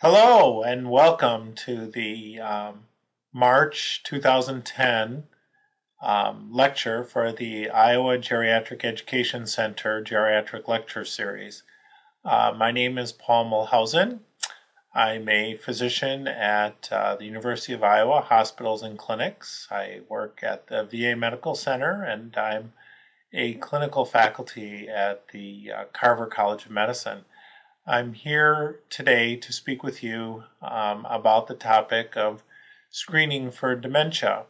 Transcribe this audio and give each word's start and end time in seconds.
Hello 0.00 0.62
and 0.62 0.92
welcome 0.92 1.56
to 1.66 1.88
the 1.88 2.38
um, 2.38 2.84
March 3.32 4.00
2010 4.04 5.24
um, 6.00 6.52
lecture 6.52 7.02
for 7.02 7.32
the 7.32 7.68
Iowa 7.70 8.16
Geriatric 8.16 8.84
Education 8.84 9.44
Center 9.48 10.00
Geriatric 10.00 10.68
Lecture 10.68 11.04
Series. 11.04 11.64
Uh, 12.24 12.54
my 12.56 12.70
name 12.70 12.96
is 12.96 13.10
Paul 13.10 13.50
Mulhausen. 13.50 14.20
I'm 14.94 15.28
a 15.28 15.56
physician 15.56 16.28
at 16.28 16.88
uh, 16.92 17.16
the 17.16 17.24
University 17.24 17.72
of 17.72 17.82
Iowa 17.82 18.20
Hospitals 18.20 18.84
and 18.84 18.96
Clinics. 18.96 19.66
I 19.68 20.02
work 20.08 20.44
at 20.44 20.68
the 20.68 20.84
VA 20.84 21.16
Medical 21.16 21.56
Center 21.56 22.04
and 22.04 22.36
I'm 22.36 22.72
a 23.32 23.54
clinical 23.54 24.04
faculty 24.04 24.88
at 24.88 25.26
the 25.32 25.72
uh, 25.76 25.84
Carver 25.92 26.26
College 26.26 26.66
of 26.66 26.70
Medicine. 26.70 27.24
I'm 27.88 28.12
here 28.12 28.80
today 28.90 29.36
to 29.36 29.50
speak 29.50 29.82
with 29.82 30.02
you 30.02 30.44
um, 30.60 31.06
about 31.08 31.46
the 31.46 31.54
topic 31.54 32.18
of 32.18 32.42
screening 32.90 33.50
for 33.50 33.74
dementia. 33.74 34.42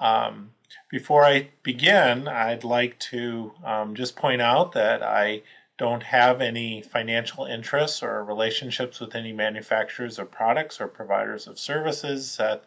Um, 0.00 0.52
before 0.90 1.26
I 1.26 1.50
begin, 1.62 2.26
I'd 2.26 2.64
like 2.64 2.98
to 3.10 3.52
um, 3.62 3.94
just 3.94 4.16
point 4.16 4.40
out 4.40 4.72
that 4.72 5.02
I 5.02 5.42
don't 5.76 6.04
have 6.04 6.40
any 6.40 6.80
financial 6.80 7.44
interests 7.44 8.02
or 8.02 8.24
relationships 8.24 8.98
with 8.98 9.14
any 9.14 9.34
manufacturers 9.34 10.18
of 10.18 10.30
products 10.30 10.80
or 10.80 10.88
providers 10.88 11.46
of 11.46 11.58
services 11.58 12.38
that 12.38 12.64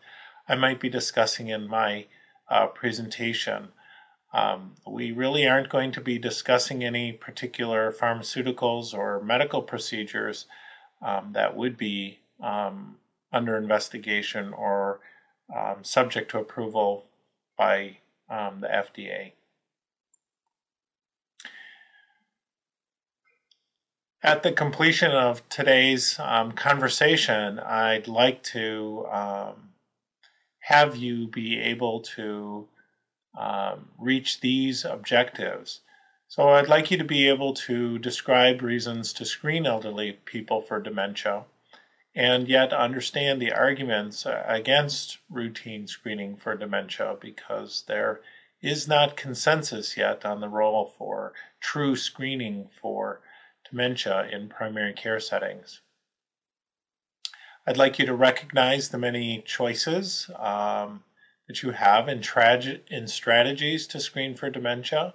I 0.47 0.53
might 0.53 0.79
be 0.79 0.89
discussing 0.89 1.47
in 1.47 1.67
my 1.67 2.05
uh, 2.49 2.67
presentation. 2.67 3.69
Um, 4.33 4.73
we 4.85 5.11
really 5.11 5.47
aren't 5.47 5.69
going 5.69 5.91
to 5.93 6.01
be 6.01 6.19
discussing 6.19 6.83
any 6.83 7.13
particular 7.13 7.91
pharmaceuticals 7.91 8.93
or 8.93 9.21
medical 9.23 9.61
procedures 9.61 10.45
um, 11.01 11.31
that 11.33 11.55
would 11.55 11.77
be 11.77 12.19
um, 12.41 12.97
under 13.31 13.57
investigation 13.57 14.53
or 14.53 14.99
um, 15.55 15.83
subject 15.83 16.31
to 16.31 16.39
approval 16.39 17.05
by 17.57 17.97
um, 18.29 18.59
the 18.59 18.67
FDA. 18.67 19.31
At 24.23 24.43
the 24.43 24.51
completion 24.51 25.11
of 25.11 25.47
today's 25.47 26.19
um, 26.19 26.51
conversation, 26.51 27.59
I'd 27.59 28.07
like 28.07 28.43
to 28.43 29.05
have 30.59 30.97
you 30.97 31.27
be 31.27 31.57
able 31.61 32.01
to 32.01 32.67
um, 33.37 33.89
reach 33.97 34.39
these 34.41 34.83
objectives. 34.83 35.81
So 36.27 36.49
I'd 36.49 36.67
like 36.67 36.91
you 36.91 36.97
to 36.97 37.03
be 37.05 37.29
able 37.29 37.53
to 37.53 37.99
describe 37.99 38.61
reasons 38.61 39.13
to 39.13 39.25
screen 39.25 39.65
elderly 39.65 40.13
people 40.25 40.61
for 40.61 40.81
dementia 40.81 41.45
and 42.15 42.47
yet 42.47 42.73
understand 42.73 43.39
the 43.39 43.53
arguments 43.53 44.25
against 44.25 45.19
routine 45.29 45.85
screening 45.85 46.35
for 46.35 46.55
dementia 46.55 47.15
because 47.21 47.83
there 47.87 48.21
is 48.59 48.87
not 48.87 49.15
consensus 49.15 49.95
yet 49.95 50.25
on 50.25 50.41
the 50.41 50.49
role 50.49 50.93
for 50.97 51.33
true 51.59 51.95
screening 51.95 52.67
for 52.81 53.21
dementia 53.69 54.27
in 54.31 54.49
primary 54.49 54.93
care 54.93 55.19
settings. 55.19 55.81
I'd 57.67 57.77
like 57.77 57.99
you 57.99 58.05
to 58.07 58.15
recognize 58.15 58.89
the 58.89 58.97
many 58.97 59.43
choices 59.43 60.29
um, 60.37 61.03
that 61.47 61.63
you 61.63 61.71
have 61.71 62.07
in, 62.07 62.19
trage- 62.19 62.81
in 62.89 63.07
strategies 63.07 63.87
to 63.87 63.99
screen 63.99 64.35
for 64.35 64.49
dementia. 64.49 65.13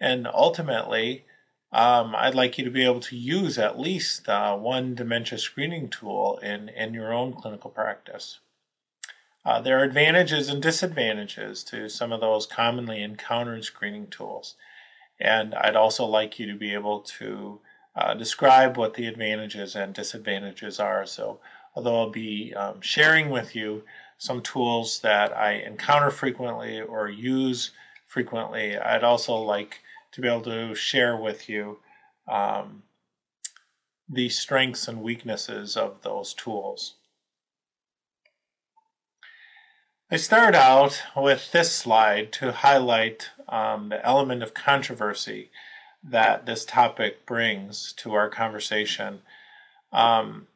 And 0.00 0.26
ultimately, 0.26 1.24
um, 1.72 2.14
I'd 2.14 2.34
like 2.34 2.58
you 2.58 2.64
to 2.64 2.70
be 2.70 2.84
able 2.84 3.00
to 3.00 3.16
use 3.16 3.58
at 3.58 3.80
least 3.80 4.28
uh, 4.28 4.56
one 4.56 4.94
dementia 4.94 5.38
screening 5.38 5.88
tool 5.88 6.38
in, 6.42 6.68
in 6.68 6.92
your 6.92 7.12
own 7.12 7.32
clinical 7.32 7.70
practice. 7.70 8.40
Uh, 9.44 9.60
there 9.60 9.80
are 9.80 9.84
advantages 9.84 10.48
and 10.48 10.62
disadvantages 10.62 11.64
to 11.64 11.88
some 11.88 12.12
of 12.12 12.20
those 12.20 12.46
commonly 12.46 13.02
encountered 13.02 13.64
screening 13.64 14.06
tools. 14.06 14.54
And 15.18 15.54
I'd 15.54 15.76
also 15.76 16.04
like 16.04 16.38
you 16.38 16.46
to 16.46 16.58
be 16.58 16.74
able 16.74 17.00
to 17.00 17.60
uh, 17.96 18.14
describe 18.14 18.76
what 18.76 18.94
the 18.94 19.06
advantages 19.06 19.74
and 19.74 19.94
disadvantages 19.94 20.78
are. 20.78 21.06
So, 21.06 21.40
although 21.74 22.00
I'll 22.00 22.10
be 22.10 22.54
um, 22.54 22.80
sharing 22.80 23.30
with 23.30 23.56
you 23.56 23.82
some 24.22 24.40
tools 24.40 25.00
that 25.00 25.36
I 25.36 25.54
encounter 25.54 26.08
frequently 26.08 26.80
or 26.80 27.08
use 27.08 27.72
frequently, 28.06 28.78
I'd 28.78 29.02
also 29.02 29.34
like 29.34 29.80
to 30.12 30.20
be 30.20 30.28
able 30.28 30.42
to 30.42 30.76
share 30.76 31.16
with 31.16 31.48
you 31.48 31.80
um, 32.28 32.84
the 34.08 34.28
strengths 34.28 34.86
and 34.86 35.02
weaknesses 35.02 35.76
of 35.76 36.02
those 36.02 36.34
tools. 36.34 36.94
I 40.08 40.18
start 40.18 40.54
out 40.54 41.02
with 41.16 41.50
this 41.50 41.72
slide 41.72 42.32
to 42.34 42.52
highlight 42.52 43.30
um, 43.48 43.88
the 43.88 44.06
element 44.06 44.44
of 44.44 44.54
controversy 44.54 45.50
that 46.04 46.46
this 46.46 46.64
topic 46.64 47.26
brings 47.26 47.92
to 47.94 48.14
our 48.14 48.28
conversation. 48.28 49.22
Um, 49.92 50.46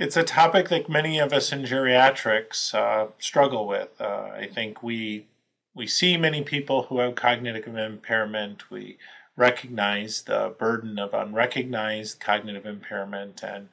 it's 0.00 0.16
a 0.16 0.22
topic 0.22 0.70
that 0.70 0.88
many 0.88 1.18
of 1.18 1.30
us 1.30 1.52
in 1.52 1.62
geriatrics 1.62 2.74
uh, 2.74 3.08
struggle 3.18 3.66
with. 3.68 4.00
Uh, 4.00 4.30
I 4.34 4.48
think 4.50 4.82
we 4.82 5.26
we 5.74 5.86
see 5.86 6.16
many 6.16 6.42
people 6.42 6.84
who 6.84 7.00
have 7.00 7.14
cognitive 7.14 7.76
impairment. 7.76 8.70
We 8.70 8.96
recognize 9.36 10.22
the 10.22 10.54
burden 10.58 10.98
of 10.98 11.12
unrecognized 11.12 12.18
cognitive 12.18 12.64
impairment, 12.64 13.44
and 13.44 13.68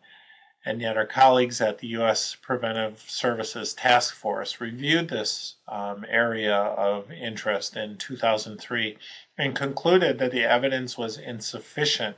and 0.65 0.81
yet 0.81 0.97
our 0.97 1.05
colleagues 1.05 1.61
at 1.61 1.77
the 1.77 1.87
U.S. 1.99 2.35
Preventive 2.35 2.99
Services 3.07 3.73
Task 3.73 4.13
Force 4.13 4.59
reviewed 4.59 5.07
this 5.07 5.55
um, 5.69 6.05
area 6.09 6.57
of 6.57 7.09
interest 7.09 7.77
in 7.77 7.95
2003 7.95 8.97
and 9.37 9.55
concluded 9.55 10.19
that 10.19 10.31
the 10.33 10.43
evidence 10.43 10.97
was 10.97 11.17
insufficient 11.17 12.17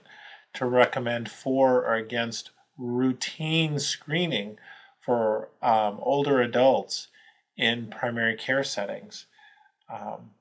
to 0.55 0.65
recommend 0.65 1.29
for 1.29 1.85
or 1.85 1.93
against 1.93 2.49
routine 2.79 3.78
screening 3.78 4.57
for 5.00 5.50
um, 5.62 6.00
older 6.01 6.41
adults 6.41 7.07
in 7.57 7.88
primary 7.88 8.35
care 8.35 8.63
settings. 8.63 9.25
Um, 9.91 10.31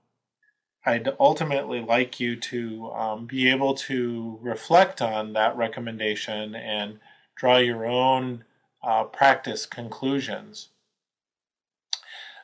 I'd 0.87 1.09
ultimately 1.21 1.81
like 1.81 2.21
you 2.21 2.37
to 2.37 2.91
um, 2.93 3.27
be 3.27 3.50
able 3.50 3.75
to 3.75 4.38
reflect 4.41 5.03
on 5.03 5.32
that 5.34 5.56
recommendation 5.56 6.54
and 6.54 7.00
draw 7.34 7.59
your 7.59 7.84
own 7.84 8.44
uh, 8.82 9.04
practice 9.04 9.66
conclusions. 9.66 10.69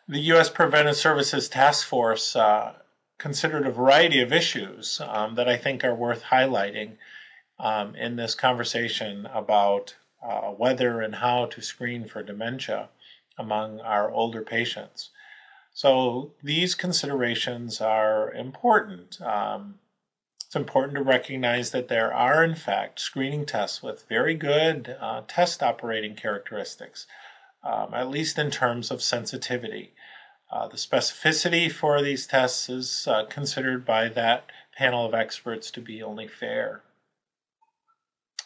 The 0.07 0.21
U.S. 0.21 0.51
Preventive 0.51 0.97
Services 0.97 1.49
Task 1.49 1.87
Force 1.87 2.37
uh, 2.37 2.75
considered 3.17 3.67
a 3.67 3.71
variety 3.71 4.21
of 4.21 4.33
issues 4.33 5.01
um, 5.09 5.37
that 5.37 5.49
I 5.49 5.57
think 5.57 5.83
are 5.83 5.95
worth 5.95 6.25
highlighting 6.25 6.97
um, 7.59 7.95
in 7.97 8.17
this 8.17 8.35
conversation 8.35 9.27
about 9.27 9.95
uh, 10.23 10.51
whether 10.51 11.01
and 11.01 11.17
how 11.17 11.47
to 11.47 11.61
screen 11.61 12.07
for 12.07 12.23
dementia 12.23 12.89
among 13.39 13.81
our 13.81 14.11
older 14.11 14.43
patients. 14.43 15.11
So 15.73 16.33
these 16.43 16.77
considerations 16.77 17.81
are 17.81 18.33
important. 18.33 19.21
Um, 19.21 19.81
it's 20.47 20.55
important 20.55 20.95
to 20.95 21.03
recognize 21.03 21.73
that 21.73 21.89
there 21.89 22.15
are, 22.15 22.45
in 22.45 22.55
fact, 22.55 23.01
screening 23.01 23.45
tests 23.45 23.83
with 23.83 24.09
very 24.09 24.35
good 24.35 24.97
uh, 25.01 25.23
test 25.27 25.65
operating 25.65 26.15
characteristics, 26.15 27.09
um, 27.65 27.93
at 27.93 28.09
least 28.09 28.39
in 28.39 28.53
terms 28.53 28.93
of 28.93 29.03
sensitivity. 29.03 29.95
Uh, 30.53 30.69
the 30.69 30.77
specificity 30.77 31.73
for 31.73 32.01
these 32.01 32.29
tests 32.29 32.69
is 32.69 33.09
uh, 33.09 33.25
considered 33.25 33.85
by 33.85 34.09
that 34.09 34.47
panel 34.77 35.05
of 35.05 35.13
experts 35.13 35.73
to 35.73 35.81
be 35.81 36.01
only 36.01 36.29
fair. 36.29 36.84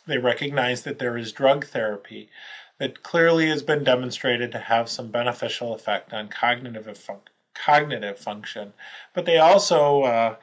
They 0.09 0.17
recognize 0.17 0.83
that 0.85 0.99
there 0.99 1.19
is 1.19 1.33
drug 1.33 1.67
therapy 1.67 2.31
that 2.79 3.03
clearly 3.03 3.49
has 3.51 3.63
been 3.63 3.85
demonstrated 3.85 4.51
to 4.53 4.59
have 4.59 4.89
some 4.89 5.11
beneficial 5.11 5.75
effect 5.75 6.15
on 6.15 6.29
cognitive, 6.29 6.97
fun- 6.97 7.21
cognitive 7.55 8.19
function, 8.19 8.73
but 9.13 9.27
they 9.27 9.37
also 9.37 10.05
uh, 10.05 10.37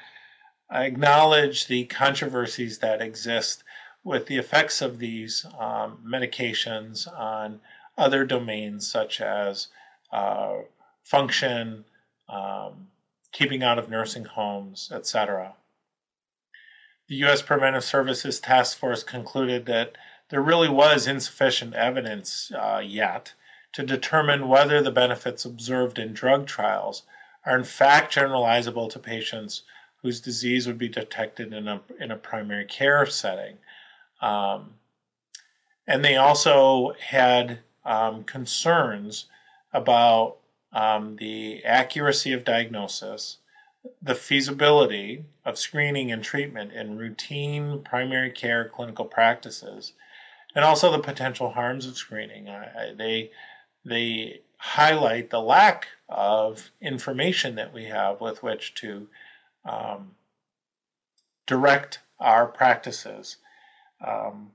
acknowledge 0.69 1.65
the 1.65 1.85
controversies 1.85 2.77
that 2.77 3.01
exist 3.01 3.63
with 4.03 4.27
the 4.27 4.37
effects 4.37 4.83
of 4.83 4.99
these 4.99 5.47
um, 5.57 5.97
medications 6.05 7.11
on 7.19 7.59
other 7.97 8.23
domains 8.23 8.87
such 8.87 9.19
as 9.19 9.69
uh, 10.11 10.57
function, 11.03 11.83
um, 12.29 12.87
keeping 13.31 13.63
out 13.63 13.79
of 13.79 13.89
nursing 13.89 14.25
homes, 14.25 14.91
etc 14.93 15.55
the 17.07 17.15
U.S. 17.17 17.41
Preventive 17.41 17.83
Services 17.83 18.39
Task 18.39 18.77
Force 18.77 19.03
concluded 19.03 19.65
that 19.65 19.97
there 20.29 20.41
really 20.41 20.69
was 20.69 21.07
insufficient 21.07 21.73
evidence 21.75 22.51
uh, 22.57 22.81
yet 22.83 23.33
to 23.73 23.83
determine 23.83 24.47
whether 24.47 24.81
the 24.81 24.91
benefits 24.91 25.45
observed 25.45 25.99
in 25.99 26.13
drug 26.13 26.47
trials 26.47 27.03
are 27.45 27.57
in 27.57 27.63
fact 27.63 28.13
generalizable 28.15 28.89
to 28.89 28.99
patients 28.99 29.63
whose 30.01 30.19
disease 30.21 30.65
would 30.67 30.77
be 30.77 30.89
detected 30.89 31.53
in 31.53 31.67
a, 31.67 31.81
in 31.99 32.11
a 32.11 32.15
primary 32.15 32.65
care 32.65 33.05
setting. 33.05 33.57
Um, 34.21 34.75
And 35.87 36.03
they 36.03 36.15
also 36.15 36.93
had 36.99 37.59
um, 37.83 38.23
concerns 38.23 39.25
about 39.73 40.37
um, 40.73 41.15
the 41.17 41.63
accuracy 41.63 42.33
of 42.33 42.43
diagnosis, 42.43 43.37
the 44.01 44.15
feasibility 44.15 45.25
of 45.43 45.57
screening 45.57 46.11
and 46.11 46.23
treatment 46.23 46.73
in 46.73 46.97
routine 46.97 47.81
primary 47.83 48.31
care 48.31 48.67
clinical 48.67 49.05
practices, 49.05 49.93
and 50.55 50.65
also 50.65 50.91
the 50.91 50.99
potential 50.99 51.51
harms 51.51 51.85
of 51.85 51.97
screening. 51.97 52.49
I, 52.49 52.63
I, 52.63 52.93
they 52.95 53.31
they 53.83 54.41
highlight 54.57 55.29
the 55.29 55.41
lack 55.41 55.87
of 56.09 56.71
information 56.81 57.55
that 57.55 57.73
we 57.73 57.85
have 57.85 58.21
with 58.21 58.41
which 58.41 58.73
to 58.75 59.07
um, 59.63 60.11
direct 61.45 61.99
our 62.19 62.47
practices. 62.47 63.37
Um, 64.05 64.51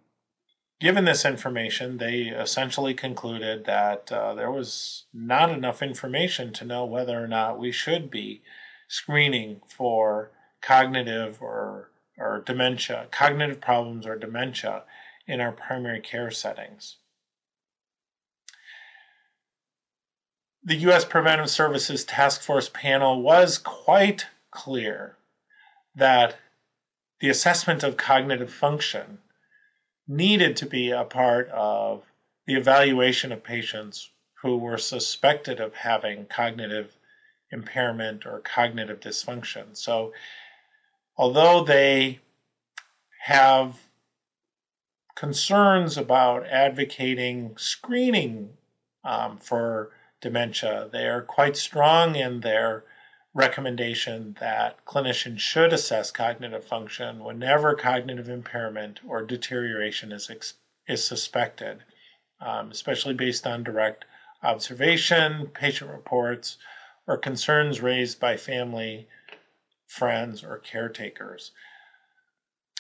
given 0.81 1.05
this 1.05 1.25
information, 1.25 1.99
they 1.99 2.23
essentially 2.23 2.95
concluded 2.95 3.65
that 3.67 4.11
uh, 4.11 4.35
there 4.35 4.51
was 4.51 5.05
not 5.13 5.51
enough 5.51 5.83
information 5.83 6.53
to 6.55 6.65
know 6.65 6.85
whether 6.85 7.23
or 7.23 7.29
not 7.29 7.59
we 7.59 7.71
should 7.71 8.11
be 8.11 8.43
screening 8.91 9.61
for 9.69 10.33
cognitive 10.61 11.41
or, 11.41 11.91
or 12.19 12.43
dementia, 12.45 13.07
cognitive 13.13 13.61
problems 13.61 14.05
or 14.05 14.17
dementia 14.17 14.83
in 15.29 15.41
our 15.41 15.53
primary 15.53 16.01
care 16.01 16.29
settings. 16.33 16.97
The 20.65 20.75
U.S. 20.75 21.05
Preventive 21.05 21.49
Services 21.49 22.05
Task 22.05 22.43
Force 22.43 22.69
panel 22.69 23.23
was 23.23 23.59
quite 23.59 24.27
clear 24.51 25.17
that 25.95 26.37
the 27.21 27.29
assessment 27.29 27.85
of 27.85 27.97
cognitive 27.97 28.53
function 28.53 29.19
needed 30.09 30.57
to 30.57 30.67
be 30.67 30.91
a 30.91 31.05
part 31.05 31.49
of 31.51 32.03
the 32.45 32.55
evaluation 32.55 33.31
of 33.31 33.45
patients 33.45 34.11
who 34.43 34.57
were 34.57 34.79
suspected 34.79 35.61
of 35.61 35.75
having 35.75 36.27
cognitive 36.27 36.97
impairment 37.53 38.27
or 38.27 38.41
cognitive 38.41 39.01
dysfunction. 39.01 39.77
So, 39.77 40.13
although 41.17 41.65
they 41.65 42.21
have 43.21 43.77
concerns 45.15 45.99
about 45.99 46.47
advocating 46.47 47.55
screening 47.59 48.49
um, 49.05 49.37
for 49.37 49.91
dementia. 50.23 50.89
They 50.91 51.07
are 51.07 51.21
quite 51.23 51.57
strong 51.57 52.17
in 52.17 52.41
their 52.41 52.85
recommendation 53.35 54.37
that 54.41 54.83
clinicians 54.87 55.39
should 55.39 55.73
assess 55.73 56.11
cognitive 56.11 56.65
function 56.65 57.23
whenever 57.23 57.75
cognitive 57.75 58.29
impairment 58.29 59.01
or 59.07 59.23
deterioration 59.23 60.11
is, 60.11 60.31
is 60.89 61.05
suspected, 61.05 61.85
um, 62.41 62.71
especially 62.71 63.15
based 63.15 63.47
on 63.47 63.63
direct 63.63 64.07
observation, 64.43 65.49
patient 65.49 65.91
reports, 65.91 66.57
or 67.11 67.17
concerns 67.17 67.81
raised 67.81 68.21
by 68.21 68.37
family, 68.37 69.09
friends, 69.89 70.45
or 70.45 70.59
caretakers. 70.59 71.51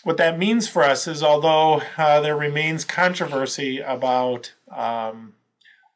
What 0.04 0.18
that 0.18 0.38
means 0.38 0.68
for 0.68 0.84
us 0.84 1.08
is 1.08 1.20
although 1.20 1.82
uh, 1.98 2.20
there 2.20 2.36
remains 2.36 2.84
controversy 2.84 3.80
about 3.80 4.52
um, 4.74 5.34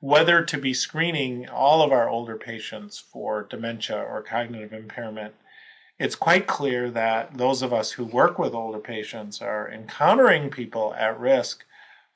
whether 0.00 0.42
to 0.42 0.58
be 0.58 0.74
screening 0.74 1.48
all 1.48 1.80
of 1.80 1.92
our 1.92 2.08
older 2.08 2.36
patients 2.36 2.98
for 2.98 3.46
dementia 3.48 3.96
or 3.96 4.20
cognitive 4.20 4.72
impairment, 4.72 5.34
it's 6.00 6.16
quite 6.16 6.48
clear 6.48 6.90
that 6.90 7.38
those 7.38 7.62
of 7.62 7.72
us 7.72 7.92
who 7.92 8.04
work 8.04 8.36
with 8.36 8.52
older 8.52 8.80
patients 8.80 9.40
are 9.40 9.70
encountering 9.70 10.50
people 10.50 10.92
at 10.94 11.18
risk 11.20 11.64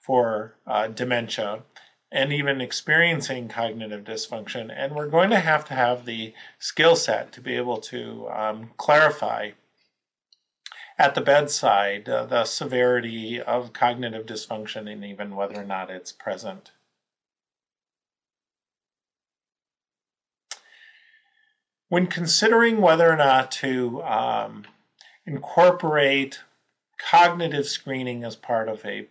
for 0.01 0.57
uh, 0.67 0.89
dementia 0.89 1.63
and 2.11 2.33
even 2.33 2.61
experiencing 2.61 3.49
cognitive 3.49 4.05
dysfunction. 4.05 4.73
And 4.75 4.95
we're 4.95 5.09
going 5.09 5.31
to 5.31 5.41
have 5.41 5.65
to 5.67 5.75
have 5.75 6.05
the 6.05 6.33
skill 6.59 6.97
set 6.97 7.33
to 7.33 7.41
be 7.41 7.57
able 7.57 7.79
to 7.83 8.29
um, 8.31 8.71
clarify 8.77 9.51
at 10.99 11.15
the 11.15 11.21
bedside 11.21 12.09
uh, 12.09 12.25
the 12.27 12.45
severity 12.45 13.41
of 13.41 13.73
cognitive 13.73 14.27
dysfunction 14.27 14.91
and 14.91 15.05
even 15.05 15.37
whether 15.37 15.61
or 15.61 15.65
not 15.65 15.91
it's 15.91 16.13
present. 16.13 16.73
When 21.89 22.07
considering 22.07 22.81
whether 22.81 23.11
or 23.11 23.17
not 23.17 23.51
to 23.53 24.03
um, 24.03 24.67
incorporate 25.25 26.41
cognitive 26.99 27.67
screening 27.67 28.25
as 28.25 28.37
part 28.37 28.69
of 28.69 28.85
a, 28.85 29.07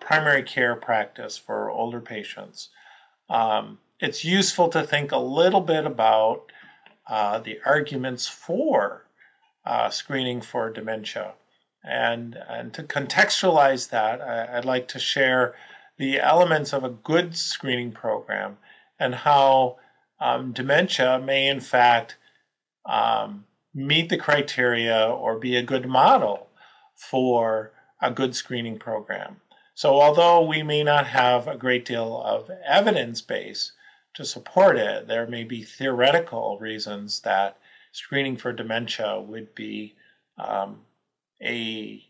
primary 0.00 0.42
care 0.42 0.76
practice 0.76 1.36
for 1.36 1.70
older 1.70 2.00
patients, 2.00 2.68
um, 3.30 3.78
it's 4.00 4.24
useful 4.24 4.68
to 4.68 4.82
think 4.82 5.12
a 5.12 5.18
little 5.18 5.60
bit 5.60 5.86
about 5.86 6.50
uh, 7.08 7.38
the 7.38 7.58
arguments 7.64 8.26
for 8.26 9.06
uh, 9.64 9.90
screening 9.90 10.40
for 10.40 10.70
dementia. 10.70 11.32
And, 11.84 12.36
and 12.48 12.72
to 12.74 12.82
contextualize 12.82 13.90
that, 13.90 14.20
I, 14.20 14.58
I'd 14.58 14.64
like 14.64 14.88
to 14.88 14.98
share 14.98 15.54
the 15.98 16.20
elements 16.20 16.72
of 16.72 16.84
a 16.84 16.90
good 16.90 17.36
screening 17.36 17.92
program 17.92 18.58
and 18.98 19.14
how 19.14 19.76
um, 20.20 20.52
dementia 20.52 21.20
may 21.20 21.48
in 21.48 21.60
fact 21.60 22.16
um, 22.86 23.44
meet 23.74 24.08
the 24.08 24.16
criteria 24.16 25.06
or 25.06 25.38
be 25.38 25.56
a 25.56 25.62
good 25.62 25.86
model 25.86 26.48
for 26.94 27.72
a 28.00 28.10
good 28.10 28.34
screening 28.34 28.78
program. 28.78 29.36
So, 29.74 30.00
although 30.00 30.42
we 30.42 30.62
may 30.62 30.82
not 30.82 31.06
have 31.06 31.48
a 31.48 31.56
great 31.56 31.84
deal 31.84 32.20
of 32.22 32.50
evidence 32.64 33.22
base 33.22 33.72
to 34.14 34.24
support 34.24 34.76
it, 34.76 35.06
there 35.06 35.26
may 35.26 35.44
be 35.44 35.62
theoretical 35.62 36.58
reasons 36.58 37.20
that 37.20 37.56
screening 37.92 38.36
for 38.36 38.52
dementia 38.52 39.20
would 39.20 39.54
be 39.54 39.94
um, 40.38 40.80
a 41.42 42.04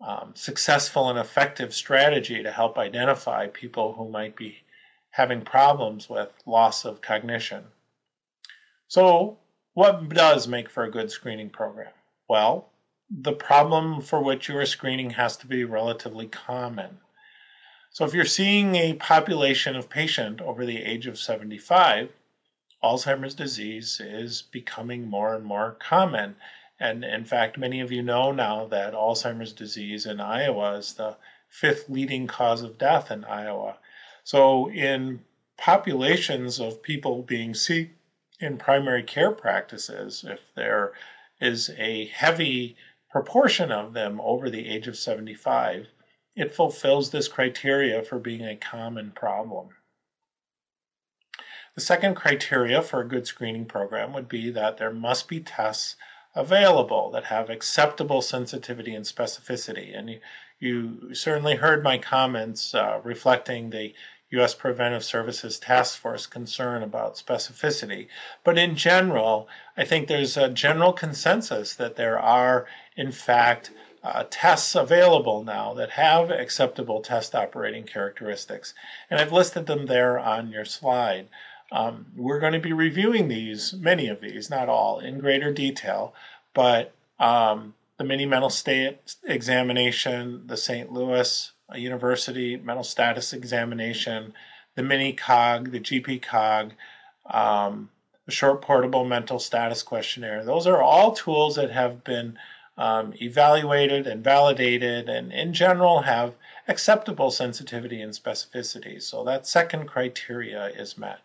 um, 0.00 0.32
successful 0.34 1.10
and 1.10 1.18
effective 1.18 1.74
strategy 1.74 2.42
to 2.42 2.50
help 2.50 2.78
identify 2.78 3.46
people 3.48 3.92
who 3.92 4.08
might 4.08 4.36
be 4.36 4.58
having 5.10 5.42
problems 5.42 6.08
with 6.08 6.30
loss 6.46 6.84
of 6.84 7.02
cognition. 7.02 7.64
So, 8.88 9.38
what 9.74 10.08
does 10.08 10.48
make 10.48 10.70
for 10.70 10.84
a 10.84 10.90
good 10.90 11.10
screening 11.10 11.50
program? 11.50 11.92
Well, 12.28 12.69
the 13.10 13.32
problem 13.32 14.00
for 14.00 14.22
which 14.22 14.48
you 14.48 14.56
are 14.56 14.66
screening 14.66 15.10
has 15.10 15.36
to 15.38 15.46
be 15.46 15.64
relatively 15.64 16.28
common. 16.28 17.00
So, 17.90 18.04
if 18.04 18.14
you're 18.14 18.24
seeing 18.24 18.76
a 18.76 18.94
population 18.94 19.74
of 19.74 19.90
patient 19.90 20.40
over 20.40 20.64
the 20.64 20.82
age 20.84 21.08
of 21.08 21.18
75, 21.18 22.12
Alzheimer's 22.84 23.34
disease 23.34 24.00
is 24.00 24.42
becoming 24.42 25.08
more 25.08 25.34
and 25.34 25.44
more 25.44 25.76
common. 25.80 26.36
And 26.78 27.04
in 27.04 27.24
fact, 27.24 27.58
many 27.58 27.80
of 27.80 27.90
you 27.90 28.02
know 28.02 28.30
now 28.30 28.66
that 28.66 28.94
Alzheimer's 28.94 29.52
disease 29.52 30.06
in 30.06 30.20
Iowa 30.20 30.76
is 30.76 30.94
the 30.94 31.16
fifth 31.48 31.90
leading 31.90 32.28
cause 32.28 32.62
of 32.62 32.78
death 32.78 33.10
in 33.10 33.24
Iowa. 33.24 33.76
So, 34.22 34.70
in 34.70 35.24
populations 35.56 36.60
of 36.60 36.82
people 36.82 37.22
being 37.22 37.54
seen 37.54 37.90
in 38.38 38.56
primary 38.56 39.02
care 39.02 39.32
practices, 39.32 40.24
if 40.26 40.54
there 40.54 40.92
is 41.40 41.70
a 41.76 42.06
heavy 42.06 42.76
proportion 43.10 43.72
of 43.72 43.92
them 43.92 44.20
over 44.20 44.48
the 44.48 44.68
age 44.68 44.86
of 44.86 44.96
75, 44.96 45.88
it 46.36 46.54
fulfills 46.54 47.10
this 47.10 47.28
criteria 47.28 48.02
for 48.02 48.18
being 48.18 48.44
a 48.44 48.56
common 48.56 49.10
problem. 49.10 49.70
The 51.74 51.80
second 51.80 52.14
criteria 52.14 52.82
for 52.82 53.00
a 53.00 53.08
good 53.08 53.26
screening 53.26 53.66
program 53.66 54.12
would 54.12 54.28
be 54.28 54.50
that 54.50 54.78
there 54.78 54.92
must 54.92 55.28
be 55.28 55.40
tests 55.40 55.96
available 56.34 57.10
that 57.10 57.24
have 57.24 57.50
acceptable 57.50 58.22
sensitivity 58.22 58.94
and 58.94 59.04
specificity. 59.04 59.96
And 59.96 60.10
you, 60.10 60.20
you 60.58 61.14
certainly 61.14 61.56
heard 61.56 61.82
my 61.82 61.98
comments 61.98 62.74
uh, 62.74 63.00
reflecting 63.02 63.70
the 63.70 63.94
U.S. 64.30 64.54
Preventive 64.54 65.04
Services 65.04 65.58
Task 65.58 65.98
Force 65.98 66.26
concern 66.26 66.82
about 66.82 67.16
specificity. 67.16 68.06
But 68.44 68.58
in 68.58 68.76
general, 68.76 69.48
I 69.76 69.84
think 69.84 70.06
there's 70.06 70.36
a 70.36 70.48
general 70.48 70.92
consensus 70.92 71.74
that 71.74 71.96
there 71.96 72.18
are, 72.18 72.66
in 72.96 73.10
fact, 73.10 73.72
uh, 74.02 74.24
tests 74.30 74.74
available 74.74 75.44
now 75.44 75.74
that 75.74 75.90
have 75.90 76.30
acceptable 76.30 77.00
test 77.00 77.34
operating 77.34 77.84
characteristics. 77.84 78.72
And 79.10 79.20
I've 79.20 79.32
listed 79.32 79.66
them 79.66 79.86
there 79.86 80.18
on 80.18 80.50
your 80.50 80.64
slide. 80.64 81.28
Um, 81.72 82.06
we're 82.16 82.40
going 82.40 82.52
to 82.52 82.60
be 82.60 82.72
reviewing 82.72 83.28
these, 83.28 83.74
many 83.74 84.08
of 84.08 84.20
these, 84.20 84.50
not 84.50 84.68
all, 84.68 84.98
in 85.00 85.18
greater 85.18 85.52
detail, 85.52 86.14
but 86.54 86.94
um, 87.18 87.74
the 87.98 88.04
mini 88.04 88.26
mental 88.26 88.50
state 88.50 89.16
examination, 89.24 90.46
the 90.46 90.56
St. 90.56 90.90
Louis 90.90 91.52
University 91.76 92.56
mental 92.56 92.84
status 92.84 93.32
examination, 93.32 94.32
the 94.74 94.82
mini 94.82 95.12
COG, 95.12 95.70
the 95.70 95.80
GP 95.80 96.22
COG, 96.22 96.72
um, 97.26 97.90
the 98.26 98.32
short 98.32 98.62
portable 98.62 99.04
mental 99.04 99.38
status 99.38 99.82
questionnaire. 99.82 100.44
Those 100.44 100.66
are 100.66 100.82
all 100.82 101.12
tools 101.12 101.56
that 101.56 101.70
have 101.70 102.04
been 102.04 102.38
um, 102.78 103.12
evaluated 103.20 104.06
and 104.06 104.24
validated, 104.24 105.08
and 105.08 105.32
in 105.32 105.52
general 105.52 106.02
have 106.02 106.34
acceptable 106.66 107.30
sensitivity 107.30 108.00
and 108.00 108.12
specificity. 108.12 109.02
So 109.02 109.24
that 109.24 109.46
second 109.46 109.86
criteria 109.86 110.68
is 110.68 110.96
met. 110.96 111.20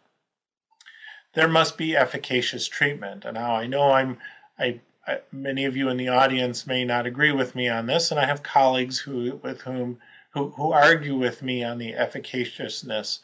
There 1.34 1.48
must 1.48 1.78
be 1.78 1.96
efficacious 1.96 2.68
treatment. 2.68 3.24
And 3.26 3.36
now 3.36 3.56
I 3.56 3.68
know 3.68 3.92
I'm, 3.92 4.18
I, 4.58 4.80
I, 5.08 5.20
many 5.32 5.66
of 5.66 5.78
you 5.78 5.90
in 5.90 5.98
the 5.98 6.08
audience 6.08 6.66
may 6.66 6.84
not 6.84 7.06
agree 7.06 7.32
with 7.32 7.56
me 7.56 7.70
on 7.70 7.86
this, 7.86 8.12
and 8.12 8.20
I 8.20 8.26
have 8.26 8.42
colleagues 8.44 9.00
who, 9.00 9.40
with 9.44 9.62
whom, 9.62 10.00
who, 10.36 10.50
who 10.52 10.72
argue 10.74 11.16
with 11.16 11.42
me 11.42 11.64
on 11.64 11.78
the 11.80 11.94
efficaciousness 11.94 13.20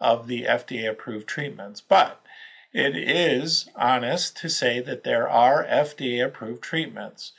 of 0.00 0.26
the 0.26 0.44
FDA 0.44 0.90
approved 0.90 1.28
treatments. 1.28 1.80
But 1.80 2.20
it 2.72 2.96
is 2.96 3.68
honest 3.76 4.36
to 4.38 4.48
say 4.48 4.80
that 4.80 5.04
there 5.04 5.28
are 5.28 5.64
FDA 5.64 6.24
approved 6.24 6.62
treatments 6.62 7.32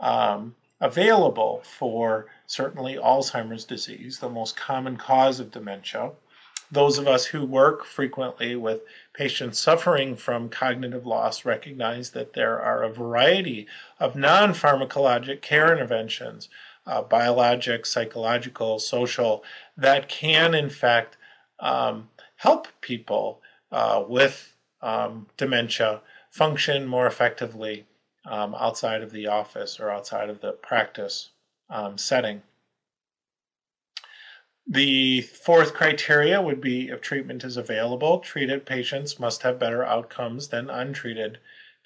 um, 0.00 0.56
available 0.80 1.62
for 1.64 2.26
certainly 2.46 2.96
Alzheimer's 2.96 3.64
disease, 3.64 4.18
the 4.18 4.28
most 4.28 4.56
common 4.56 4.96
cause 4.96 5.38
of 5.38 5.52
dementia. 5.52 6.10
Those 6.70 6.98
of 6.98 7.06
us 7.06 7.26
who 7.26 7.44
work 7.44 7.84
frequently 7.84 8.56
with 8.56 8.80
patients 9.12 9.60
suffering 9.60 10.16
from 10.16 10.48
cognitive 10.48 11.06
loss 11.06 11.44
recognize 11.44 12.10
that 12.10 12.32
there 12.32 12.60
are 12.60 12.82
a 12.82 12.92
variety 12.92 13.68
of 14.00 14.16
non 14.16 14.54
pharmacologic 14.54 15.40
care 15.40 15.72
interventions, 15.72 16.48
uh, 16.86 17.02
biologic, 17.02 17.86
psychological, 17.86 18.78
social, 18.78 19.44
that 19.76 20.08
can 20.08 20.54
in 20.54 20.70
fact 20.70 21.16
um, 21.60 22.08
help 22.36 22.68
people 22.80 23.40
uh, 23.70 24.02
with 24.06 24.54
um, 24.82 25.26
dementia 25.36 26.00
function 26.30 26.86
more 26.86 27.06
effectively 27.06 27.86
um, 28.24 28.54
outside 28.54 29.02
of 29.02 29.12
the 29.12 29.26
office 29.26 29.78
or 29.78 29.90
outside 29.90 30.28
of 30.28 30.40
the 30.40 30.52
practice 30.52 31.30
um, 31.70 31.96
setting. 31.98 32.42
The 34.66 35.22
fourth 35.22 35.74
criteria 35.74 36.40
would 36.40 36.60
be 36.60 36.88
if 36.88 37.00
treatment 37.00 37.42
is 37.42 37.56
available, 37.56 38.20
treated 38.20 38.64
patients 38.64 39.18
must 39.18 39.42
have 39.42 39.58
better 39.58 39.84
outcomes 39.84 40.48
than 40.48 40.70
untreated 40.70 41.38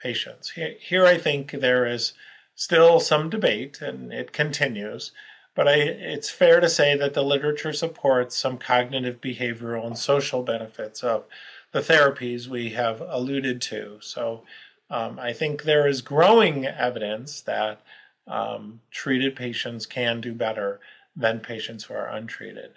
patients. 0.03 0.51
Here, 0.51 1.07
I 1.07 1.17
think 1.17 1.53
there 1.53 1.87
is 1.87 2.13
still 2.57 2.99
some 2.99 3.31
debate, 3.31 3.81
and 3.81 4.13
it 4.13 4.33
continues, 4.33 5.13
but 5.55 5.69
I, 5.69 5.75
it's 5.75 6.31
fair 6.31 6.59
to 6.61 6.69
say 6.69 6.97
that 6.97 7.15
the 7.15 7.23
literature 7.23 7.73
supports 7.73 8.37
some 8.37 8.59
cognitive, 8.59 9.21
behavioral, 9.21 9.87
and 9.87 9.97
social 9.97 10.43
benefits 10.43 11.05
of 11.05 11.25
the 11.73 11.81
therapies 11.81 12.49
we 12.49 12.71
have 12.71 13.01
alluded 13.01 13.61
to. 13.63 13.99
So 14.01 14.43
um, 14.91 15.19
I 15.19 15.33
think 15.33 15.63
there 15.63 15.87
is 15.87 16.01
growing 16.03 16.67
evidence 16.67 17.41
that 17.43 17.83
um, 18.27 18.81
treated 18.91 19.37
patients 19.37 19.87
can 19.87 20.21
do 20.21 20.33
better 20.33 20.81
than 21.15 21.41
patients 21.41 21.85
who 21.85 21.95
are 21.95 22.09
untreated. 22.09 22.73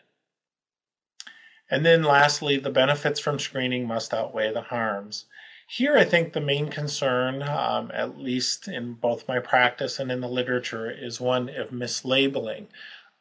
And 1.70 1.86
then 1.86 2.04
lastly, 2.04 2.58
the 2.58 2.70
benefits 2.70 3.20
from 3.20 3.40
screening 3.40 3.86
must 3.86 4.14
outweigh 4.14 4.52
the 4.52 4.62
harms. 4.62 5.26
Here, 5.72 5.96
I 5.96 6.04
think 6.04 6.34
the 6.34 6.42
main 6.42 6.70
concern, 6.70 7.44
um, 7.44 7.92
at 7.94 8.18
least 8.18 8.68
in 8.68 8.94
both 8.94 9.28
my 9.28 9.38
practice 9.38 10.00
and 10.00 10.12
in 10.12 10.20
the 10.20 10.28
literature, 10.28 10.90
is 10.90 11.22
one 11.22 11.48
of 11.48 11.70
mislabeling, 11.70 12.66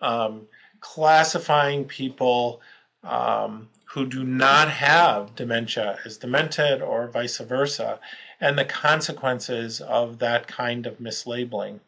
um, 0.00 0.49
classifying 0.81 1.85
people 1.85 2.62
um, 3.05 3.69
who 3.88 4.07
do 4.07 4.25
not 4.25 4.71
have 4.71 5.35
dementia 5.35 5.99
as 6.07 6.17
demented 6.17 6.81
or 6.81 7.07
vice 7.09 7.37
versa, 7.37 8.00
and 8.40 8.59
the 8.59 8.64
consequences 8.64 9.83
of 9.83 10.19
that 10.19 10.47
kind 10.47 10.87
of 10.87 11.00
mislabeling. 11.00 11.81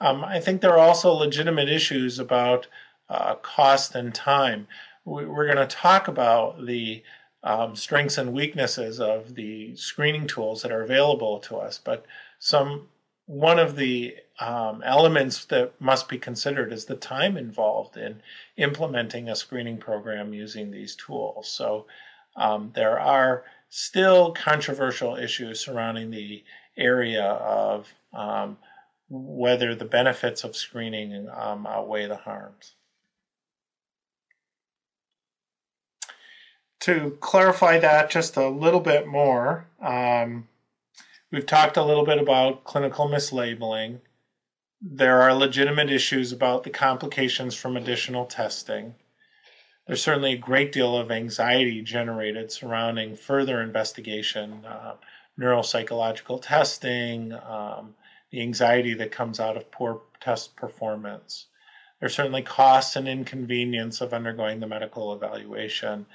Um, 0.00 0.24
I 0.24 0.38
think 0.38 0.60
there 0.60 0.74
are 0.74 0.78
also 0.78 1.12
legitimate 1.12 1.68
issues 1.68 2.20
about 2.20 2.68
uh, 3.10 3.34
cost 3.34 3.96
and 3.96 4.14
time. 4.14 4.68
We, 5.04 5.24
are 5.24 5.52
going 5.52 5.56
to 5.56 5.66
talk 5.66 6.06
about 6.06 6.66
the 6.66 7.02
um, 7.42 7.76
strengths 7.76 8.18
and 8.18 8.32
weaknesses 8.32 9.00
of 9.00 9.34
the 9.34 9.74
screening 9.76 10.26
tools 10.26 10.62
that 10.62 10.72
are 10.72 10.82
available 10.82 11.38
to 11.40 11.56
us. 11.56 11.80
But 11.82 12.04
some 12.38 12.88
one 13.26 13.58
of 13.58 13.76
the 13.76 14.16
um, 14.40 14.82
elements 14.84 15.44
that 15.46 15.78
must 15.80 16.08
be 16.08 16.16
considered 16.16 16.72
is 16.72 16.86
the 16.86 16.96
time 16.96 17.36
involved 17.36 17.96
in 17.96 18.22
implementing 18.56 19.28
a 19.28 19.36
screening 19.36 19.76
program 19.76 20.32
using 20.32 20.70
these 20.70 20.96
tools. 20.96 21.50
So 21.50 21.86
um, 22.36 22.70
there 22.74 22.98
are 22.98 23.44
still 23.68 24.32
controversial 24.32 25.16
issues 25.16 25.60
surrounding 25.60 26.10
the 26.10 26.42
area 26.78 27.24
of 27.24 27.92
um, 28.14 28.56
whether 29.10 29.74
the 29.74 29.84
benefits 29.84 30.42
of 30.44 30.56
screening 30.56 31.28
um, 31.34 31.66
outweigh 31.66 32.06
the 32.06 32.16
harms. 32.16 32.72
To 36.80 37.16
clarify 37.20 37.78
that 37.78 38.10
just 38.10 38.36
a 38.36 38.48
little 38.48 38.80
bit 38.80 39.06
more, 39.06 39.66
um, 39.80 40.48
we've 41.32 41.46
talked 41.46 41.76
a 41.76 41.84
little 41.84 42.04
bit 42.04 42.18
about 42.18 42.64
clinical 42.64 43.08
mislabeling. 43.08 44.00
There 44.80 45.20
are 45.20 45.34
legitimate 45.34 45.90
issues 45.90 46.32
about 46.32 46.62
the 46.62 46.70
complications 46.70 47.54
from 47.54 47.76
additional 47.76 48.26
testing. 48.26 48.94
There's 49.86 50.02
certainly 50.02 50.32
a 50.34 50.38
great 50.38 50.70
deal 50.70 50.96
of 50.96 51.10
anxiety 51.10 51.82
generated 51.82 52.52
surrounding 52.52 53.16
further 53.16 53.60
investigation, 53.60 54.64
uh, 54.64 54.96
neuropsychological 55.40 56.42
testing, 56.42 57.32
um, 57.32 57.94
the 58.30 58.42
anxiety 58.42 58.94
that 58.94 59.10
comes 59.10 59.40
out 59.40 59.56
of 59.56 59.70
poor 59.70 60.02
test 60.20 60.54
performance. 60.56 61.46
There's 61.98 62.14
certainly 62.14 62.42
costs 62.42 62.94
and 62.96 63.08
inconvenience 63.08 64.00
of 64.00 64.12
undergoing 64.12 64.60
the 64.60 64.66
medical 64.66 65.12
evaluation 65.12 66.06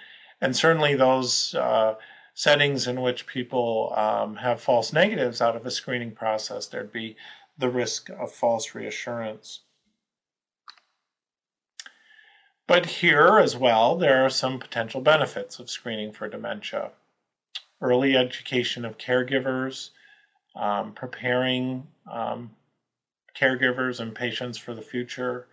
and 0.44 0.58
certainly 0.58 0.94
those 0.94 1.56
uh, 1.56 1.96
settings 2.34 2.86
in 2.86 3.02
which 3.02 3.28
people 3.28 3.94
um, 3.96 4.36
have 4.36 4.60
false 4.60 4.92
negatives 4.92 5.42
out 5.42 5.56
of 5.56 5.66
a 5.66 5.72
screening 5.72 6.12
process, 6.12 6.68
there'd 6.68 6.92
be 6.92 7.16
the 7.58 7.70
risk 7.70 8.10
of 8.10 8.30
false 8.30 8.76
reassurance. 8.76 9.62
But 12.68 12.86
here 12.86 13.40
as 13.40 13.56
well, 13.56 13.96
there 13.96 14.26
are 14.26 14.30
some 14.30 14.60
potential 14.60 15.00
benefits 15.00 15.60
of 15.60 15.70
screening 15.70 16.12
for 16.12 16.28
dementia. 16.28 16.92
Early 17.80 18.18
education 18.18 18.84
of 18.84 18.98
caregivers, 18.98 19.92
um, 20.58 20.92
preparing 20.92 21.88
um, 22.12 22.52
caregivers 23.34 24.02
and 24.02 24.14
patients 24.14 24.58
for 24.58 24.74
the 24.74 24.82
future, 24.82 25.48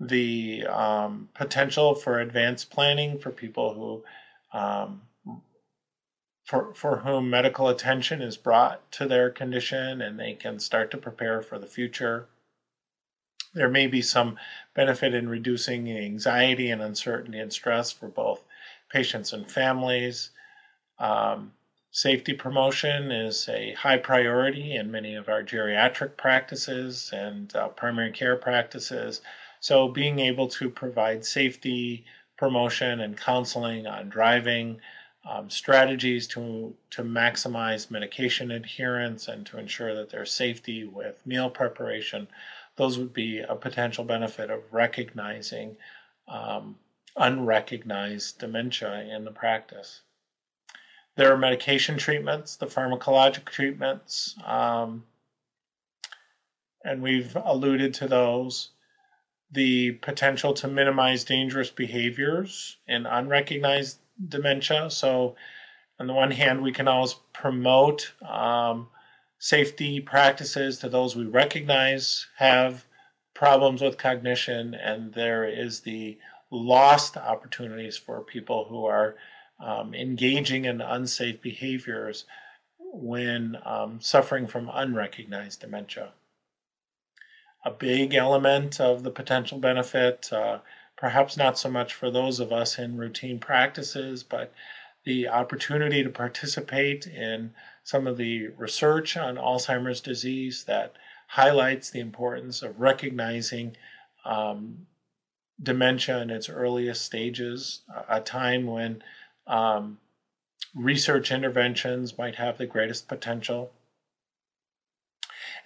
the 0.00 0.64
um, 0.66 1.28
potential 1.34 1.94
for 1.94 2.20
advanced 2.20 2.70
planning 2.70 3.18
for 3.18 3.30
people 3.30 3.74
who 3.74 4.58
um, 4.58 5.02
for, 6.48 6.72
for 6.72 7.00
whom 7.00 7.28
medical 7.28 7.68
attention 7.68 8.22
is 8.22 8.38
brought 8.38 8.90
to 8.90 9.06
their 9.06 9.28
condition 9.28 10.00
and 10.00 10.18
they 10.18 10.32
can 10.32 10.58
start 10.58 10.90
to 10.90 10.96
prepare 10.96 11.42
for 11.42 11.58
the 11.58 11.66
future. 11.66 12.26
There 13.52 13.68
may 13.68 13.86
be 13.86 14.00
some 14.00 14.38
benefit 14.74 15.12
in 15.12 15.28
reducing 15.28 15.92
anxiety 15.92 16.70
and 16.70 16.80
uncertainty 16.80 17.38
and 17.38 17.52
stress 17.52 17.92
for 17.92 18.08
both 18.08 18.44
patients 18.88 19.34
and 19.34 19.50
families. 19.50 20.30
Um, 20.98 21.52
safety 21.90 22.32
promotion 22.32 23.12
is 23.12 23.46
a 23.50 23.74
high 23.74 23.98
priority 23.98 24.74
in 24.74 24.90
many 24.90 25.14
of 25.14 25.28
our 25.28 25.42
geriatric 25.42 26.16
practices 26.16 27.10
and 27.12 27.54
uh, 27.54 27.68
primary 27.68 28.10
care 28.10 28.36
practices. 28.36 29.20
So 29.60 29.88
being 29.88 30.18
able 30.18 30.48
to 30.48 30.70
provide 30.70 31.24
safety 31.24 32.04
promotion 32.36 33.00
and 33.00 33.16
counseling 33.16 33.86
on 33.86 34.08
driving, 34.08 34.80
um, 35.28 35.50
strategies 35.50 36.26
to, 36.28 36.74
to 36.90 37.02
maximize 37.02 37.90
medication 37.90 38.50
adherence 38.50 39.28
and 39.28 39.44
to 39.46 39.58
ensure 39.58 39.94
that 39.94 40.10
there's 40.10 40.32
safety 40.32 40.84
with 40.84 41.26
meal 41.26 41.50
preparation, 41.50 42.28
those 42.76 42.96
would 42.98 43.12
be 43.12 43.40
a 43.40 43.56
potential 43.56 44.04
benefit 44.04 44.50
of 44.50 44.62
recognizing 44.70 45.76
um, 46.28 46.76
unrecognized 47.16 48.38
dementia 48.38 49.00
in 49.02 49.24
the 49.24 49.30
practice. 49.30 50.02
There 51.16 51.32
are 51.32 51.36
medication 51.36 51.98
treatments, 51.98 52.54
the 52.54 52.66
pharmacologic 52.66 53.46
treatments, 53.46 54.36
um, 54.46 55.04
and 56.84 57.02
we've 57.02 57.36
alluded 57.44 57.92
to 57.94 58.06
those 58.06 58.70
the 59.50 59.92
potential 59.92 60.52
to 60.54 60.68
minimize 60.68 61.24
dangerous 61.24 61.70
behaviors 61.70 62.76
in 62.86 63.06
unrecognized 63.06 63.98
dementia. 64.28 64.90
So, 64.90 65.36
on 66.00 66.06
the 66.06 66.14
one 66.14 66.30
hand, 66.30 66.62
we 66.62 66.72
can 66.72 66.86
always 66.86 67.14
promote 67.32 68.12
um, 68.22 68.88
safety 69.38 70.00
practices 70.00 70.78
to 70.78 70.88
those 70.88 71.16
we 71.16 71.24
recognize 71.24 72.26
have 72.36 72.84
problems 73.34 73.80
with 73.80 73.98
cognition, 73.98 74.74
and 74.74 75.14
there 75.14 75.44
is 75.44 75.80
the 75.80 76.18
lost 76.50 77.16
opportunities 77.16 77.96
for 77.96 78.20
people 78.20 78.66
who 78.68 78.84
are 78.84 79.16
um, 79.60 79.94
engaging 79.94 80.64
in 80.64 80.80
unsafe 80.80 81.40
behaviors 81.40 82.24
when 82.78 83.56
um, 83.64 84.00
suffering 84.00 84.46
from 84.46 84.70
unrecognized 84.72 85.60
dementia. 85.60 86.10
A 87.64 87.70
big 87.70 88.14
element 88.14 88.80
of 88.80 89.02
the 89.02 89.10
potential 89.10 89.58
benefit. 89.58 90.32
Uh, 90.32 90.58
perhaps 90.96 91.36
not 91.36 91.58
so 91.58 91.70
much 91.70 91.94
for 91.94 92.10
those 92.10 92.40
of 92.40 92.52
us 92.52 92.78
in 92.78 92.96
routine 92.96 93.38
practices, 93.38 94.22
but 94.22 94.52
the 95.04 95.28
opportunity 95.28 96.02
to 96.02 96.10
participate 96.10 97.06
in 97.06 97.52
some 97.84 98.06
of 98.06 98.16
the 98.16 98.48
research 98.48 99.16
on 99.16 99.36
Alzheimer's 99.36 100.00
disease 100.00 100.64
that 100.64 100.94
highlights 101.28 101.90
the 101.90 102.00
importance 102.00 102.62
of 102.62 102.80
recognizing 102.80 103.76
um, 104.24 104.86
dementia 105.62 106.20
in 106.20 106.30
its 106.30 106.48
earliest 106.48 107.02
stages, 107.02 107.82
a 108.08 108.20
time 108.20 108.66
when 108.66 109.02
um, 109.46 109.98
research 110.74 111.30
interventions 111.32 112.18
might 112.18 112.34
have 112.36 112.58
the 112.58 112.66
greatest 112.66 113.08
potential. 113.08 113.72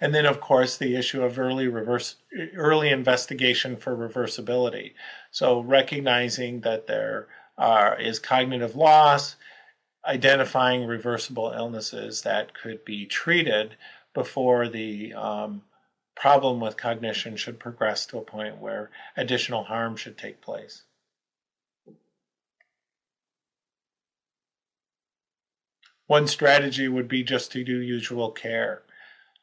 And 0.01 0.13
then, 0.13 0.25
of 0.25 0.39
course, 0.39 0.77
the 0.77 0.95
issue 0.95 1.23
of 1.23 1.39
early 1.39 1.67
reverse, 1.67 2.15
early 2.55 2.89
investigation 2.89 3.77
for 3.77 3.95
reversibility. 3.95 4.93
So 5.31 5.59
recognizing 5.61 6.61
that 6.61 6.87
there 6.87 7.27
are, 7.57 7.99
is 7.99 8.19
cognitive 8.19 8.75
loss, 8.75 9.35
identifying 10.05 10.85
reversible 10.85 11.53
illnesses 11.55 12.21
that 12.23 12.53
could 12.53 12.83
be 12.83 13.05
treated 13.05 13.77
before 14.13 14.67
the 14.67 15.13
um, 15.13 15.61
problem 16.15 16.59
with 16.59 16.77
cognition 16.77 17.35
should 17.35 17.59
progress 17.59 18.05
to 18.07 18.17
a 18.17 18.21
point 18.21 18.57
where 18.57 18.91
additional 19.15 19.63
harm 19.63 19.95
should 19.95 20.17
take 20.17 20.41
place. 20.41 20.83
One 26.07 26.27
strategy 26.27 26.87
would 26.87 27.07
be 27.07 27.23
just 27.23 27.51
to 27.53 27.63
do 27.63 27.79
usual 27.79 28.31
care 28.31 28.83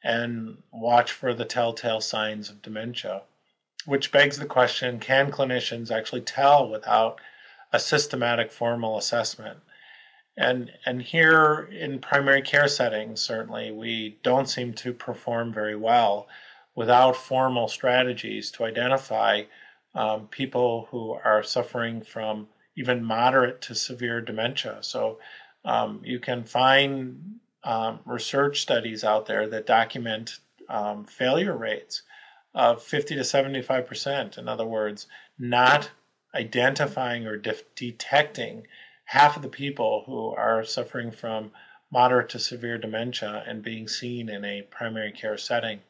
and 0.03 0.59
watch 0.73 1.13
for 1.13 1.35
the 1.35 1.45
telltale 1.45 2.01
signs 2.01 2.49
of 2.49 2.63
dementia, 2.63 3.23
which 3.85 4.13
begs 4.13 4.39
the 4.39 4.47
question 4.47 4.99
can 4.99 5.31
clinicians 5.31 5.91
actually 5.91 6.23
tell 6.23 6.69
without 6.69 7.21
a 7.73 7.79
systematic 7.79 8.51
formal 8.51 8.97
assessment? 8.97 9.59
And, 10.37 10.73
and 10.87 11.03
here 11.03 11.69
in 11.71 11.99
primary 11.99 12.41
care 12.41 12.69
settings, 12.69 13.21
certainly, 13.21 13.71
we 13.71 14.19
don't 14.23 14.49
seem 14.49 14.73
to 14.75 14.93
perform 14.93 15.53
very 15.53 15.77
well 15.77 16.29
without 16.75 17.17
formal 17.17 17.69
strategies 17.69 18.51
to 18.53 18.65
identify 18.65 19.43
um, 19.95 20.29
people 20.29 20.89
who 20.91 21.13
are 21.25 21.43
suffering 21.43 22.01
from 22.01 22.49
even 22.77 23.05
moderate 23.05 23.61
to 23.63 23.75
severe 23.75 24.21
dementia. 24.21 24.79
So 24.81 25.19
um, 25.65 26.01
you 26.05 26.19
can 26.19 26.45
find 26.45 27.41
um, 27.65 28.01
research 28.05 28.61
studies 28.63 29.05
out 29.05 29.27
there 29.27 29.49
that 29.49 29.67
document 29.67 30.39
um, 30.69 31.05
failure 31.05 31.57
rates 31.57 32.03
of 32.55 32.83
50 32.83 33.17
to 33.17 33.25
75 33.25 33.87
percent. 33.87 34.39
In 34.39 34.49
other 34.49 34.67
words, 34.67 35.07
not 35.39 35.91
identifying 36.35 37.27
or 37.27 37.37
de- 37.37 37.57
detecting 37.75 38.67
half 39.07 39.37
of 39.37 39.43
the 39.43 39.49
people 39.49 40.05
who 40.07 40.29
are 40.29 40.65
suffering 40.65 41.11
from 41.11 41.51
moderate 41.91 42.29
to 42.31 42.39
severe 42.39 42.79
dementia 42.79 43.43
and 43.47 43.63
being 43.63 43.89
seen 43.89 44.29
in 44.29 44.45
a 44.45 44.63
primary 44.63 45.11
care 45.11 45.37
setting. 45.37 45.81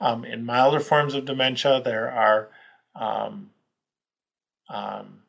Um, 0.00 0.24
in 0.24 0.44
milder 0.44 0.80
forms 0.80 1.14
of 1.14 1.24
dementia, 1.24 1.80
there 1.82 2.10
are 2.10 2.48
um, 2.94 3.50
um, 4.68 5.23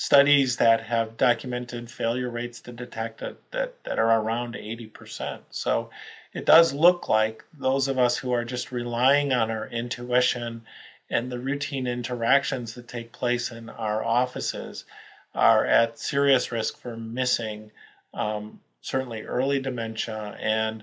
studies 0.00 0.56
that 0.56 0.84
have 0.84 1.18
documented 1.18 1.90
failure 1.90 2.30
rates 2.30 2.58
to 2.58 2.72
detect 2.72 3.20
it 3.20 3.38
that, 3.50 3.74
that 3.84 3.98
are 3.98 4.18
around 4.18 4.54
80%. 4.54 5.40
So 5.50 5.90
it 6.32 6.46
does 6.46 6.72
look 6.72 7.06
like 7.06 7.44
those 7.52 7.86
of 7.86 7.98
us 7.98 8.16
who 8.16 8.32
are 8.32 8.46
just 8.46 8.72
relying 8.72 9.30
on 9.30 9.50
our 9.50 9.68
intuition 9.68 10.62
and 11.10 11.30
the 11.30 11.38
routine 11.38 11.86
interactions 11.86 12.72
that 12.74 12.88
take 12.88 13.12
place 13.12 13.50
in 13.50 13.68
our 13.68 14.02
offices 14.02 14.86
are 15.34 15.66
at 15.66 15.98
serious 15.98 16.50
risk 16.50 16.78
for 16.78 16.96
missing 16.96 17.70
um, 18.14 18.60
certainly 18.80 19.20
early 19.20 19.60
dementia 19.60 20.34
and 20.40 20.82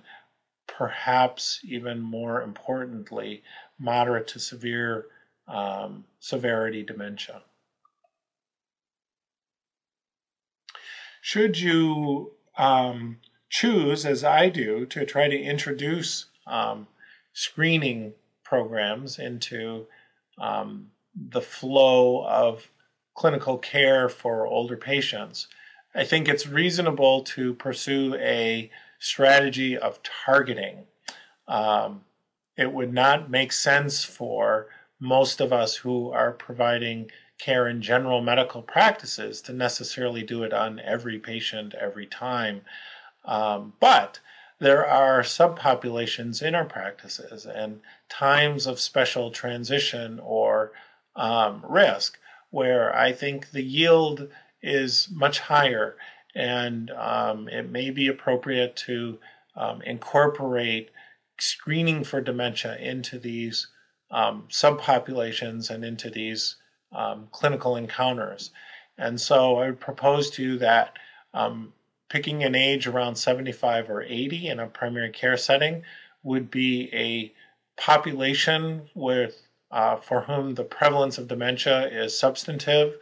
perhaps 0.67 1.59
even 1.63 1.99
more 1.99 2.43
importantly, 2.43 3.41
moderate 3.79 4.27
to 4.27 4.39
severe 4.39 5.07
um, 5.47 6.05
severity 6.19 6.83
dementia. 6.83 7.41
Should 11.27 11.59
you 11.59 12.31
um, 12.57 13.17
choose, 13.49 14.05
as 14.05 14.23
I 14.23 14.47
do, 14.47 14.85
to 14.85 15.05
try 15.05 15.27
to 15.27 15.37
introduce 15.37 16.27
um, 16.47 16.87
screening 17.33 18.13
programs 18.45 19.19
into 19.19 19.87
um, 20.39 20.91
the 21.13 21.41
flow 21.41 22.25
of 22.25 22.69
clinical 23.13 23.57
care 23.57 24.07
for 24.07 24.47
older 24.47 24.77
patients, 24.77 25.49
I 25.93 26.05
think 26.05 26.29
it's 26.29 26.47
reasonable 26.47 27.23
to 27.23 27.55
pursue 27.55 28.15
a 28.15 28.71
strategy 28.97 29.77
of 29.77 29.99
targeting. 30.03 30.85
Um, 31.45 32.05
it 32.55 32.71
would 32.71 32.93
not 32.93 33.29
make 33.29 33.51
sense 33.51 34.05
for 34.05 34.67
most 34.97 35.41
of 35.41 35.51
us 35.51 35.75
who 35.75 36.09
are 36.09 36.31
providing 36.31 37.11
care 37.39 37.67
in 37.67 37.81
general 37.81 38.21
medical 38.21 38.61
practices 38.61 39.41
to 39.41 39.53
necessarily 39.53 40.23
do 40.23 40.43
it 40.43 40.53
on 40.53 40.79
every 40.79 41.19
patient 41.19 41.75
every 41.75 42.07
time. 42.07 42.61
Um, 43.25 43.73
but 43.79 44.19
there 44.59 44.85
are 44.85 45.21
subpopulations 45.21 46.41
in 46.41 46.55
our 46.55 46.65
practices 46.65 47.45
and 47.45 47.81
times 48.09 48.65
of 48.65 48.79
special 48.79 49.29
transition 49.29 50.19
or 50.23 50.71
um, 51.15 51.63
risk 51.67 52.17
where 52.49 52.95
I 52.95 53.11
think 53.11 53.51
the 53.51 53.63
yield 53.63 54.29
is 54.61 55.09
much 55.11 55.39
higher 55.39 55.95
and 56.33 56.91
um, 56.91 57.47
it 57.49 57.69
may 57.69 57.89
be 57.89 58.07
appropriate 58.07 58.75
to 58.75 59.19
um, 59.55 59.81
incorporate 59.81 60.89
screening 61.39 62.03
for 62.03 62.21
dementia 62.21 62.77
into 62.77 63.19
these 63.19 63.67
um, 64.09 64.45
subpopulations 64.49 65.69
and 65.69 65.83
into 65.83 66.09
these 66.09 66.55
um, 66.91 67.27
clinical 67.31 67.75
encounters. 67.75 68.51
And 68.97 69.19
so 69.19 69.57
I 69.57 69.67
would 69.67 69.79
propose 69.79 70.29
to 70.31 70.43
you 70.43 70.57
that 70.59 70.97
um, 71.33 71.73
picking 72.09 72.43
an 72.43 72.55
age 72.55 72.87
around 72.87 73.15
75 73.15 73.89
or 73.89 74.01
80 74.01 74.47
in 74.47 74.59
a 74.59 74.67
primary 74.67 75.11
care 75.11 75.37
setting 75.37 75.83
would 76.23 76.49
be 76.49 76.89
a 76.93 77.33
population 77.79 78.89
with 78.95 79.47
uh, 79.69 79.97
for 79.97 80.21
whom 80.21 80.55
the 80.55 80.63
prevalence 80.63 81.17
of 81.17 81.27
dementia 81.27 81.87
is 81.87 82.17
substantive 82.17 82.97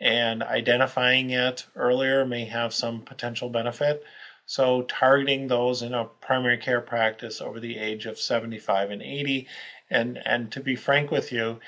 and 0.00 0.42
identifying 0.42 1.30
it 1.30 1.66
earlier 1.76 2.24
may 2.24 2.44
have 2.44 2.72
some 2.72 3.00
potential 3.00 3.48
benefit. 3.48 4.04
So 4.46 4.82
targeting 4.82 5.46
those 5.46 5.82
in 5.82 5.94
a 5.94 6.06
primary 6.06 6.58
care 6.58 6.80
practice 6.80 7.40
over 7.40 7.60
the 7.60 7.78
age 7.78 8.06
of 8.06 8.18
75 8.18 8.90
and 8.90 9.02
80. 9.02 9.46
And, 9.90 10.20
and 10.24 10.50
to 10.52 10.60
be 10.60 10.74
frank 10.74 11.10
with 11.10 11.32
you, 11.32 11.60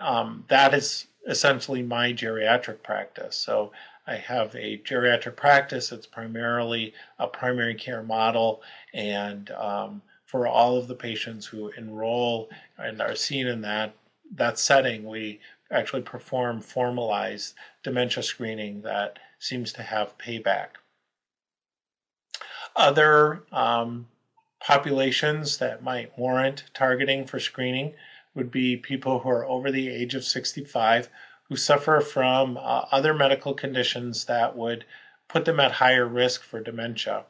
um, 0.00 0.44
that 0.48 0.74
is 0.74 1.06
essentially 1.26 1.82
my 1.82 2.12
geriatric 2.12 2.82
practice. 2.82 3.36
So 3.36 3.72
I 4.06 4.16
have 4.16 4.54
a 4.54 4.78
geriatric 4.78 5.36
practice. 5.36 5.90
It's 5.90 6.06
primarily 6.06 6.92
a 7.18 7.26
primary 7.26 7.74
care 7.74 8.02
model, 8.02 8.62
and 8.92 9.50
um, 9.52 10.02
for 10.26 10.46
all 10.46 10.76
of 10.76 10.88
the 10.88 10.94
patients 10.94 11.46
who 11.46 11.70
enroll 11.76 12.50
and 12.78 13.00
are 13.00 13.14
seen 13.16 13.46
in 13.46 13.62
that 13.62 13.94
that 14.34 14.58
setting, 14.58 15.04
we 15.04 15.40
actually 15.70 16.02
perform 16.02 16.60
formalized 16.60 17.54
dementia 17.82 18.22
screening 18.22 18.82
that 18.82 19.18
seems 19.38 19.72
to 19.72 19.82
have 19.82 20.18
payback. 20.18 20.68
Other 22.76 23.42
um, 23.52 24.08
populations 24.60 25.58
that 25.58 25.82
might 25.82 26.18
warrant 26.18 26.64
targeting 26.74 27.26
for 27.26 27.38
screening 27.38 27.94
would 28.34 28.50
be 28.50 28.76
people 28.76 29.20
who 29.20 29.28
are 29.28 29.46
over 29.46 29.70
the 29.70 29.88
age 29.88 30.14
of 30.14 30.24
65 30.24 31.08
who 31.48 31.56
suffer 31.56 32.00
from 32.00 32.56
uh, 32.56 32.86
other 32.90 33.14
medical 33.14 33.54
conditions 33.54 34.24
that 34.24 34.56
would 34.56 34.84
put 35.28 35.44
them 35.44 35.60
at 35.60 35.72
higher 35.72 36.06
risk 36.06 36.42
for 36.42 36.60
dementia. 36.60 37.24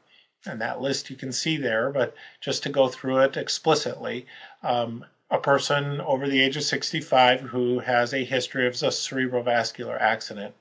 And 0.46 0.60
that 0.60 0.80
list 0.80 1.10
you 1.10 1.16
can 1.16 1.32
see 1.32 1.56
there, 1.56 1.90
but 1.90 2.14
just 2.40 2.62
to 2.62 2.68
go 2.68 2.88
through 2.88 3.18
it 3.18 3.36
explicitly, 3.36 4.26
um, 4.62 5.04
a 5.30 5.38
person 5.38 6.00
over 6.02 6.28
the 6.28 6.40
age 6.40 6.56
of 6.56 6.62
65 6.62 7.40
who 7.40 7.80
has 7.80 8.12
a 8.12 8.24
history 8.24 8.66
of 8.66 8.74
a 8.74 8.88
cerebrovascular 8.88 10.00
accident, 10.00 10.54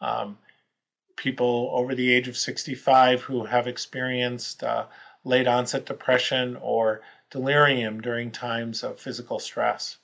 um, 0.00 0.38
people 1.16 1.70
over 1.72 1.94
the 1.94 2.12
age 2.12 2.28
of 2.28 2.36
65 2.36 3.22
who 3.22 3.44
have 3.44 3.66
experienced 3.66 4.62
uh, 4.62 4.86
late 5.24 5.46
onset 5.46 5.86
depression 5.86 6.56
or 6.60 7.02
delirium 7.30 8.00
during 8.00 8.30
times 8.30 8.82
of 8.82 9.00
physical 9.00 9.38
stress. 9.38 9.98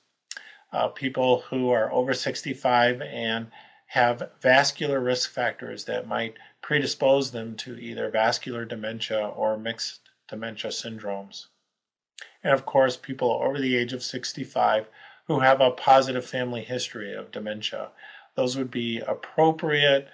Uh, 0.71 0.87
people 0.87 1.41
who 1.49 1.69
are 1.69 1.91
over 1.91 2.13
65 2.13 3.01
and 3.01 3.47
have 3.87 4.31
vascular 4.41 4.99
risk 4.99 5.31
factors 5.31 5.85
that 5.85 6.07
might 6.07 6.35
predispose 6.61 7.31
them 7.31 7.55
to 7.55 7.77
either 7.77 8.09
vascular 8.09 8.65
dementia 8.65 9.27
or 9.27 9.57
mixed 9.57 10.01
dementia 10.27 10.71
syndromes. 10.71 11.47
and 12.43 12.53
of 12.53 12.65
course, 12.65 12.97
people 12.97 13.31
over 13.31 13.59
the 13.59 13.75
age 13.75 13.93
of 13.93 14.03
65 14.03 14.87
who 15.27 15.39
have 15.39 15.61
a 15.61 15.71
positive 15.71 16.25
family 16.25 16.63
history 16.63 17.13
of 17.13 17.31
dementia. 17.31 17.89
Those 18.35 18.57
would 18.57 18.71
be 18.71 18.99
appropriate 18.99 20.07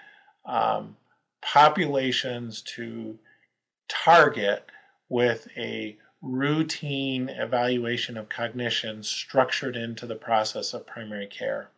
um, 0.46 0.98
populations 1.42 2.62
to 2.62 3.18
target 3.88 4.66
with 5.10 5.48
a 5.58 5.98
routine 6.24 7.28
evaluation 7.28 8.18
of 8.18 8.30
cognition 8.30 9.04
structured 9.04 9.76
into 9.76 10.06
the 10.08 10.16
process 10.16 10.74
of 10.74 10.88
primary 10.88 11.28
care. 11.28 11.70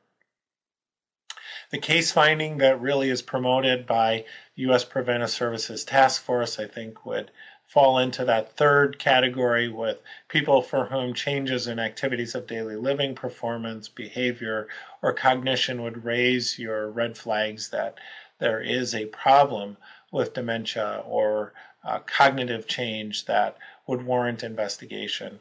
The 1.71 1.79
case 1.79 2.11
finding 2.11 2.59
that 2.59 2.79
really 2.79 3.09
is 3.09 3.23
promoted 3.23 3.87
by 3.87 4.23
U.S. 4.55 4.85
Preventive 4.85 5.31
Services 5.31 5.83
Task 5.83 6.21
Force, 6.21 6.59
I 6.59 6.67
think, 6.67 7.05
would 7.05 7.31
fall 7.65 7.97
into 7.97 8.23
that 8.23 8.55
third 8.55 8.99
category 8.99 9.67
with 9.67 9.99
people 10.27 10.61
for 10.61 10.85
whom 10.85 11.15
changes 11.15 11.65
in 11.65 11.79
activities 11.79 12.35
of 12.35 12.45
daily 12.45 12.75
living, 12.75 13.15
performance, 13.15 13.89
behavior, 13.89 14.67
or 15.01 15.11
cognition 15.11 15.81
would 15.81 16.05
raise 16.05 16.59
your 16.59 16.91
red 16.91 17.17
flags 17.17 17.69
that 17.69 17.97
there 18.37 18.61
is 18.61 18.93
a 18.93 19.07
problem 19.07 19.77
with 20.11 20.35
dementia 20.35 21.03
or 21.03 21.53
uh, 21.83 21.99
cognitive 21.99 22.67
change 22.67 23.25
that 23.25 23.57
would 23.87 24.05
warrant 24.05 24.43
investigation. 24.43 25.39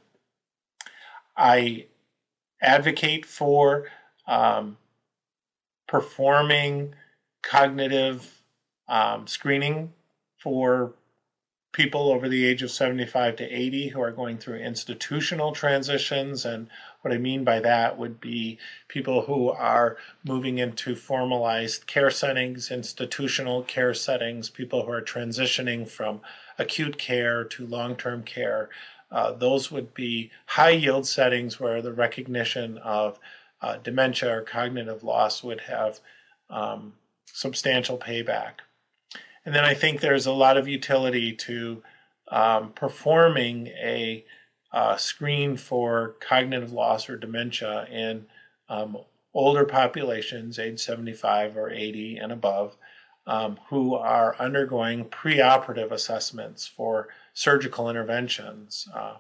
I 1.37 1.87
advocate 2.61 3.27
for 3.27 3.87
um, 4.27 4.77
performing 5.87 6.95
cognitive 7.43 8.43
um, 8.89 9.27
screening 9.27 9.93
for 10.39 10.93
people 11.75 12.13
over 12.13 12.29
the 12.29 12.47
age 12.47 12.63
of 12.63 12.71
75 12.71 13.35
to 13.37 13.45
80 13.45 13.89
who 13.89 14.01
are 14.01 14.13
going 14.13 14.39
through 14.39 14.59
institutional 14.59 15.51
transitions. 15.51 16.45
And 16.45 16.69
what 17.03 17.13
I 17.13 17.19
mean 17.19 17.43
by 17.43 17.59
that 17.61 17.99
would 17.99 18.21
be 18.21 18.59
people 18.87 19.23
who 19.23 19.51
are 19.51 19.99
moving 20.25 20.59
into 20.59 20.95
formalized 20.95 21.89
care 21.89 22.11
settings, 22.11 22.71
institutional 22.71 23.65
care 23.65 23.93
settings, 23.93 24.49
people 24.49 24.87
who 24.87 24.93
are 24.93 25.03
transitioning 25.03 25.87
from 25.87 26.21
acute 26.59 26.97
care 26.97 27.43
to 27.43 27.67
long 27.67 27.97
term 27.97 28.23
care. 28.23 28.71
Uh, 29.11 29.33
those 29.33 29.73
would 29.73 29.93
be 29.95 30.31
high 30.47 30.71
yield 30.71 31.07
settings 31.09 31.59
where 31.59 31.83
the 31.83 31.93
recognition 31.93 32.79
of 32.79 33.19
uh, 33.61 33.79
dementia 33.79 34.33
or 34.33 34.43
cognitive 34.43 35.03
loss 35.03 35.43
would 35.43 35.61
have 35.63 35.99
um, 36.51 36.93
substantial 37.27 37.99
payback. 37.99 38.61
And 39.45 39.55
then 39.55 39.65
I 39.65 39.75
think 39.75 40.01
there's 40.01 40.27
a 40.27 40.33
lot 40.33 40.57
of 40.57 40.69
utility 40.69 41.33
to 41.33 41.83
um, 42.29 42.73
performing 42.73 43.69
a 43.69 44.25
uh, 44.73 44.97
screen 44.97 45.57
for 45.57 46.17
cognitive 46.21 46.73
loss 46.73 47.09
or 47.09 47.17
dementia 47.17 47.87
in 47.91 48.27
um, 48.69 48.97
older 49.35 49.65
populations, 49.65 50.59
age 50.59 50.81
75 50.81 51.57
or 51.57 51.71
80 51.71 52.17
and 52.17 52.33
above, 52.33 52.77
um, 53.27 53.59
who 53.69 53.95
are 53.95 54.37
undergoing 54.39 55.05
preoperative 55.05 55.91
assessments 55.91 56.67
for 56.67 57.09
surgical 57.35 57.91
interventions. 57.91 58.89
Uh, 58.95 59.17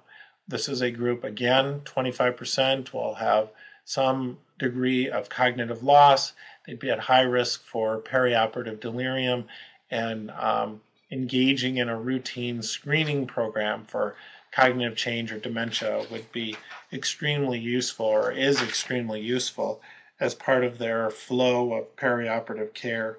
this 0.47 0.69
is 0.69 0.81
a 0.83 0.91
group, 0.91 1.25
again, 1.25 1.81
25% 1.85 2.93
will 2.93 3.15
have 3.15 3.49
some 3.85 4.39
degree 4.59 5.09
of 5.09 5.29
cognitive 5.29 5.83
loss. 5.83 6.33
They'd 6.67 6.79
be 6.79 6.91
at 6.91 7.01
high 7.01 7.23
risk 7.23 7.65
for 7.65 8.01
perioperative 8.01 8.81
delirium 8.81 9.47
and 9.91 10.31
um, 10.33 10.81
engaging 11.11 11.77
in 11.77 11.89
a 11.89 11.99
routine 11.99 12.63
screening 12.63 13.27
program 13.27 13.85
for 13.87 14.17
cognitive 14.53 14.97
change 14.97 15.33
or 15.33 15.39
dementia 15.39 16.07
would 16.11 16.31
be 16.33 16.57
extremely 16.93 17.59
useful 17.59 18.07
or 18.07 18.31
is 18.31 18.63
extremely 18.63 19.21
useful 19.21 19.81
as 20.21 20.35
part 20.35 20.65
of 20.65 20.79
their 20.79 21.11
flow 21.11 21.75
of 21.75 21.97
perioperative 21.97 22.73
care. 22.73 23.19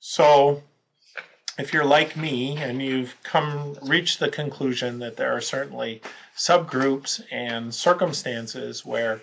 So, 0.00 0.62
if 1.58 1.72
you're 1.72 1.84
like 1.84 2.16
me 2.16 2.56
and 2.56 2.82
you've 2.82 3.16
come 3.22 3.76
reached 3.82 4.18
the 4.18 4.28
conclusion 4.28 4.98
that 4.98 5.16
there 5.16 5.30
are 5.30 5.40
certainly 5.40 6.00
subgroups 6.36 7.22
and 7.30 7.74
circumstances 7.74 8.84
where 8.84 9.20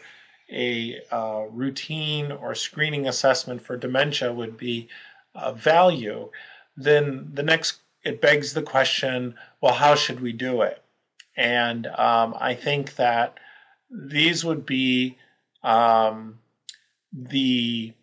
a 0.51 1.01
uh, 1.12 1.45
routine 1.49 2.31
or 2.31 2.55
screening 2.55 3.07
assessment 3.07 3.62
for 3.62 3.77
dementia 3.77 4.31
would 4.31 4.57
be 4.57 4.88
of 5.36 5.60
value, 5.60 6.29
then 6.75 7.29
the 7.33 7.43
next 7.43 7.79
it 8.03 8.21
begs 8.21 8.53
the 8.53 8.62
question 8.62 9.36
well, 9.60 9.73
how 9.73 9.95
should 9.95 10.19
we 10.19 10.31
do 10.31 10.62
it? 10.62 10.81
And 11.36 11.88
um, 11.88 12.36
I 12.39 12.53
think 12.53 12.95
that 12.95 13.38
these 13.89 14.45
would 14.45 14.65
be 14.65 15.17
um, 15.63 16.39
the 17.12 17.93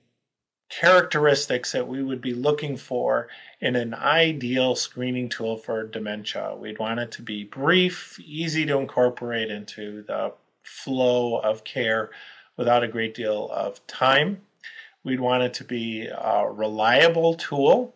characteristics 0.69 1.73
that 1.73 1.87
we 1.87 2.03
would 2.03 2.21
be 2.21 2.35
looking 2.35 2.77
for 2.77 3.29
in 3.61 3.77
an 3.77 3.95
ideal 3.95 4.75
screening 4.75 5.29
tool 5.29 5.57
for 5.57 5.87
dementia. 5.87 6.57
We'd 6.57 6.79
want 6.79 7.01
it 7.01 7.13
to 7.13 7.23
be 7.23 7.45
brief, 7.45 8.19
easy 8.21 8.67
to 8.67 8.79
incorporate 8.79 9.51
into 9.51 10.03
the 10.03 10.33
flow 10.63 11.39
of 11.39 11.65
care 11.65 12.11
without 12.57 12.83
a 12.83 12.89
great 12.89 13.15
deal 13.15 13.51
of 13.53 13.85
time. 13.87 14.41
We'd 15.03 15.21
want 15.21 15.43
it 15.43 15.55
to 15.55 15.65
be 15.65 16.07
a 16.07 16.47
reliable 16.51 17.35
tool, 17.35 17.95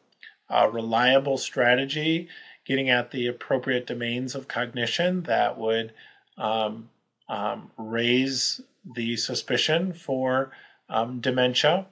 a 0.51 0.69
reliable 0.69 1.39
strategy, 1.39 2.29
getting 2.67 2.91
at 2.91 3.11
the 3.11 3.27
appropriate 3.27 3.87
domains 3.87 4.35
of 4.35 4.47
cognition 4.47 5.23
that 5.23 5.59
would 5.59 5.93
um, 6.37 6.91
um, 7.29 7.71
raise 7.79 8.61
the 8.95 9.17
suspicion 9.17 9.93
for 9.93 10.51
um, 10.89 11.21
dementia. 11.21 11.87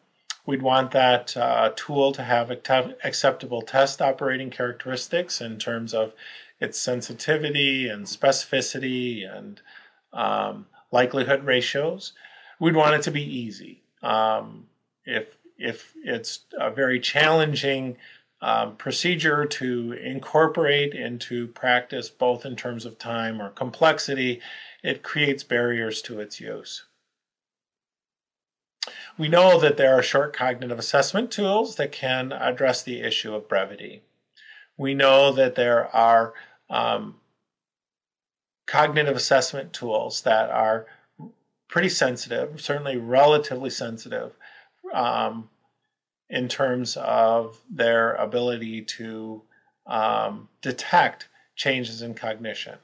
We'd 0.44 0.62
want 0.62 0.90
that 0.92 1.36
uh, 1.36 1.72
tool 1.74 2.12
to 2.12 2.22
have 2.22 2.50
acceptable 2.50 3.62
test 3.62 4.00
operating 4.00 4.50
characteristics 4.50 5.40
in 5.40 5.58
terms 5.58 5.92
of 5.92 6.12
its 6.60 6.78
sensitivity 6.78 7.88
and 7.88 8.06
specificity 8.06 9.26
and 9.28 9.60
um, 10.12 10.66
likelihood 10.92 11.44
ratios 11.44 12.12
we'd 12.60 12.76
want 12.76 12.94
it 12.94 13.02
to 13.02 13.10
be 13.10 13.22
easy. 13.22 13.82
Um, 14.02 14.66
if 15.04 15.36
if 15.58 15.94
it's 16.04 16.40
a 16.58 16.70
very 16.70 17.00
challenging 17.00 17.96
um, 18.42 18.76
procedure 18.76 19.46
to 19.46 19.92
incorporate 19.92 20.92
into 20.92 21.48
practice, 21.48 22.10
both 22.10 22.44
in 22.44 22.56
terms 22.56 22.84
of 22.84 22.98
time 22.98 23.40
or 23.40 23.50
complexity, 23.50 24.40
it 24.82 25.02
creates 25.02 25.42
barriers 25.42 26.02
to 26.02 26.20
its 26.20 26.40
use. 26.40 26.84
We 29.18 29.28
know 29.28 29.58
that 29.58 29.78
there 29.78 29.98
are 29.98 30.02
short 30.02 30.36
cognitive 30.36 30.78
assessment 30.78 31.30
tools 31.30 31.76
that 31.76 31.90
can 31.90 32.32
address 32.32 32.82
the 32.82 33.00
issue 33.00 33.34
of 33.34 33.48
brevity. 33.48 34.02
We 34.76 34.94
know 34.94 35.32
that 35.32 35.54
there 35.54 35.94
are 35.96 36.34
um, 36.68 37.16
cognitive 38.66 39.16
assessment 39.16 39.72
tools 39.72 40.22
that 40.22 40.50
are 40.50 40.86
pretty 41.68 41.88
sensitive, 41.88 42.60
certainly 42.60 42.96
relatively 42.96 43.70
sensitive 43.70 44.32
um, 44.92 45.48
in 46.28 46.48
terms 46.48 46.96
of 46.96 47.60
their 47.70 48.14
ability 48.14 48.82
to 48.82 49.42
um, 49.86 50.48
detect 50.62 51.28
changes 51.54 52.02
in 52.02 52.14
cognition. 52.14 52.78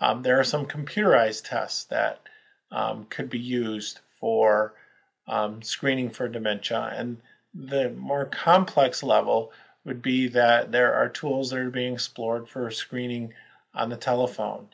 Um, 0.00 0.22
there 0.22 0.38
are 0.38 0.44
some 0.44 0.66
computerized 0.66 1.48
tests 1.48 1.84
that 1.84 2.20
um, 2.70 3.06
could 3.08 3.30
be 3.30 3.38
used 3.38 4.00
for 4.20 4.74
um, 5.28 5.62
screening 5.62 6.10
for 6.10 6.28
dementia, 6.28 6.92
and 6.94 7.18
the 7.54 7.90
more 7.90 8.26
complex 8.26 9.02
level 9.02 9.52
would 9.84 10.02
be 10.02 10.28
that 10.28 10.72
there 10.72 10.92
are 10.94 11.08
tools 11.08 11.50
that 11.50 11.58
are 11.58 11.70
being 11.70 11.94
explored 11.94 12.48
for 12.48 12.70
screening 12.70 13.32
on 13.74 13.88
the 13.88 13.96
telephone. 13.96 14.68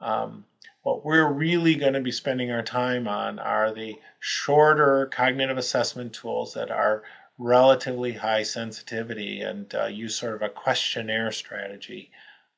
Um, 0.00 0.44
what 0.82 1.04
we're 1.04 1.30
really 1.30 1.74
going 1.74 1.92
to 1.92 2.00
be 2.00 2.12
spending 2.12 2.50
our 2.50 2.62
time 2.62 3.06
on 3.06 3.38
are 3.38 3.72
the 3.72 3.96
shorter 4.18 5.06
cognitive 5.06 5.58
assessment 5.58 6.12
tools 6.12 6.54
that 6.54 6.70
are 6.70 7.02
relatively 7.38 8.12
high 8.12 8.42
sensitivity 8.42 9.40
and 9.40 9.74
uh, 9.74 9.86
use 9.86 10.14
sort 10.14 10.34
of 10.34 10.42
a 10.42 10.48
questionnaire 10.48 11.32
strategy 11.32 12.10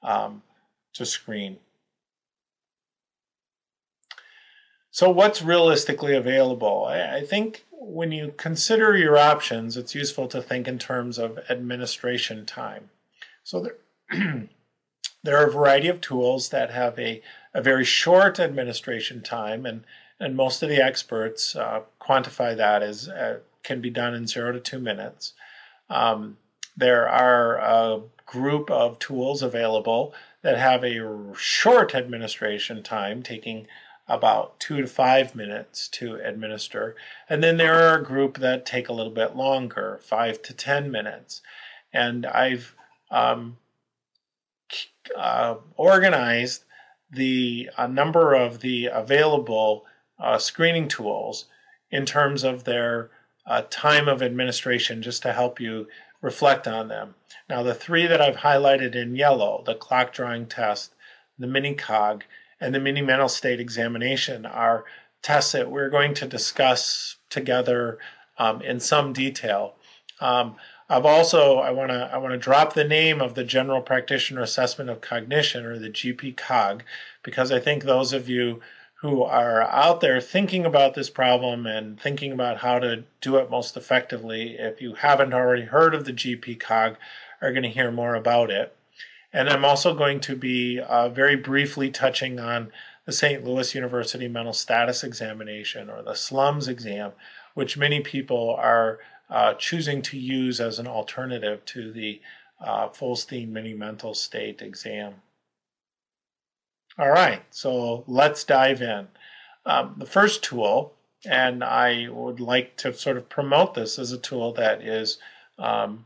um, 0.02 0.42
to 0.92 1.06
screen. 1.06 1.58
So, 4.90 5.08
what's 5.08 5.40
realistically 5.40 6.14
available? 6.14 6.84
I, 6.84 7.22
think 7.22 7.64
when 7.70 8.12
you 8.12 8.34
consider 8.36 8.94
your 8.94 9.16
options, 9.16 9.78
it's 9.78 9.94
useful 9.94 10.28
to 10.28 10.42
think 10.42 10.68
in 10.68 10.78
terms 10.78 11.16
of 11.16 11.38
administration 11.48 12.44
time. 12.44 12.90
So, 13.42 13.62
there, 14.10 14.48
there 15.22 15.38
are 15.38 15.46
a 15.46 15.52
variety 15.52 15.88
of 15.88 16.02
tools 16.02 16.50
that 16.50 16.70
have 16.72 16.98
a 16.98 17.22
a 17.54 17.62
very 17.62 17.84
short 17.84 18.40
administration 18.40 19.22
time, 19.22 19.66
and 19.66 19.84
and 20.20 20.36
most 20.36 20.62
of 20.62 20.68
the 20.68 20.82
experts 20.82 21.56
uh, 21.56 21.80
quantify 22.00 22.56
that 22.56 22.82
as 22.82 23.08
uh, 23.08 23.40
can 23.62 23.80
be 23.80 23.90
done 23.90 24.14
in 24.14 24.26
zero 24.26 24.52
to 24.52 24.60
two 24.60 24.78
minutes. 24.78 25.32
Um, 25.90 26.36
there 26.76 27.08
are 27.08 27.56
a 27.58 28.02
group 28.24 28.70
of 28.70 28.98
tools 28.98 29.42
available 29.42 30.14
that 30.42 30.58
have 30.58 30.84
a 30.84 31.34
short 31.36 31.94
administration 31.94 32.82
time, 32.82 33.22
taking 33.22 33.66
about 34.08 34.58
two 34.58 34.80
to 34.80 34.86
five 34.86 35.34
minutes 35.34 35.88
to 35.88 36.16
administer. 36.16 36.96
And 37.28 37.42
then 37.42 37.56
there 37.56 37.74
are 37.74 37.98
a 37.98 38.04
group 38.04 38.38
that 38.38 38.66
take 38.66 38.88
a 38.88 38.92
little 38.92 39.12
bit 39.12 39.36
longer, 39.36 40.00
five 40.02 40.42
to 40.42 40.52
10 40.52 40.90
minutes. 40.90 41.40
And 41.92 42.26
I've 42.26 42.74
um, 43.10 43.58
uh, 45.16 45.56
organized 45.76 46.64
the 47.12 47.68
a 47.76 47.86
number 47.86 48.34
of 48.34 48.60
the 48.60 48.86
available 48.86 49.84
uh, 50.18 50.38
screening 50.38 50.88
tools 50.88 51.46
in 51.90 52.06
terms 52.06 52.42
of 52.42 52.64
their 52.64 53.10
uh, 53.46 53.62
time 53.70 54.08
of 54.08 54.22
administration 54.22 55.02
just 55.02 55.22
to 55.22 55.32
help 55.32 55.60
you 55.60 55.86
reflect 56.20 56.66
on 56.66 56.88
them. 56.88 57.14
Now 57.48 57.62
the 57.62 57.74
three 57.74 58.06
that 58.06 58.20
I've 58.20 58.36
highlighted 58.36 58.94
in 58.94 59.16
yellow, 59.16 59.62
the 59.66 59.74
clock 59.74 60.12
drawing 60.12 60.46
test, 60.46 60.94
the 61.38 61.46
mini 61.46 61.74
cog, 61.74 62.24
and 62.60 62.74
the 62.74 62.80
mini 62.80 63.02
mental 63.02 63.28
state 63.28 63.60
examination 63.60 64.46
are 64.46 64.84
tests 65.20 65.52
that 65.52 65.70
we're 65.70 65.90
going 65.90 66.14
to 66.14 66.26
discuss 66.26 67.16
together 67.28 67.98
um, 68.38 68.62
in 68.62 68.80
some 68.80 69.12
detail. 69.12 69.74
Um, 70.20 70.56
I've 70.92 71.06
also 71.06 71.56
I 71.56 71.70
want 71.70 71.90
to 71.90 72.10
I 72.12 72.18
want 72.18 72.32
to 72.32 72.38
drop 72.38 72.74
the 72.74 72.84
name 72.84 73.22
of 73.22 73.34
the 73.34 73.44
General 73.44 73.80
Practitioner 73.80 74.42
Assessment 74.42 74.90
of 74.90 75.00
Cognition 75.00 75.64
or 75.64 75.78
the 75.78 75.88
GP-COG 75.88 76.84
because 77.22 77.50
I 77.50 77.60
think 77.60 77.84
those 77.84 78.12
of 78.12 78.28
you 78.28 78.60
who 78.96 79.22
are 79.22 79.62
out 79.62 80.02
there 80.02 80.20
thinking 80.20 80.66
about 80.66 80.92
this 80.92 81.08
problem 81.08 81.66
and 81.66 81.98
thinking 81.98 82.30
about 82.30 82.58
how 82.58 82.78
to 82.78 83.04
do 83.22 83.36
it 83.36 83.50
most 83.50 83.74
effectively, 83.74 84.56
if 84.58 84.82
you 84.82 84.96
haven't 84.96 85.32
already 85.32 85.62
heard 85.62 85.94
of 85.94 86.04
the 86.04 86.12
GP-COG, 86.12 86.98
are 87.40 87.52
going 87.52 87.62
to 87.62 87.70
hear 87.70 87.90
more 87.90 88.14
about 88.14 88.50
it. 88.50 88.76
And 89.32 89.48
I'm 89.48 89.64
also 89.64 89.94
going 89.94 90.20
to 90.20 90.36
be 90.36 90.78
uh, 90.78 91.08
very 91.08 91.36
briefly 91.36 91.90
touching 91.90 92.38
on 92.38 92.70
the 93.06 93.12
St. 93.12 93.42
Louis 93.42 93.74
University 93.74 94.28
Mental 94.28 94.52
Status 94.52 95.02
Examination 95.02 95.88
or 95.88 96.02
the 96.02 96.14
SLUMS 96.14 96.68
exam, 96.68 97.12
which 97.54 97.78
many 97.78 98.00
people 98.00 98.54
are 98.58 98.98
uh, 99.32 99.54
choosing 99.54 100.02
to 100.02 100.18
use 100.18 100.60
as 100.60 100.78
an 100.78 100.86
alternative 100.86 101.64
to 101.64 101.90
the 101.90 102.20
uh, 102.60 102.88
Folstein 102.90 103.48
Mini 103.48 103.72
Mental 103.72 104.12
State 104.12 104.60
exam. 104.60 105.14
All 106.98 107.10
right, 107.10 107.42
so 107.50 108.04
let's 108.06 108.44
dive 108.44 108.82
in. 108.82 109.08
Um, 109.64 109.94
the 109.96 110.06
first 110.06 110.44
tool, 110.44 110.92
and 111.24 111.64
I 111.64 112.08
would 112.10 112.40
like 112.40 112.76
to 112.78 112.92
sort 112.92 113.16
of 113.16 113.30
promote 113.30 113.74
this 113.74 113.98
as 113.98 114.12
a 114.12 114.18
tool 114.18 114.52
that 114.52 114.82
is 114.82 115.16
um, 115.58 116.04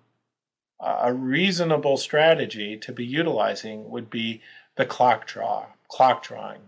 a 0.78 1.12
reasonable 1.12 1.96
strategy 1.96 2.76
to 2.76 2.92
be 2.92 3.04
utilizing 3.04 3.90
would 3.90 4.08
be 4.08 4.40
the 4.76 4.86
clock 4.86 5.26
draw, 5.26 5.66
clock 5.88 6.22
drawing. 6.22 6.60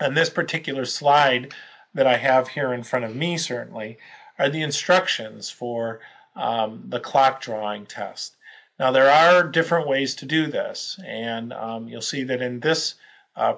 And 0.00 0.16
this 0.16 0.30
particular 0.30 0.86
slide 0.86 1.54
that 1.94 2.06
I 2.06 2.16
have 2.16 2.48
here 2.48 2.72
in 2.72 2.82
front 2.82 3.04
of 3.04 3.14
me 3.14 3.38
certainly 3.38 3.96
are 4.38 4.48
the 4.48 4.62
instructions 4.62 5.50
for 5.50 6.00
um, 6.34 6.84
the 6.88 7.00
clock 7.00 7.40
drawing 7.40 7.86
test. 7.86 8.36
Now 8.78 8.90
there 8.90 9.10
are 9.10 9.42
different 9.42 9.88
ways 9.88 10.14
to 10.16 10.26
do 10.26 10.46
this 10.46 10.98
and 11.04 11.52
um, 11.52 11.88
you'll 11.88 12.02
see 12.02 12.22
that 12.24 12.42
in 12.42 12.60
this 12.60 12.94
uh, 13.34 13.54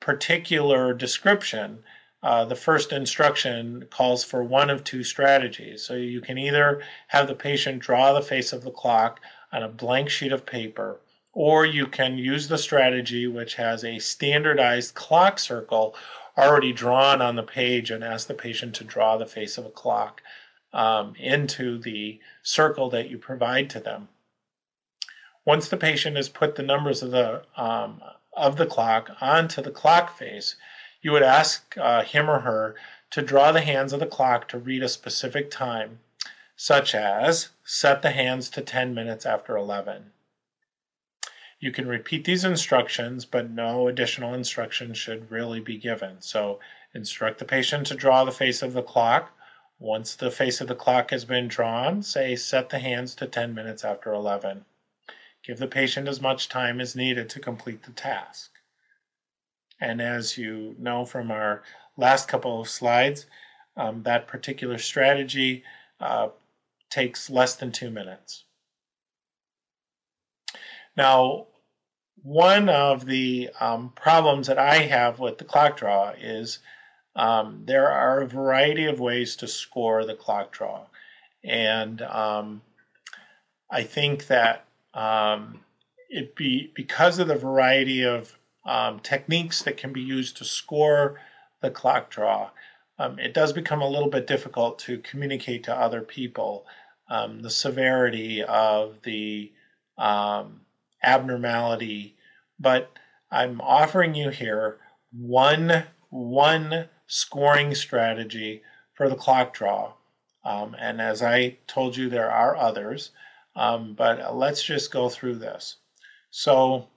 particular 0.00 0.94
description 0.94 1.80
uh, 2.22 2.44
the 2.44 2.56
first 2.56 2.92
instruction 2.92 3.86
calls 3.90 4.24
for 4.24 4.42
one 4.42 4.70
of 4.70 4.82
two 4.82 5.04
strategies. 5.04 5.82
So 5.82 5.94
you 5.94 6.20
can 6.20 6.36
either 6.36 6.82
have 7.08 7.28
the 7.28 7.34
patient 7.34 7.80
draw 7.80 8.12
the 8.12 8.22
face 8.22 8.52
of 8.52 8.64
the 8.64 8.72
clock 8.72 9.20
on 9.52 9.62
a 9.62 9.68
blank 9.68 10.10
sheet 10.10 10.32
of 10.32 10.44
paper, 10.44 11.00
or 11.32 11.64
you 11.64 11.86
can 11.86 12.18
use 12.18 12.48
the 12.48 12.58
strategy 12.58 13.26
which 13.28 13.54
has 13.54 13.84
a 13.84 14.00
standardized 14.00 14.94
clock 14.94 15.38
circle 15.38 15.94
already 16.38 16.72
drawn 16.72 17.20
on 17.20 17.34
the 17.36 17.42
page 17.42 17.90
and 17.90 18.04
ask 18.04 18.28
the 18.28 18.34
patient 18.34 18.74
to 18.76 18.84
draw 18.84 19.16
the 19.16 19.26
face 19.26 19.58
of 19.58 19.66
a 19.66 19.70
clock 19.70 20.22
um, 20.72 21.14
into 21.18 21.78
the 21.78 22.20
circle 22.42 22.88
that 22.90 23.10
you 23.10 23.18
provide 23.18 23.68
to 23.70 23.80
them. 23.80 24.08
Once 25.44 25.68
the 25.68 25.76
patient 25.76 26.16
has 26.16 26.28
put 26.28 26.54
the 26.54 26.62
numbers 26.62 27.02
of 27.02 27.10
the 27.10 27.42
um, 27.56 28.00
of 28.34 28.56
the 28.56 28.66
clock 28.66 29.10
onto 29.20 29.60
the 29.60 29.70
clock 29.70 30.16
face, 30.16 30.54
you 31.02 31.10
would 31.10 31.22
ask 31.22 31.76
uh, 31.76 32.04
him 32.04 32.30
or 32.30 32.40
her 32.40 32.76
to 33.10 33.22
draw 33.22 33.50
the 33.50 33.62
hands 33.62 33.92
of 33.92 33.98
the 33.98 34.06
clock 34.06 34.46
to 34.46 34.58
read 34.58 34.82
a 34.82 34.88
specific 34.88 35.50
time, 35.50 35.98
such 36.54 36.94
as 36.94 37.48
set 37.64 38.02
the 38.02 38.10
hands 38.10 38.48
to 38.50 38.60
10 38.60 38.94
minutes 38.94 39.26
after 39.26 39.56
11. 39.56 40.12
You 41.60 41.72
can 41.72 41.88
repeat 41.88 42.24
these 42.24 42.44
instructions, 42.44 43.24
but 43.24 43.50
no 43.50 43.88
additional 43.88 44.32
instructions 44.32 44.96
should 44.96 45.30
really 45.30 45.60
be 45.60 45.76
given. 45.76 46.20
So 46.20 46.60
instruct 46.94 47.38
the 47.38 47.44
patient 47.44 47.86
to 47.88 47.94
draw 47.94 48.24
the 48.24 48.30
face 48.30 48.62
of 48.62 48.72
the 48.72 48.82
clock. 48.82 49.32
Once 49.80 50.14
the 50.14 50.30
face 50.30 50.60
of 50.60 50.68
the 50.68 50.74
clock 50.74 51.10
has 51.10 51.24
been 51.24 51.48
drawn, 51.48 52.02
say 52.02 52.36
set 52.36 52.68
the 52.68 52.78
hands 52.78 53.14
to 53.16 53.26
10 53.26 53.54
minutes 53.54 53.84
after 53.84 54.12
11. 54.12 54.64
Give 55.42 55.58
the 55.58 55.66
patient 55.66 56.08
as 56.08 56.20
much 56.20 56.48
time 56.48 56.80
as 56.80 56.94
needed 56.94 57.28
to 57.30 57.40
complete 57.40 57.82
the 57.84 57.92
task. 57.92 58.52
And 59.80 60.00
as 60.00 60.38
you 60.38 60.76
know 60.78 61.04
from 61.04 61.30
our 61.30 61.62
last 61.96 62.28
couple 62.28 62.60
of 62.60 62.68
slides, 62.68 63.26
um, 63.76 64.02
that 64.02 64.26
particular 64.26 64.78
strategy 64.78 65.64
uh, 66.00 66.28
takes 66.90 67.30
less 67.30 67.54
than 67.54 67.72
two 67.72 67.90
minutes. 67.90 68.44
Now, 70.98 71.46
one 72.24 72.68
of 72.68 73.06
the 73.06 73.50
um, 73.60 73.92
problems 73.94 74.48
that 74.48 74.58
I 74.58 74.78
have 74.78 75.20
with 75.20 75.38
the 75.38 75.44
clock 75.44 75.76
draw 75.76 76.10
is 76.20 76.58
um, 77.14 77.62
there 77.66 77.88
are 77.88 78.20
a 78.20 78.26
variety 78.26 78.84
of 78.84 78.98
ways 78.98 79.36
to 79.36 79.46
score 79.46 80.04
the 80.04 80.16
clock 80.16 80.50
draw. 80.50 80.86
And 81.44 82.02
um, 82.02 82.62
I 83.70 83.84
think 83.84 84.26
that 84.26 84.64
um, 84.92 85.60
it 86.10 86.34
be 86.34 86.72
because 86.74 87.20
of 87.20 87.28
the 87.28 87.36
variety 87.36 88.02
of 88.02 88.36
um, 88.66 88.98
techniques 88.98 89.62
that 89.62 89.76
can 89.76 89.92
be 89.92 90.00
used 90.00 90.36
to 90.38 90.44
score 90.44 91.20
the 91.62 91.70
clock 91.70 92.10
draw, 92.10 92.50
um, 92.98 93.20
it 93.20 93.32
does 93.32 93.52
become 93.52 93.82
a 93.82 93.88
little 93.88 94.10
bit 94.10 94.26
difficult 94.26 94.80
to 94.80 94.98
communicate 94.98 95.62
to 95.62 95.72
other 95.72 96.00
people 96.00 96.66
the 97.08 97.50
severity 97.50 98.42
of 98.42 98.96
the 99.04 99.52
um, 99.96 100.62
abnormality. 101.02 102.16
But 102.58 102.90
I'm 103.30 103.60
offering 103.60 104.14
you 104.14 104.30
here 104.30 104.78
one 105.12 105.84
one 106.10 106.88
scoring 107.06 107.74
strategy 107.74 108.62
for 108.94 109.08
the 109.08 109.14
clock 109.14 109.54
draw. 109.54 109.92
Um, 110.44 110.74
and 110.78 111.00
as 111.00 111.22
I 111.22 111.58
told 111.66 111.96
you, 111.96 112.08
there 112.08 112.30
are 112.30 112.56
others, 112.56 113.10
um, 113.54 113.94
but 113.94 114.34
let's 114.34 114.62
just 114.62 114.90
go 114.90 115.08
through 115.08 115.36
this. 115.36 115.76
So 116.30 116.88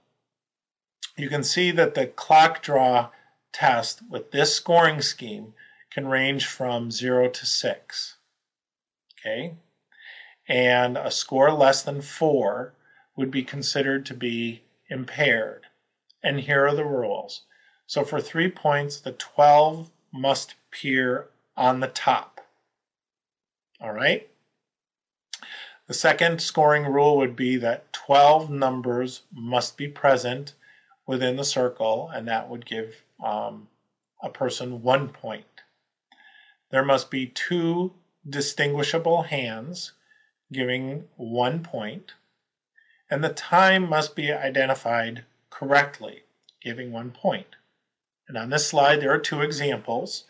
you 1.18 1.30
can 1.30 1.44
see 1.44 1.72
that 1.72 1.96
the 1.96 2.08
clock 2.08 2.62
draw 2.62 3.10
test 3.52 4.02
with 4.10 4.32
this 4.32 4.56
scoring 4.56 5.02
scheme 5.02 5.54
can 5.92 6.08
range 6.08 6.46
from 6.46 6.92
0 6.92 7.30
to 7.30 7.46
6. 7.46 8.18
Okay? 9.20 9.56
And 10.48 10.98
a 10.98 11.12
score 11.12 11.52
less 11.52 11.84
than 11.84 12.02
4 12.02 12.74
would 13.16 13.32
be 13.32 13.44
considered 13.44 14.06
to 14.06 14.14
be 14.14 14.64
impaired. 14.90 15.68
And 16.24 16.40
here 16.40 16.66
are 16.66 16.76
the 16.76 16.86
rules. 16.86 17.44
So 17.88 18.04
for 18.04 18.22
3 18.22 18.52
points, 18.52 19.00
the 19.00 19.12
12 19.14 19.90
must 20.14 20.56
appear 20.68 21.28
on 21.58 21.80
the 21.80 21.88
top. 21.88 22.42
All 23.80 23.92
right? 23.92 24.30
The 25.88 25.94
second 25.94 26.42
scoring 26.42 26.86
rule 26.86 27.18
would 27.18 27.36
be 27.36 27.58
that 27.58 27.92
12 27.92 28.50
numbers 28.50 29.24
must 29.34 29.76
be 29.76 29.88
present 29.88 30.54
within 31.06 31.36
the 31.36 31.44
circle, 31.44 32.10
and 32.14 32.28
that 32.28 32.48
would 32.48 32.66
give 32.66 33.04
um, 33.24 33.68
a 34.22 34.30
person 34.30 34.82
one 34.82 35.10
point. 35.10 35.46
There 36.70 36.86
must 36.86 37.12
be 37.12 37.28
two 37.28 37.94
distinguishable 38.30 39.24
hands 39.24 39.92
giving 40.54 41.10
one 41.18 41.64
point, 41.64 42.14
and 43.12 43.22
the 43.22 43.30
time 43.30 43.90
must 43.90 44.16
be 44.16 44.32
identified 44.32 45.26
correctly, 45.50 46.24
giving 46.62 46.94
one 46.94 47.12
point. 47.12 47.58
And 48.28 48.38
on 48.38 48.50
this 48.50 48.66
slide, 48.66 49.02
there 49.02 49.14
are 49.14 49.20
two 49.20 49.42
examples. 49.42 50.24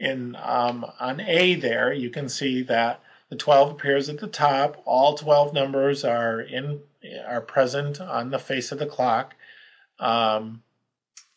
In 0.00 0.36
um, 0.42 0.84
on 0.98 1.20
A 1.20 1.54
there, 1.54 1.92
you 1.92 2.10
can 2.10 2.28
see 2.28 2.62
that 2.62 3.00
the 3.30 3.36
12 3.36 3.70
appears 3.70 4.08
at 4.08 4.18
the 4.18 4.26
top. 4.26 4.82
All 4.84 5.16
12 5.16 5.54
numbers 5.54 6.04
are 6.04 6.40
in 6.40 6.80
are 7.26 7.40
present 7.40 8.00
on 8.00 8.30
the 8.30 8.38
face 8.40 8.72
of 8.72 8.80
the 8.80 8.86
clock. 8.86 9.36
Um, 10.00 10.62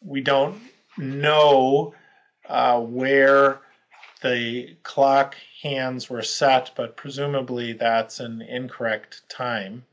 we 0.03 0.21
don't 0.21 0.59
know 0.97 1.93
uh, 2.49 2.79
where 2.81 3.59
the 4.23 4.77
clock 4.81 5.35
hands 5.61 6.09
were 6.09 6.23
set, 6.23 6.71
but 6.75 6.97
presumably 6.97 7.73
that's 7.73 8.19
an 8.19 8.41
incorrect 8.41 9.21
time. 9.29 9.85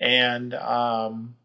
And 0.00 0.54
um, 0.54 1.36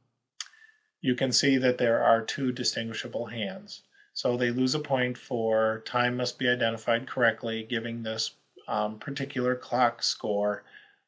you 1.02 1.16
can 1.16 1.32
see 1.32 1.58
that 1.58 1.78
there 1.78 2.04
are 2.04 2.22
two 2.22 2.52
distinguishable 2.52 3.28
hands. 3.28 3.84
So 4.14 4.36
they 4.36 4.52
lose 4.52 4.76
a 4.76 4.80
point 4.80 5.18
for 5.18 5.84
time 5.86 6.18
must 6.18 6.38
be 6.38 6.50
identified 6.50 7.08
correctly, 7.08 7.66
giving 7.68 8.04
this 8.04 8.32
um, 8.68 9.00
particular 9.00 9.56
clock 9.56 10.04
score 10.04 10.64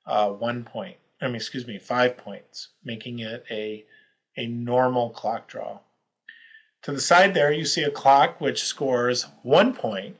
uh, 0.05 0.29
one 0.29 0.63
point. 0.63 0.97
I 1.21 1.27
mean, 1.27 1.35
excuse 1.35 1.67
me, 1.67 1.77
five 1.77 2.17
points, 2.17 2.69
making 2.83 3.19
it 3.19 3.45
a, 3.49 3.85
a 4.35 4.47
normal 4.47 5.09
clock 5.09 5.47
draw. 5.47 5.79
To 6.83 6.91
the 6.91 6.99
side 6.99 7.33
there, 7.33 7.51
you 7.51 7.65
see 7.65 7.83
a 7.83 7.91
clock 7.91 8.41
which 8.41 8.63
scores 8.63 9.27
one 9.41 9.73
point. 9.73 10.17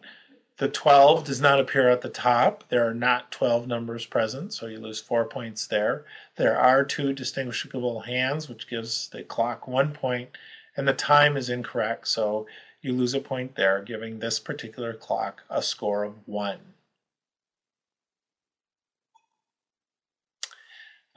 The 0.58 0.70
12 0.70 1.24
does 1.24 1.42
not 1.42 1.60
appear 1.60 1.90
at 1.90 2.02
the 2.02 2.10
top. 2.10 2.64
There 2.70 2.88
are 2.88 2.94
not 2.94 3.32
12 3.32 3.68
numbers 3.68 4.06
present, 4.06 4.54
so 4.54 4.68
you 4.68 4.80
lose 4.80 5.00
four 5.00 5.26
points 5.26 5.66
there. 5.66 6.06
There 6.36 6.58
are 6.58 6.84
two 6.86 7.12
distinguishable 7.12 8.02
hands, 8.02 8.48
which 8.48 8.70
gives 8.70 9.10
the 9.10 9.24
clock 9.24 9.68
one 9.68 9.94
point, 9.94 10.30
and 10.78 10.88
the 10.88 10.94
time 10.94 11.38
is 11.38 11.50
incorrect, 11.50 12.08
so 12.08 12.46
you 12.82 12.94
lose 12.94 13.16
a 13.16 13.20
point 13.20 13.56
there, 13.56 13.82
giving 13.82 14.20
this 14.20 14.40
particular 14.40 14.94
clock 14.94 15.42
a 15.50 15.64
score 15.64 16.04
of 16.04 16.28
one. 16.28 16.60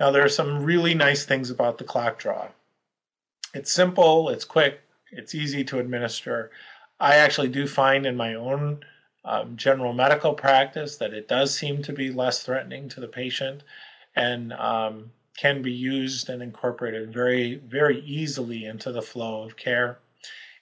Now 0.01 0.11
there 0.11 0.25
are 0.25 0.31
some 0.31 0.63
really 0.65 0.95
nice 0.95 1.25
things 1.25 1.51
about 1.51 1.77
the 1.79 1.85
clock 1.85 2.19
draw. 2.19 2.49
It's 3.53 3.73
simple, 3.73 4.29
it's 4.29 4.45
quick, 4.45 4.81
it's 5.11 5.35
easy 5.35 5.65
to 5.65 5.79
administer. 5.79 6.51
I 6.99 7.17
actually 7.17 7.49
do 7.49 7.67
find 7.67 8.07
in 8.07 8.17
my 8.17 8.35
own 8.35 8.81
um, 9.27 9.57
general 9.57 9.93
medical 9.93 10.35
practice 10.35 10.97
that 10.97 11.13
it 11.13 11.29
does 11.29 11.55
seem 11.55 11.83
to 11.83 11.93
be 11.93 12.11
less 12.11 12.43
threatening 12.43 12.89
to 12.89 13.01
the 13.01 13.09
patient 13.09 13.63
and 14.15 14.53
um, 14.55 15.11
can 15.37 15.61
be 15.61 15.73
used 15.73 16.31
and 16.31 16.43
incorporated 16.43 17.13
very, 17.13 17.57
very 17.57 18.01
easily 18.01 18.65
into 18.65 18.91
the 18.91 19.03
flow 19.03 19.43
of 19.43 19.57
care. 19.57 19.99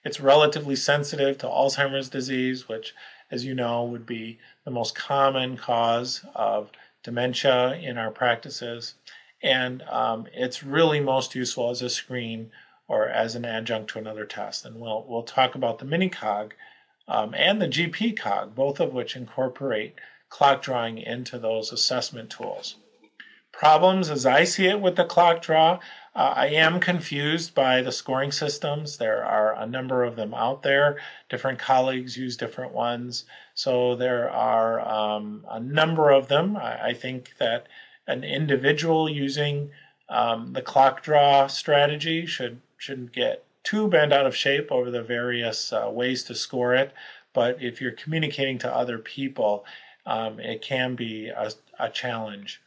It's 0.05 0.21
relatively 0.21 0.77
sensitive 0.77 1.39
to 1.39 1.47
Alzheimer's 1.47 2.09
disease, 2.09 2.69
which, 2.69 2.95
as 3.31 3.45
you 3.45 3.55
know, 3.55 3.85
would 3.85 4.07
be 4.07 4.39
the 4.65 4.71
most 4.71 4.95
common 4.95 5.57
cause 5.57 6.25
of 6.35 6.71
dementia 7.03 7.75
in 7.75 7.99
our 7.99 8.11
practices 8.11 8.95
and 9.45 9.83
um, 9.83 10.27
it's 10.33 10.65
really 10.65 11.01
most 11.01 11.35
useful 11.35 11.69
as 11.69 11.83
a 11.83 11.91
screen 11.91 12.51
or 12.89 13.07
as 13.07 13.35
an 13.35 13.45
adjunct 13.45 13.91
to 13.91 13.99
another 13.99 14.25
test. 14.25 14.65
And 14.65 14.81
we'll, 14.81 15.05
we'll 15.07 15.23
talk 15.23 15.55
about 15.55 15.79
the 15.79 15.85
mini-cog 15.85 16.55
um, 17.09 17.35
and 17.35 17.61
the 17.61 17.69
GP 17.69 18.17
cog, 18.17 18.55
both 18.55 18.81
of 18.81 18.93
which 18.93 19.17
incorporate 19.17 19.95
clock 20.29 20.63
drawing 20.63 20.99
into 20.99 21.39
those 21.39 21.73
assessment 21.73 22.31
tools. 22.31 22.77
Problems 23.53 24.11
as 24.11 24.27
I 24.27 24.43
see 24.45 24.67
it 24.67 24.81
with 24.81 24.97
the 24.97 25.05
clock 25.05 25.41
draw, 25.41 25.79
uh, 26.17 26.33
I 26.37 26.47
am 26.47 26.81
confused 26.81 27.55
by 27.55 27.83
the 27.83 27.93
scoring 27.93 28.33
systems. 28.33 28.97
There 28.97 29.25
are 29.25 29.55
a 29.55 29.67
number 29.67 30.03
of 30.03 30.17
them 30.17 30.35
out 30.35 30.63
there. 30.63 30.99
Different 31.29 31.59
colleagues 31.59 32.17
use 32.17 32.37
different 32.37 32.73
ones. 32.73 33.25
So 33.55 33.95
there 33.95 34.29
are 34.29 34.81
um, 34.81 35.45
a 35.49 35.61
number 35.61 36.11
of 36.11 36.27
them. 36.27 36.57
I, 36.57 36.87
I 36.87 36.95
think 36.95 37.37
that 37.39 37.69
an 38.07 38.25
individual 38.25 39.09
using 39.09 39.71
um, 40.09 40.53
the 40.53 40.63
clock 40.63 41.03
draw 41.03 41.47
strategy 41.47 42.27
should 42.27 42.61
shouldn't 42.77 43.13
get 43.13 43.45
too 43.65 43.89
bent 43.89 44.13
out 44.13 44.27
of 44.27 44.37
shape 44.37 44.71
over 44.71 44.91
the 44.91 45.03
various 45.03 45.73
uh, 45.73 45.89
ways 45.91 46.23
to 46.25 46.35
score 46.35 46.75
it. 46.75 46.93
But 47.33 47.61
if 47.61 47.81
you're 47.81 47.93
communicating 47.93 48.59
to 48.59 48.73
other 48.73 48.99
people, 48.99 49.65
um, 50.07 50.39
it 50.39 50.63
can 50.63 50.95
be 50.95 51.29
a, 51.29 51.51
a 51.79 51.89
challenge. 51.89 52.61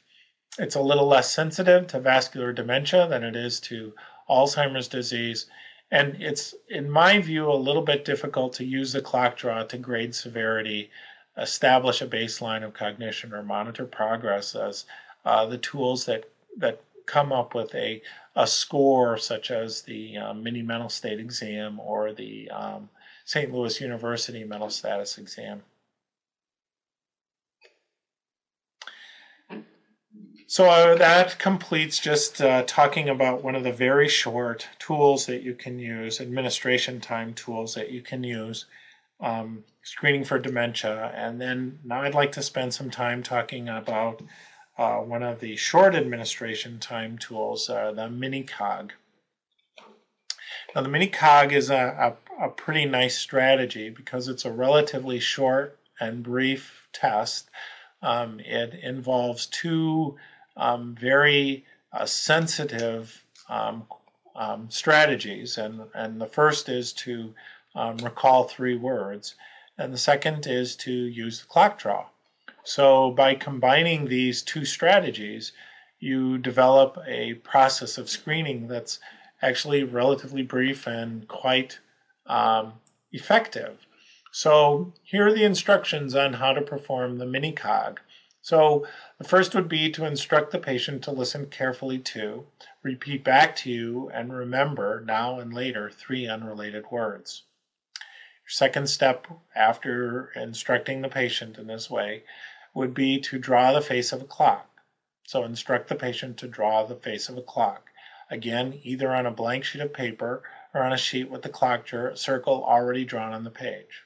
It's 0.59 0.75
a 0.75 0.81
little 0.81 1.07
less 1.07 1.31
sensitive 1.31 1.87
to 1.87 1.99
vascular 1.99 2.51
dementia 2.51 3.07
than 3.07 3.23
it 3.23 3.35
is 3.35 3.59
to 3.61 3.93
Alzheimer's 4.29 4.87
disease. 4.87 5.45
And 5.91 6.21
it's, 6.21 6.53
in 6.67 6.89
my 6.89 7.19
view, 7.19 7.49
a 7.49 7.53
little 7.53 7.83
bit 7.83 8.03
difficult 8.03 8.53
to 8.53 8.65
use 8.65 8.91
the 8.91 9.01
clock 9.01 9.37
draw 9.37 9.63
to 9.63 9.77
grade 9.77 10.13
severity, 10.15 10.89
establish 11.37 12.01
a 12.01 12.07
baseline 12.07 12.65
of 12.65 12.73
cognition, 12.73 13.33
or 13.33 13.43
monitor 13.43 13.85
progress 13.85 14.55
as 14.55 14.85
uh, 15.23 15.45
the 15.45 15.59
tools 15.59 16.05
that 16.05 16.25
that 16.57 16.81
come 17.07 17.31
up 17.33 17.55
with 17.55 17.73
a 17.73 18.01
a 18.35 18.45
score 18.45 19.17
such 19.17 19.49
as 19.49 19.81
the 19.81 20.15
um, 20.17 20.43
mini 20.43 20.61
mental 20.61 20.89
state 20.89 21.19
exam 21.19 21.79
or 21.79 22.13
the 22.13 22.49
um, 22.51 22.89
St. 23.25 23.51
Louis 23.51 23.81
University 23.81 24.43
mental 24.43 24.69
status 24.69 25.17
exam. 25.17 25.63
So 30.49 30.69
uh, 30.69 30.95
that 30.95 31.39
completes 31.39 31.99
just 31.99 32.41
uh, 32.41 32.63
talking 32.65 33.09
about 33.09 33.43
one 33.43 33.55
of 33.55 33.65
the 33.65 33.73
very 33.73 34.07
short 34.07 34.69
tools 34.79 35.25
that 35.25 35.41
you 35.43 35.53
can 35.53 35.77
use, 35.77 36.21
administration 36.21 37.01
time 37.01 37.33
tools 37.33 37.73
that 37.73 37.91
you 37.91 38.01
can 38.01 38.23
use, 38.23 38.65
um, 39.19 39.65
screening 39.83 40.23
for 40.23 40.39
dementia. 40.39 41.11
And 41.13 41.41
then 41.41 41.79
now 41.83 42.01
I'd 42.03 42.13
like 42.13 42.31
to 42.33 42.41
spend 42.41 42.73
some 42.73 42.89
time 42.89 43.23
talking 43.23 43.67
about 43.67 44.21
uh, 44.77 44.97
one 44.97 45.23
of 45.23 45.39
the 45.39 45.55
short 45.55 45.95
administration 45.95 46.79
time 46.79 47.17
tools, 47.17 47.69
uh, 47.69 47.91
the 47.91 48.09
mini-cog. 48.09 48.93
Now 50.75 50.81
the 50.81 50.89
mini-cog 50.89 51.51
is 51.51 51.69
a, 51.69 52.15
a, 52.39 52.45
a, 52.45 52.49
pretty 52.49 52.85
nice 52.85 53.17
strategy 53.17 53.89
because 53.89 54.27
it's 54.27 54.45
a 54.45 54.51
relatively 54.51 55.19
short 55.19 55.79
and 55.99 56.21
brief 56.21 56.87
test. 56.93 57.49
Um, 58.03 58.39
it 58.41 58.75
involves 58.83 59.47
two 59.47 60.17
um, 60.55 60.95
very 60.99 61.65
uh, 61.91 62.05
sensitive 62.05 63.23
um, 63.49 63.87
um 64.35 64.69
strategies, 64.69 65.57
and, 65.57 65.81
and 65.95 66.21
the 66.21 66.27
first 66.27 66.69
is 66.69 66.93
to 66.93 67.33
um, 67.73 67.97
recall 67.97 68.43
three 68.43 68.75
words, 68.75 69.33
and 69.77 69.91
the 69.91 69.97
second 69.97 70.45
is 70.45 70.75
to 70.75 70.91
use 70.91 71.39
the 71.41 71.47
clock 71.47 71.79
draw. 71.79 72.07
So 72.67 73.11
by 73.11 73.33
combining 73.33 74.05
these 74.05 74.41
two 74.41 74.65
strategies, 74.65 75.53
you 75.99 76.37
develop 76.37 76.97
a 77.07 77.35
process 77.35 77.97
of 77.97 78.09
screening 78.09 78.67
that's 78.67 78.99
actually 79.41 79.85
relatively 79.85 80.41
brief 80.41 80.85
and 80.85 81.25
quite 81.29 81.79
um, 82.25 82.73
effective. 83.13 83.87
So 84.33 84.91
here 85.01 85.27
are 85.27 85.33
the 85.33 85.45
instructions 85.45 86.13
on 86.13 86.33
how 86.33 86.51
to 86.51 86.61
perform 86.61 87.19
the 87.19 87.25
mini-cog. 87.25 88.01
So 88.41 88.85
the 89.17 89.23
first 89.23 89.55
would 89.55 89.69
be 89.69 89.89
to 89.91 90.05
instruct 90.05 90.51
the 90.51 90.59
patient 90.59 91.05
to 91.05 91.11
listen 91.11 91.45
carefully 91.45 91.99
to, 91.99 92.47
repeat 92.83 93.23
back 93.23 93.55
to 93.57 93.71
you, 93.71 94.11
and 94.13 94.33
remember 94.33 95.01
now 95.07 95.39
and 95.39 95.53
later 95.53 95.89
three 95.89 96.27
unrelated 96.27 96.83
words. 96.91 97.43
Your 97.95 98.49
second 98.49 98.89
step 98.89 99.25
after 99.55 100.31
instructing 100.35 101.01
the 101.01 101.07
patient 101.07 101.57
in 101.57 101.67
this 101.67 101.89
way 101.89 102.23
would 102.77 102.93
be 102.93 103.19
to 103.19 103.39
draw 103.39 103.73
the 103.73 103.81
face 103.81 104.11
of 104.11 104.21
a 104.21 104.25
clock. 104.25 104.69
So 105.25 105.43
instruct 105.43 105.89
the 105.89 105.95
patient 105.95 106.37
to 106.37 106.47
draw 106.47 106.83
the 106.83 106.95
face 106.95 107.27
of 107.27 107.35
a 107.35 107.41
clock. 107.41 107.89
Again, 108.29 108.79
either 108.83 109.15
on 109.15 109.25
a 109.25 109.31
blank 109.31 109.63
sheet 109.63 109.81
of 109.81 109.93
paper 109.93 110.43
or 110.75 110.83
on 110.83 110.93
a 110.93 110.97
sheet 110.97 111.31
with 111.31 111.41
the 111.41 111.49
clock 111.49 111.87
circle 112.13 112.63
already 112.63 113.03
drawn 113.03 113.33
on 113.33 113.43
the 113.43 113.49
page. 113.49 114.03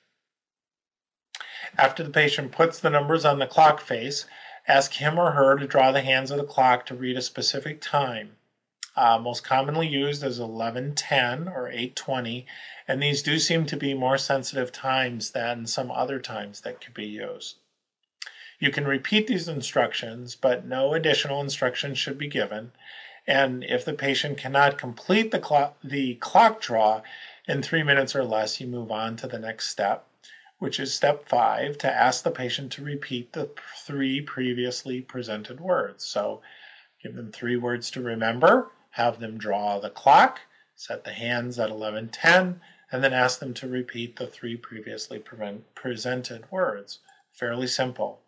After 1.78 2.02
the 2.02 2.12
patient 2.12 2.54
puts 2.54 2.80
the 2.80 2.90
numbers 2.90 3.26
on 3.26 3.40
the 3.40 3.46
clock 3.46 3.82
face, 3.82 4.26
ask 4.70 4.94
him 4.94 5.20
or 5.20 5.32
her 5.32 5.58
to 5.58 5.68
draw 5.68 5.92
the 5.92 6.02
hands 6.02 6.32
of 6.32 6.38
the 6.38 6.46
clock 6.46 6.86
to 6.86 6.96
read 6.96 7.18
a 7.18 7.22
specific 7.22 7.82
time. 7.82 8.38
Uh, 8.96 9.20
most 9.20 9.44
commonly 9.44 9.88
used 9.88 10.24
is 10.24 10.40
1110 10.40 11.50
or 11.50 11.68
820, 11.68 12.46
and 12.88 13.04
these 13.04 13.22
do 13.22 13.38
seem 13.38 13.66
to 13.66 13.76
be 13.76 13.94
more 13.94 14.18
sensitive 14.18 14.72
times 14.72 15.32
than 15.32 15.68
some 15.68 15.92
other 15.92 16.20
times 16.20 16.62
that 16.62 16.80
could 16.80 16.94
be 16.94 17.06
used. 17.06 17.58
You 18.62 18.69
can 18.69 18.86
repeat 18.86 19.26
these 19.26 19.47
instructions, 19.47 20.36
but 20.36 20.67
no 20.67 20.94
additional 20.94 21.42
instructions 21.42 21.98
should 21.98 22.19
be 22.19 22.27
given. 22.27 22.73
And 23.25 23.63
if 23.63 23.83
the 23.83 23.94
patient 23.94 24.38
cannot 24.38 24.77
complete 24.77 25.31
the, 25.31 25.40
clock, 25.40 25.77
the 25.83 26.13
clock 26.15 26.62
draw 26.62 27.02
in 27.48 27.63
three 27.63 27.81
minutes 27.81 28.15
or 28.15 28.23
less, 28.23 28.62
you 28.62 28.67
move 28.67 28.92
on 28.92 29.15
to 29.15 29.27
the 29.27 29.40
next 29.40 29.69
step, 29.69 30.06
which 30.60 30.79
is 30.79 30.94
step 30.94 31.27
five, 31.27 31.79
to 31.79 31.92
ask 31.92 32.23
the 32.23 32.29
patient 32.29 32.71
to 32.73 32.83
repeat 32.83 33.33
the 33.33 33.50
three 33.83 34.21
previously 34.21 35.02
presented 35.02 35.60
words. 35.60 36.06
So 36.06 36.44
give 37.02 37.15
them 37.15 37.31
three 37.31 37.58
words 37.58 37.90
to 37.92 38.02
remember, 38.02 38.69
have 38.92 39.19
them 39.19 39.40
draw 39.40 39.79
the 39.79 39.90
clock, 39.90 40.42
set 40.75 41.04
the 41.04 41.13
hands 41.13 41.58
at 41.58 41.71
1110, 41.71 42.62
and 42.92 43.04
then 43.04 43.12
ask 43.12 43.40
them 43.40 43.56
to 43.56 43.67
repeat 43.67 44.17
the 44.17 44.27
three 44.27 44.56
previously 44.56 45.17
presented 45.73 46.52
words. 46.52 47.00
Fairly 47.31 47.65
simple. 47.65 48.21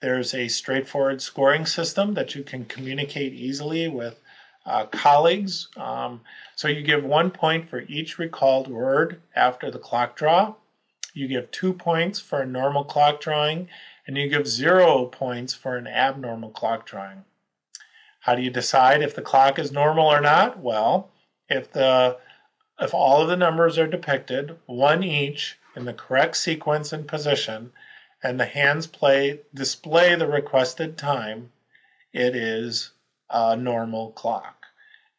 There's 0.00 0.32
a 0.34 0.48
straightforward 0.48 1.20
scoring 1.20 1.66
system 1.66 2.14
that 2.14 2.34
you 2.34 2.42
can 2.42 2.64
communicate 2.64 3.34
easily 3.34 3.86
with 3.88 4.18
uh, 4.64 4.86
colleagues. 4.86 5.68
Um, 5.76 6.20
so 6.56 6.68
you 6.68 6.82
give 6.82 7.04
one 7.04 7.30
point 7.30 7.68
for 7.68 7.82
each 7.82 8.18
recalled 8.18 8.68
word 8.68 9.20
after 9.34 9.70
the 9.70 9.78
clock 9.78 10.16
draw, 10.16 10.54
You 11.12 11.28
give 11.28 11.50
two 11.50 11.72
points 11.72 12.20
for 12.20 12.40
a 12.40 12.46
normal 12.46 12.84
clock 12.84 13.20
drawing, 13.20 13.68
and 14.06 14.16
you 14.16 14.28
give 14.28 14.46
zero 14.46 15.06
points 15.06 15.54
for 15.54 15.76
an 15.76 15.86
abnormal 15.86 16.50
clock 16.50 16.86
drawing. 16.86 17.24
How 18.20 18.34
do 18.34 18.42
you 18.42 18.50
decide 18.50 19.02
if 19.02 19.14
the 19.14 19.22
clock 19.22 19.58
is 19.58 19.72
normal 19.72 20.06
or 20.06 20.20
not? 20.20 20.60
Well, 20.60 21.10
if 21.48 21.72
the 21.72 22.18
if 22.80 22.94
all 22.94 23.20
of 23.20 23.28
the 23.28 23.36
numbers 23.36 23.76
are 23.76 23.86
depicted, 23.86 24.56
one 24.66 25.02
each, 25.02 25.58
in 25.76 25.84
the 25.84 25.92
correct 25.92 26.36
sequence 26.36 26.92
and 26.92 27.06
position, 27.06 27.72
and 28.22 28.38
the 28.38 28.46
hands 28.46 28.86
play 28.86 29.40
display 29.54 30.14
the 30.14 30.26
requested 30.26 30.98
time, 30.98 31.52
it 32.12 32.34
is 32.36 32.90
a 33.30 33.56
normal 33.56 34.10
clock. 34.10 34.66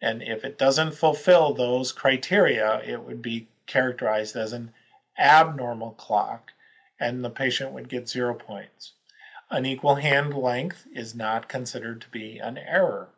And 0.02 0.22
if 0.22 0.44
it 0.44 0.58
doesn't 0.58 0.96
fulfill 0.96 1.54
those 1.54 1.92
criteria, 1.92 2.82
it 2.86 3.02
would 3.04 3.22
be 3.22 3.48
characterized 3.68 4.36
as 4.36 4.52
an 4.52 4.74
abnormal 5.18 5.92
clock, 5.92 6.52
and 7.00 7.24
the 7.24 7.30
patient 7.30 7.72
would 7.72 7.90
get 7.90 8.10
zero 8.10 8.34
points. 8.34 8.94
An 9.50 9.66
equal 9.66 9.96
hand 9.96 10.34
length 10.34 10.88
is 10.94 11.14
not 11.14 11.50
considered 11.50 12.02
to 12.02 12.10
be 12.10 12.40
an 12.40 12.58
error. 12.58 13.10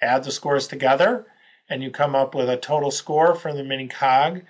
Add 0.00 0.24
the 0.24 0.30
scores 0.30 0.68
together, 0.68 1.26
and 1.68 1.82
you 1.82 1.90
come 1.90 2.14
up 2.14 2.34
with 2.34 2.48
a 2.48 2.56
total 2.56 2.90
score 2.90 3.34
for 3.34 3.52
the 3.52 3.64
mini 3.64 3.88
cog, 3.88 4.42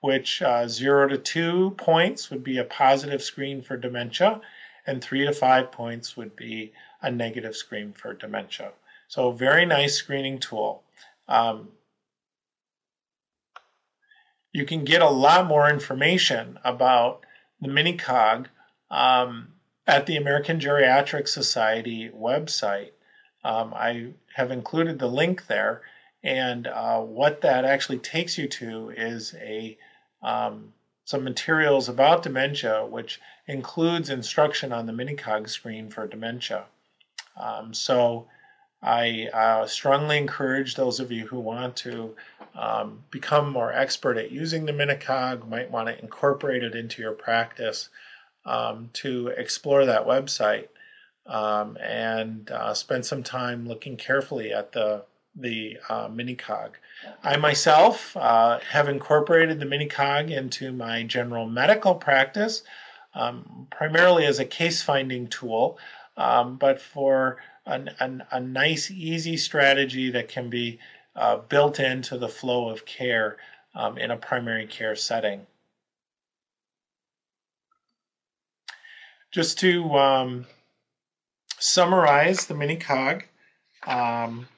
which 0.00 0.42
uh, 0.42 0.66
0 0.66 1.08
to 1.08 1.18
2 1.18 1.70
points 1.72 2.30
would 2.30 2.42
be 2.42 2.58
a 2.58 2.64
positive 2.64 3.22
screen 3.22 3.62
for 3.62 3.76
dementia, 3.76 4.40
and 4.86 5.02
3 5.02 5.26
to 5.26 5.32
5 5.32 5.72
points 5.72 6.16
would 6.16 6.34
be 6.36 6.72
a 7.02 7.10
negative 7.10 7.54
screen 7.54 7.92
for 7.92 8.14
dementia. 8.14 8.72
So, 9.08 9.32
very 9.32 9.66
nice 9.66 9.94
screening 9.94 10.38
tool. 10.38 10.82
Um, 11.28 11.68
you 14.52 14.64
can 14.64 14.84
get 14.84 15.02
a 15.02 15.08
lot 15.08 15.46
more 15.46 15.68
information 15.68 16.58
about 16.64 17.24
the 17.60 17.68
MiniCog 17.68 18.46
um, 18.90 19.48
at 19.86 20.06
the 20.06 20.16
American 20.16 20.58
Geriatric 20.58 21.28
Society 21.28 22.10
website. 22.10 22.90
Um, 23.44 23.72
I 23.74 24.12
have 24.34 24.50
included 24.50 24.98
the 24.98 25.08
link 25.08 25.46
there, 25.46 25.82
and 26.22 26.66
uh, 26.66 27.00
what 27.00 27.40
that 27.42 27.64
actually 27.64 27.98
takes 27.98 28.36
you 28.36 28.48
to 28.48 28.90
is 28.90 29.34
a 29.40 29.78
um, 30.22 30.72
some 31.04 31.24
materials 31.24 31.88
about 31.88 32.22
dementia, 32.22 32.86
which 32.86 33.20
includes 33.46 34.10
instruction 34.10 34.72
on 34.72 34.86
the 34.86 34.92
MiniCog 34.92 35.48
screen 35.48 35.90
for 35.90 36.06
dementia. 36.06 36.64
Um, 37.36 37.74
so 37.74 38.26
I 38.82 39.28
uh, 39.32 39.66
strongly 39.66 40.18
encourage 40.18 40.74
those 40.74 41.00
of 41.00 41.10
you 41.10 41.26
who 41.26 41.40
want 41.40 41.76
to 41.76 42.14
um, 42.54 43.04
become 43.10 43.52
more 43.52 43.72
expert 43.72 44.16
at 44.16 44.30
using 44.30 44.64
the 44.66 44.72
MiniCog, 44.72 45.48
might 45.48 45.70
want 45.70 45.88
to 45.88 46.00
incorporate 46.00 46.62
it 46.62 46.74
into 46.74 47.02
your 47.02 47.12
practice, 47.12 47.88
um, 48.46 48.90
to 48.94 49.28
explore 49.28 49.84
that 49.84 50.06
website 50.06 50.68
um, 51.26 51.76
and 51.78 52.50
uh, 52.50 52.72
spend 52.72 53.04
some 53.04 53.22
time 53.22 53.68
looking 53.68 53.96
carefully 53.96 54.52
at 54.52 54.72
the 54.72 55.04
the 55.34 55.78
uh, 55.88 56.08
MiniCog. 56.08 56.72
I 57.22 57.36
myself 57.36 58.16
uh, 58.16 58.58
have 58.70 58.88
incorporated 58.88 59.60
the 59.60 59.66
MiniCog 59.66 60.30
into 60.30 60.72
my 60.72 61.02
general 61.02 61.46
medical 61.46 61.94
practice, 61.94 62.62
um, 63.14 63.66
primarily 63.70 64.26
as 64.26 64.38
a 64.38 64.44
case 64.44 64.82
finding 64.82 65.28
tool, 65.28 65.78
um, 66.16 66.56
but 66.56 66.80
for 66.80 67.38
an, 67.66 67.90
an, 68.00 68.24
a 68.30 68.40
nice, 68.40 68.90
easy 68.90 69.36
strategy 69.36 70.10
that 70.10 70.28
can 70.28 70.50
be 70.50 70.78
uh, 71.16 71.36
built 71.36 71.78
into 71.78 72.18
the 72.18 72.28
flow 72.28 72.68
of 72.68 72.84
care 72.84 73.36
um, 73.74 73.98
in 73.98 74.10
a 74.10 74.16
primary 74.16 74.66
care 74.66 74.96
setting. 74.96 75.46
Just 79.30 79.58
to 79.60 79.96
um, 79.96 80.46
summarize 81.58 82.46
the 82.46 82.54
MiniCog, 82.54 83.22
um, 83.86 84.48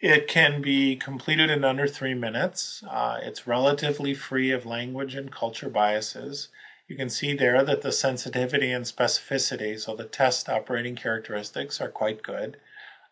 it 0.00 0.28
can 0.28 0.62
be 0.62 0.94
completed 0.96 1.50
in 1.50 1.64
under 1.64 1.86
three 1.86 2.14
minutes. 2.14 2.82
Uh, 2.88 3.18
it's 3.22 3.46
relatively 3.46 4.14
free 4.14 4.50
of 4.52 4.64
language 4.64 5.14
and 5.14 5.32
culture 5.32 5.68
biases. 5.68 6.48
You 6.86 6.96
can 6.96 7.10
see 7.10 7.34
there 7.34 7.64
that 7.64 7.82
the 7.82 7.92
sensitivity 7.92 8.70
and 8.70 8.84
specificity, 8.84 9.78
so 9.78 9.94
the 9.94 10.04
test 10.04 10.48
operating 10.48 10.94
characteristics, 10.94 11.80
are 11.80 11.90
quite 11.90 12.22
good. 12.22 12.56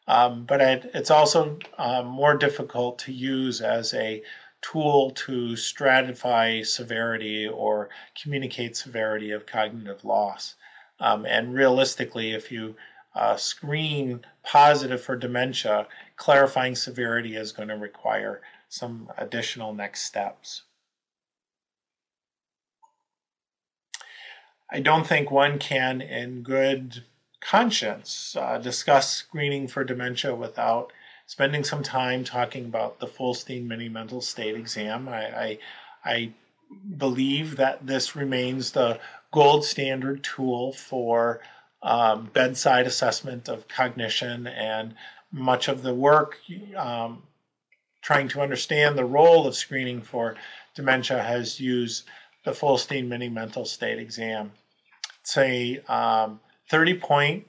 Um, 0.08 0.44
but 0.44 0.60
it, 0.60 0.90
it's 0.94 1.10
also 1.10 1.58
um, 1.76 2.06
more 2.06 2.36
difficult 2.36 2.98
to 3.00 3.12
use 3.12 3.60
as 3.60 3.92
a 3.92 4.22
tool 4.62 5.10
to 5.10 5.52
stratify 5.52 6.64
severity 6.64 7.46
or 7.46 7.90
communicate 8.20 8.76
severity 8.76 9.32
of 9.32 9.46
cognitive 9.46 10.04
loss. 10.04 10.54
Um, 11.00 11.26
and 11.26 11.52
realistically, 11.52 12.32
if 12.32 12.50
you 12.50 12.76
uh, 13.16 13.36
screen 13.36 14.20
positive 14.44 15.00
for 15.00 15.16
dementia, 15.16 15.86
clarifying 16.16 16.76
severity 16.76 17.34
is 17.34 17.50
going 17.50 17.68
to 17.68 17.76
require 17.76 18.42
some 18.68 19.10
additional 19.16 19.72
next 19.72 20.02
steps. 20.02 20.62
I 24.70 24.80
don't 24.80 25.06
think 25.06 25.30
one 25.30 25.58
can, 25.58 26.00
in 26.00 26.42
good 26.42 27.04
conscience, 27.40 28.36
uh, 28.38 28.58
discuss 28.58 29.10
screening 29.12 29.68
for 29.68 29.84
dementia 29.84 30.34
without 30.34 30.92
spending 31.26 31.64
some 31.64 31.82
time 31.82 32.24
talking 32.24 32.66
about 32.66 32.98
the 32.98 33.06
Folstein 33.06 33.66
Mini 33.66 33.88
Mental 33.88 34.20
State 34.20 34.56
Exam. 34.56 35.08
I, 35.08 35.38
I, 35.40 35.58
I 36.04 36.32
believe 36.98 37.56
that 37.56 37.86
this 37.86 38.16
remains 38.16 38.72
the 38.72 38.98
gold 39.32 39.64
standard 39.64 40.24
tool 40.24 40.72
for 40.72 41.40
um, 41.86 42.28
bedside 42.32 42.84
assessment 42.86 43.48
of 43.48 43.68
cognition, 43.68 44.48
and 44.48 44.94
much 45.30 45.68
of 45.68 45.82
the 45.82 45.94
work 45.94 46.36
um, 46.76 47.22
trying 48.02 48.26
to 48.26 48.40
understand 48.40 48.98
the 48.98 49.04
role 49.04 49.46
of 49.46 49.54
screening 49.54 50.02
for 50.02 50.34
dementia 50.74 51.22
has 51.22 51.60
used 51.60 52.04
the 52.44 52.50
Folstein 52.50 53.06
Mini 53.06 53.28
Mental 53.28 53.64
State 53.64 54.00
Exam. 54.00 54.50
It's 55.20 55.36
a 55.36 55.78
um, 55.88 56.40
30 56.70 56.94
point 56.98 57.46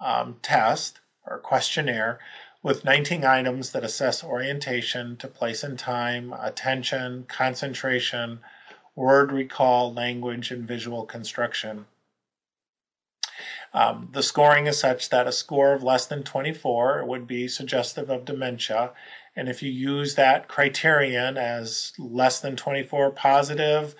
um, 0.00 0.36
test 0.42 1.00
or 1.26 1.38
questionnaire 1.38 2.20
with 2.62 2.84
19 2.84 3.24
items 3.24 3.72
that 3.72 3.82
assess 3.82 4.22
orientation 4.22 5.16
to 5.16 5.26
place 5.26 5.64
and 5.64 5.76
time, 5.76 6.32
attention, 6.40 7.24
concentration, 7.28 8.38
word 8.94 9.32
recall, 9.32 9.92
language, 9.92 10.52
and 10.52 10.68
visual 10.68 11.04
construction. 11.04 11.86
Um, 13.74 14.08
the 14.12 14.22
scoring 14.22 14.66
is 14.66 14.78
such 14.78 15.08
that 15.10 15.26
a 15.26 15.32
score 15.32 15.72
of 15.72 15.82
less 15.82 16.06
than 16.06 16.22
24 16.22 17.04
would 17.06 17.26
be 17.26 17.48
suggestive 17.48 18.10
of 18.10 18.24
dementia. 18.24 18.92
And 19.34 19.48
if 19.48 19.62
you 19.62 19.70
use 19.70 20.14
that 20.14 20.48
criterion 20.48 21.38
as 21.38 21.92
less 21.98 22.40
than 22.40 22.56
24 22.56 23.10
positive, 23.12 23.94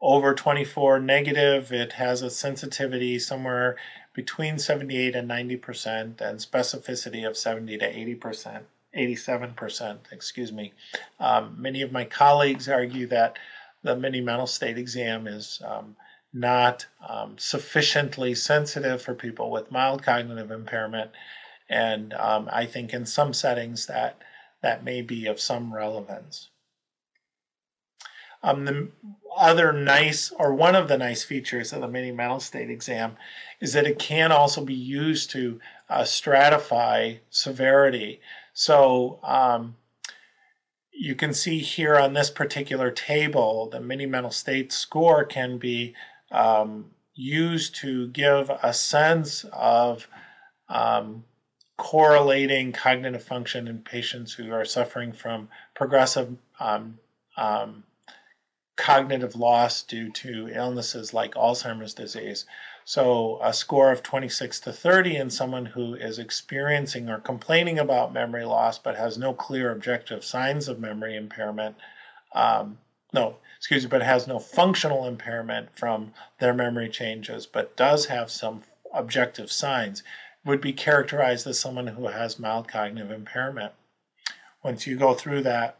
over 0.00 0.34
24 0.34 1.00
negative, 1.00 1.72
it 1.72 1.92
has 1.92 2.20
a 2.20 2.28
sensitivity 2.28 3.18
somewhere 3.18 3.76
between 4.14 4.58
78 4.58 5.16
and 5.16 5.28
90 5.28 5.56
percent 5.56 6.20
and 6.20 6.38
specificity 6.38 7.26
of 7.26 7.36
70 7.36 7.78
to 7.78 7.98
80 7.98 8.14
percent 8.14 8.64
87 8.94 9.54
percent 9.54 10.00
excuse 10.12 10.52
me 10.52 10.72
um, 11.20 11.56
many 11.58 11.82
of 11.82 11.92
my 11.92 12.04
colleagues 12.04 12.68
argue 12.68 13.06
that 13.08 13.36
the 13.82 13.96
mini 13.96 14.20
mental 14.20 14.46
state 14.46 14.78
exam 14.78 15.26
is 15.26 15.60
um, 15.66 15.96
not 16.34 16.86
um, 17.08 17.38
sufficiently 17.38 18.34
sensitive 18.34 19.00
for 19.00 19.14
people 19.14 19.50
with 19.50 19.70
mild 19.70 20.02
cognitive 20.02 20.50
impairment 20.50 21.10
and 21.68 22.12
um, 22.14 22.48
i 22.52 22.66
think 22.66 22.92
in 22.92 23.06
some 23.06 23.32
settings 23.32 23.86
that 23.86 24.18
that 24.62 24.84
may 24.84 25.00
be 25.00 25.26
of 25.26 25.40
some 25.40 25.72
relevance 25.72 26.50
um, 28.44 28.66
the 28.66 28.88
other 29.36 29.72
nice, 29.72 30.30
or 30.30 30.52
one 30.52 30.74
of 30.74 30.86
the 30.86 30.98
nice 30.98 31.24
features 31.24 31.72
of 31.72 31.80
the 31.80 31.88
mini 31.88 32.12
mental 32.12 32.40
state 32.40 32.70
exam 32.70 33.16
is 33.58 33.72
that 33.72 33.86
it 33.86 33.98
can 33.98 34.30
also 34.30 34.62
be 34.62 34.74
used 34.74 35.30
to 35.30 35.60
uh, 35.88 36.02
stratify 36.02 37.20
severity. 37.30 38.20
So 38.52 39.18
um, 39.22 39.76
you 40.92 41.14
can 41.14 41.32
see 41.32 41.58
here 41.58 41.96
on 41.96 42.12
this 42.12 42.30
particular 42.30 42.90
table, 42.90 43.70
the 43.70 43.80
mini 43.80 44.04
mental 44.04 44.30
state 44.30 44.72
score 44.72 45.24
can 45.24 45.56
be 45.56 45.94
um, 46.34 46.90
used 47.14 47.76
to 47.76 48.08
give 48.08 48.50
a 48.62 48.72
sense 48.72 49.44
of 49.52 50.08
um, 50.68 51.24
correlating 51.76 52.72
cognitive 52.72 53.22
function 53.22 53.68
in 53.68 53.78
patients 53.78 54.32
who 54.32 54.52
are 54.52 54.64
suffering 54.64 55.12
from 55.12 55.48
progressive 55.74 56.36
um, 56.60 56.98
um, 57.36 57.84
cognitive 58.76 59.36
loss 59.36 59.82
due 59.82 60.10
to 60.10 60.48
illnesses 60.52 61.14
like 61.14 61.34
Alzheimer's 61.34 61.94
disease. 61.94 62.44
So, 62.86 63.38
a 63.42 63.52
score 63.52 63.90
of 63.92 64.02
26 64.02 64.60
to 64.60 64.72
30 64.72 65.16
in 65.16 65.30
someone 65.30 65.64
who 65.64 65.94
is 65.94 66.18
experiencing 66.18 67.08
or 67.08 67.18
complaining 67.18 67.78
about 67.78 68.12
memory 68.12 68.44
loss 68.44 68.78
but 68.78 68.96
has 68.96 69.16
no 69.16 69.32
clear 69.32 69.70
objective 69.70 70.22
signs 70.22 70.68
of 70.68 70.80
memory 70.80 71.16
impairment 71.16 71.76
um, 72.34 72.78
no, 73.14 73.36
excuse 73.64 73.84
me, 73.84 73.88
but 73.88 74.02
has 74.02 74.26
no 74.26 74.38
functional 74.38 75.06
impairment 75.06 75.74
from 75.74 76.12
their 76.38 76.52
memory 76.52 76.86
changes, 76.86 77.46
but 77.46 77.74
does 77.78 78.04
have 78.04 78.30
some 78.30 78.62
objective 78.92 79.50
signs, 79.50 80.02
would 80.44 80.60
be 80.60 80.70
characterized 80.70 81.46
as 81.46 81.58
someone 81.58 81.86
who 81.86 82.08
has 82.08 82.38
mild 82.38 82.68
cognitive 82.68 83.10
impairment. 83.10 83.72
Once 84.62 84.86
you 84.86 84.98
go 84.98 85.14
through 85.14 85.42
that 85.42 85.78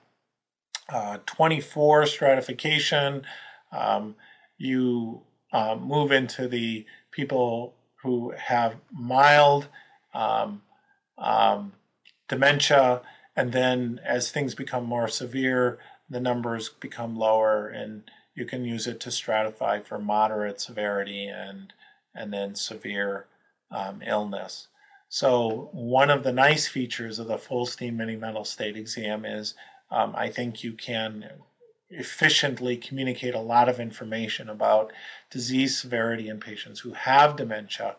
uh, 0.89 1.19
24 1.27 2.07
stratification, 2.07 3.23
um, 3.71 4.15
you 4.57 5.21
uh, 5.53 5.77
move 5.79 6.11
into 6.11 6.49
the 6.49 6.87
people 7.11 7.75
who 8.03 8.31
have 8.31 8.77
mild 8.91 9.69
um, 10.15 10.63
um, 11.19 11.75
dementia, 12.29 13.03
and 13.37 13.53
then 13.53 14.01
as 14.03 14.31
things 14.31 14.55
become 14.55 14.87
more 14.87 15.07
severe, 15.07 15.79
the 16.09 16.21
numbers 16.21 16.69
become 16.69 17.17
lower, 17.17 17.69
and 17.69 18.11
you 18.35 18.45
can 18.45 18.65
use 18.65 18.87
it 18.87 19.01
to 19.01 19.11
stratify 19.11 19.85
for 19.85 19.99
moderate 19.99 20.61
severity 20.61 21.27
and 21.27 21.73
and 22.15 22.33
then 22.33 22.55
severe 22.55 23.27
um, 23.71 24.01
illness. 24.07 24.69
So 25.09 25.69
one 25.73 26.11
of 26.11 26.23
the 26.23 26.33
nice 26.33 26.67
features 26.67 27.19
of 27.19 27.29
the 27.29 27.37
Folstein 27.37 27.95
mini 27.97 28.17
mental 28.17 28.45
state 28.45 28.77
exam 28.77 29.25
is 29.25 29.55
um, 29.91 30.15
I 30.17 30.29
think 30.29 30.63
you 30.63 30.73
can 30.73 31.29
efficiently 31.91 32.77
communicate 32.77 33.35
a 33.35 33.41
lot 33.41 33.69
of 33.69 33.79
information 33.79 34.49
about 34.49 34.93
disease 35.31 35.81
severity 35.81 36.29
in 36.29 36.41
patients 36.41 36.81
who 36.81 36.93
have 36.93 37.37
dementia 37.37 37.97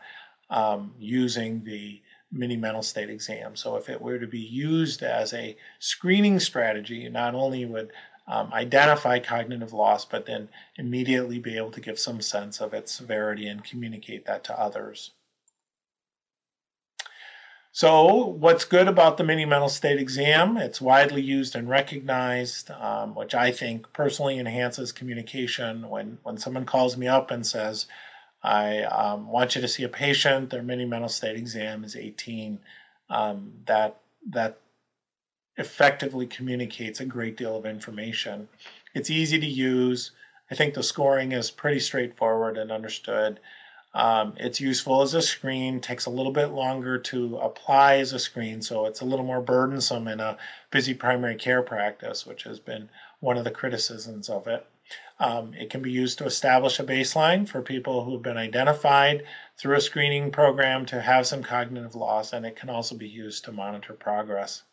um, 0.49 0.93
using 0.99 1.63
the 1.63 2.01
mini 2.35 2.57
mental 2.57 2.83
state 2.83 3.09
exam. 3.09 3.55
So 3.55 3.77
if 3.77 3.89
it 3.89 4.01
were 4.01 4.19
to 4.19 4.27
be 4.27 4.39
used 4.39 5.01
as 5.01 5.33
a 5.33 5.57
screening 5.79 6.39
strategy, 6.39 7.09
not 7.09 7.33
only 7.33 7.65
would 7.65 7.91
um, 8.27 8.51
identify 8.53 9.19
cognitive 9.19 9.73
loss, 9.73 10.05
but 10.05 10.25
then 10.25 10.49
immediately 10.77 11.39
be 11.39 11.57
able 11.57 11.71
to 11.71 11.81
give 11.81 11.97
some 11.99 12.21
sense 12.21 12.59
of 12.59 12.73
its 12.73 12.91
severity 12.91 13.47
and 13.47 13.63
communicate 13.63 14.25
that 14.25 14.43
to 14.45 14.59
others. 14.59 15.11
So, 17.71 18.27
what's 18.27 18.63
good 18.63 18.87
about 18.87 19.17
the 19.17 19.25
mini 19.25 19.43
mental 19.43 19.67
state 19.67 19.99
exam? 19.99 20.55
It's 20.55 20.79
widely 20.79 21.21
used 21.21 21.57
and 21.57 21.67
recognized, 21.67 22.71
um, 22.71 23.13
which 23.15 23.35
I 23.35 23.51
think 23.51 23.91
personally 23.91 24.39
enhances 24.39 24.93
communication. 24.93 25.89
When 25.89 26.17
when 26.23 26.37
someone 26.37 26.65
calls 26.65 26.95
me 26.95 27.09
up 27.09 27.31
and 27.31 27.45
says, 27.45 27.87
"I 28.45 28.83
um, 28.83 29.27
want 29.27 29.55
you 29.55 29.61
to 29.61 29.67
see 29.67 29.83
a 29.83 29.89
patient," 29.89 30.51
their 30.51 30.63
mini 30.63 30.85
mental 30.85 31.09
state 31.09 31.35
exam 31.35 31.83
is 31.83 31.95
18. 31.95 32.59
Um, 33.09 33.53
that 33.65 33.97
that 34.29 34.59
effectively 35.57 36.27
communicates 36.27 36.99
a 36.99 37.05
great 37.05 37.37
deal 37.37 37.55
of 37.55 37.65
information. 37.65 38.47
It's 38.93 39.09
easy 39.09 39.39
to 39.39 39.45
use. 39.45 40.11
I 40.51 40.55
think 40.55 40.73
the 40.73 40.83
scoring 40.83 41.31
is 41.31 41.49
pretty 41.51 41.79
straightforward 41.79 42.57
and 42.57 42.71
understood. 42.71 43.39
Um, 43.95 44.33
it's 44.37 44.59
useful 44.59 45.01
as 45.01 45.13
a 45.13 45.21
screen, 45.21 45.79
takes 45.79 46.05
a 46.05 46.09
little 46.09 46.33
bit 46.33 46.47
longer 46.47 46.97
to 46.97 47.37
apply 47.37 47.95
as 47.97 48.11
a 48.11 48.19
screen, 48.19 48.61
so 48.61 48.85
it's 48.85 48.99
a 48.99 49.05
little 49.05 49.25
more 49.25 49.41
burdensome 49.41 50.09
in 50.09 50.19
a 50.19 50.37
busy 50.69 50.93
primary 50.93 51.35
care 51.35 51.61
practice, 51.61 52.25
which 52.25 52.43
has 52.43 52.59
been 52.59 52.89
one 53.21 53.37
of 53.37 53.45
the 53.45 53.51
criticisms 53.51 54.29
of 54.29 54.47
it. 54.47 54.67
Um, 55.19 55.53
it 55.53 55.69
can 55.69 55.81
be 55.81 55.91
used 55.91 56.17
to 56.17 56.25
establish 56.25 56.79
a 56.79 56.83
baseline 56.83 57.47
for 57.47 57.61
people 57.61 58.03
who've 58.03 58.21
been 58.21 58.37
identified 58.37 59.23
through 59.57 59.77
a 59.77 59.81
screening 59.81 60.31
program 60.31 60.85
to 60.87 61.01
have 61.01 61.25
some 61.25 61.41
cognitive 61.41 61.95
loss, 61.95 62.33
and 62.33 62.45
it 62.45 62.55
can 62.57 62.69
also 62.69 62.95
be 62.95 63.07
used 63.07 63.45
to 63.45 63.51
monitor 63.51 63.93
progress. 63.93 64.63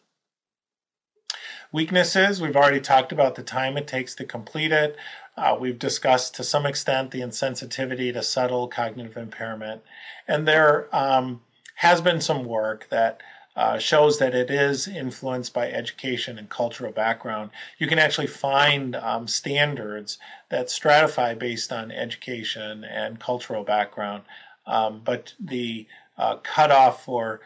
Weaknesses, 1.70 2.40
we've 2.42 2.56
already 2.56 2.80
talked 2.80 3.12
about 3.12 3.34
the 3.34 3.42
time 3.42 3.76
it 3.76 3.86
takes 3.86 4.14
to 4.16 4.24
complete 4.24 4.72
it. 4.72 4.96
Uh, 5.36 5.56
we've 5.58 5.78
discussed 5.78 6.34
to 6.34 6.44
some 6.44 6.66
extent 6.66 7.10
the 7.10 7.20
insensitivity 7.20 8.12
to 8.12 8.22
subtle 8.22 8.68
cognitive 8.68 9.16
impairment. 9.16 9.80
And 10.28 10.46
there 10.46 10.94
um, 10.94 11.40
has 11.76 12.02
been 12.02 12.20
some 12.20 12.44
work 12.44 12.88
that 12.90 13.22
uh, 13.56 13.78
shows 13.78 14.18
that 14.18 14.34
it 14.34 14.50
is 14.50 14.88
influenced 14.88 15.52
by 15.52 15.70
education 15.70 16.38
and 16.38 16.48
cultural 16.48 16.92
background. 16.92 17.50
You 17.78 17.86
can 17.86 17.98
actually 17.98 18.26
find 18.28 18.96
um, 18.96 19.28
standards 19.28 20.18
that 20.48 20.68
stratify 20.68 21.38
based 21.38 21.72
on 21.72 21.92
education 21.92 22.84
and 22.84 23.20
cultural 23.20 23.64
background. 23.64 24.22
Um, 24.66 25.02
but 25.04 25.34
the 25.38 25.86
uh, 26.16 26.36
cutoff 26.36 27.04
for 27.04 27.40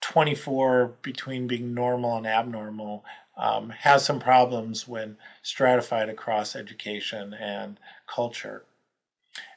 24 0.00 0.94
between 1.02 1.46
being 1.46 1.74
normal 1.74 2.16
and 2.16 2.26
abnormal 2.26 3.04
um, 3.36 3.70
has 3.70 4.04
some 4.04 4.20
problems 4.20 4.88
when 4.88 5.16
stratified 5.42 6.08
across 6.08 6.56
education 6.56 7.34
and 7.34 7.78
culture. 8.06 8.64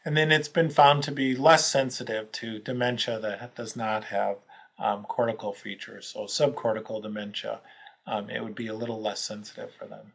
And 0.05 0.15
then 0.17 0.31
it's 0.31 0.49
been 0.49 0.69
found 0.69 1.03
to 1.03 1.11
be 1.11 1.35
less 1.35 1.69
sensitive 1.69 2.31
to 2.33 2.59
dementia 2.59 3.19
that 3.19 3.55
does 3.55 3.75
not 3.75 4.05
have 4.05 4.37
um, 4.79 5.03
cortical 5.03 5.53
features. 5.53 6.07
So 6.07 6.21
subcortical 6.21 7.01
dementia, 7.01 7.59
um, 8.07 8.29
it 8.29 8.43
would 8.43 8.55
be 8.55 8.67
a 8.67 8.73
little 8.73 9.01
less 9.01 9.21
sensitive 9.21 9.71
for 9.73 9.85
them. 9.85 10.13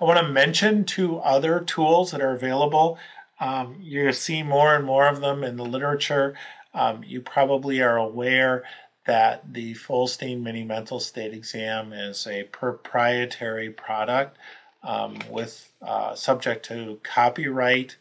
I 0.00 0.04
want 0.04 0.18
to 0.18 0.32
mention 0.32 0.84
two 0.84 1.18
other 1.18 1.60
tools 1.60 2.10
that 2.10 2.20
are 2.20 2.34
available. 2.34 2.98
Um, 3.40 3.76
you 3.80 4.12
see 4.12 4.42
more 4.42 4.74
and 4.74 4.84
more 4.84 5.06
of 5.06 5.20
them 5.20 5.44
in 5.44 5.56
the 5.56 5.64
literature. 5.64 6.34
Um, 6.74 7.02
you 7.04 7.20
probably 7.20 7.80
are 7.82 7.96
aware 7.96 8.64
that 9.06 9.52
the 9.52 9.74
Folstein 9.74 10.42
Mini 10.42 10.64
Mental 10.64 11.00
State 11.00 11.34
Exam 11.34 11.92
is 11.92 12.26
a 12.26 12.44
proprietary 12.44 13.70
product 13.70 14.38
um, 14.82 15.18
with 15.28 15.72
uh, 15.82 16.14
subject 16.14 16.64
to 16.66 17.00
copyright. 17.02 17.96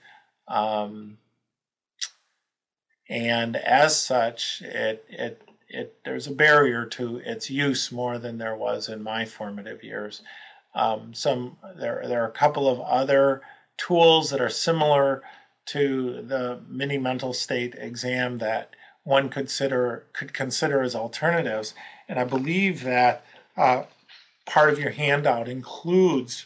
Um, 0.48 1.18
and 3.12 3.58
as 3.58 4.00
such, 4.00 4.62
it, 4.62 5.06
it, 5.10 5.42
it, 5.68 5.98
there's 6.06 6.28
a 6.28 6.32
barrier 6.32 6.86
to 6.86 7.18
its 7.18 7.50
use 7.50 7.92
more 7.92 8.18
than 8.18 8.38
there 8.38 8.56
was 8.56 8.88
in 8.88 9.04
my 9.04 9.26
formative 9.26 9.84
years. 9.84 10.22
Um, 10.74 11.14
some 11.14 11.58
there, 11.76 12.02
there 12.08 12.24
are 12.24 12.30
a 12.30 12.32
couple 12.32 12.70
of 12.70 12.80
other 12.80 13.42
tools 13.76 14.30
that 14.30 14.40
are 14.40 14.50
similar 14.50 15.24
to 15.66 16.22
the 16.22 16.62
mini 16.70 16.98
mental 16.98 17.34
state 17.34 17.76
exam 17.78 18.38
that 18.38 18.70
one 19.04 19.28
consider 19.28 20.06
could 20.14 20.34
consider 20.34 20.82
as 20.82 20.96
alternatives. 20.96 21.74
And 22.08 22.18
I 22.18 22.24
believe 22.24 22.84
that 22.86 23.26
uh, 23.58 23.84
part 24.46 24.70
of 24.70 24.80
your 24.80 24.92
handout 24.92 25.50
includes 25.50 26.46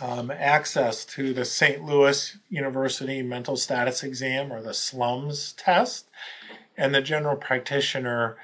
um, 0.00 0.30
access 0.30 1.04
to 1.04 1.32
the 1.32 1.44
St. 1.44 1.84
Louis 1.84 2.36
University 2.48 3.22
Mental 3.22 3.56
Status 3.56 4.02
Exam 4.02 4.52
or 4.52 4.62
the 4.62 4.74
SLUMS 4.74 5.52
test 5.52 6.08
and 6.76 6.94
the 6.94 7.02
General 7.02 7.36
Practitioner 7.36 8.36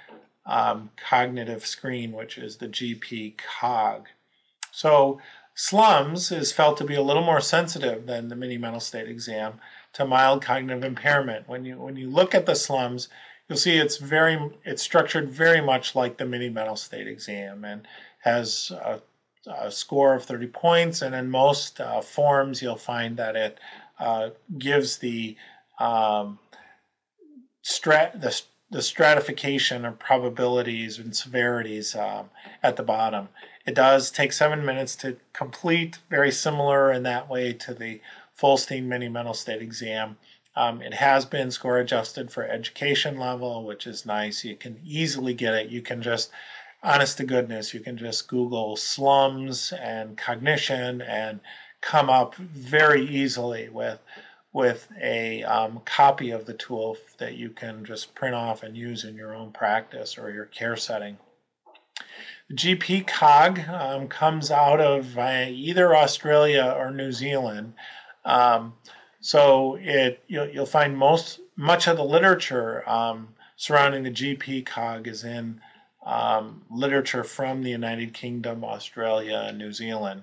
um, 0.44 0.90
Cognitive 0.96 1.66
Screen, 1.66 2.12
which 2.12 2.38
is 2.38 2.56
the 2.56 2.68
GP 2.68 3.36
COG. 3.38 4.08
So 4.70 5.20
SLUMS 5.54 6.30
is 6.32 6.52
felt 6.52 6.76
to 6.78 6.84
be 6.84 6.94
a 6.94 7.02
little 7.02 7.24
more 7.24 7.40
sensitive 7.40 8.06
than 8.06 8.28
the 8.28 8.36
mini 8.36 8.58
mental 8.58 8.80
state 8.80 9.08
exam 9.08 9.54
to 9.94 10.04
mild 10.04 10.42
cognitive 10.42 10.84
impairment. 10.84 11.48
When 11.48 11.64
you 11.64 11.78
when 11.78 11.96
you 11.96 12.10
look 12.10 12.34
at 12.34 12.44
the 12.44 12.54
slums, 12.54 13.08
you'll 13.48 13.56
see 13.56 13.78
it's 13.78 13.96
very 13.96 14.38
it's 14.64 14.82
structured 14.82 15.30
very 15.30 15.62
much 15.62 15.94
like 15.94 16.18
the 16.18 16.26
mini 16.26 16.50
mental 16.50 16.76
state 16.76 17.08
exam 17.08 17.64
and 17.64 17.88
has 18.18 18.70
a, 18.72 19.00
a 19.46 19.70
score 19.70 20.14
of 20.14 20.24
30 20.24 20.48
points. 20.48 21.02
And 21.02 21.14
in 21.14 21.30
most 21.30 21.80
uh, 21.80 22.00
forms, 22.00 22.62
you'll 22.62 22.76
find 22.76 23.16
that 23.16 23.36
it 23.36 23.58
uh, 23.98 24.30
gives 24.58 24.98
the 24.98 25.36
um, 25.78 26.38
strat 27.64 28.20
the 28.20 28.40
the 28.70 28.82
stratification 28.82 29.84
of 29.84 29.98
probabilities 29.98 30.98
and 30.98 31.14
severities 31.14 31.94
um, 31.94 32.30
at 32.62 32.76
the 32.76 32.82
bottom. 32.82 33.28
It 33.64 33.74
does 33.74 34.10
take 34.10 34.32
seven 34.32 34.64
minutes 34.64 34.96
to 34.96 35.16
complete, 35.32 35.98
very 36.10 36.32
similar 36.32 36.92
in 36.92 37.04
that 37.04 37.28
way 37.28 37.52
to 37.52 37.74
the 37.74 38.00
Folstein 38.38 38.84
Mini 38.84 39.08
Mental 39.08 39.34
State 39.34 39.62
Exam. 39.62 40.16
Um, 40.56 40.80
it 40.80 40.94
has 40.94 41.24
been 41.24 41.50
score 41.50 41.78
adjusted 41.78 42.30
for 42.30 42.44
education 42.44 43.18
level, 43.18 43.64
which 43.64 43.86
is 43.86 44.06
nice. 44.06 44.44
You 44.44 44.56
can 44.56 44.80
easily 44.84 45.34
get 45.34 45.54
it. 45.54 45.68
You 45.68 45.82
can 45.82 46.00
just, 46.02 46.30
honest 46.82 47.16
to 47.18 47.24
goodness, 47.24 47.74
you 47.74 47.80
can 47.80 47.96
just 47.96 48.28
Google 48.28 48.76
slums 48.76 49.72
and 49.72 50.16
cognition 50.16 51.02
and 51.02 51.40
come 51.80 52.10
up 52.10 52.34
very 52.36 53.06
easily 53.06 53.68
with 53.68 54.00
with 54.52 54.88
a 55.02 55.42
um, 55.44 55.82
copy 55.84 56.30
of 56.30 56.46
the 56.46 56.54
tool 56.54 56.96
that 57.18 57.34
you 57.34 57.50
can 57.50 57.84
just 57.84 58.14
print 58.14 58.34
off 58.34 58.62
and 58.62 58.74
use 58.74 59.04
in 59.04 59.14
your 59.14 59.34
own 59.34 59.52
practice 59.52 60.16
or 60.16 60.30
your 60.30 60.46
care 60.46 60.76
setting. 60.76 61.18
The 62.48 62.54
GP 62.54 63.06
COG 63.06 63.68
um, 63.68 64.08
comes 64.08 64.50
out 64.50 64.80
of 64.80 65.18
uh, 65.18 65.44
either 65.48 65.94
Australia 65.94 66.74
or 66.74 66.90
New 66.90 67.12
Zealand. 67.12 67.74
Um, 68.24 68.72
so 69.20 69.76
it 69.80 70.22
you'll, 70.26 70.48
you'll, 70.48 70.64
find 70.66 70.96
most 70.96 71.40
much 71.56 71.86
of 71.86 71.96
the 71.96 72.04
literature 72.04 72.88
um, 72.88 73.28
surrounding 73.56 74.04
the 74.04 74.10
GP 74.10 74.64
cog 74.64 75.06
is 75.06 75.24
in 75.24 75.60
um, 76.06 76.62
literature 76.70 77.24
from 77.24 77.62
the 77.62 77.70
United 77.70 78.14
Kingdom, 78.14 78.64
Australia, 78.64 79.44
and 79.48 79.58
New 79.58 79.72
Zealand. 79.72 80.22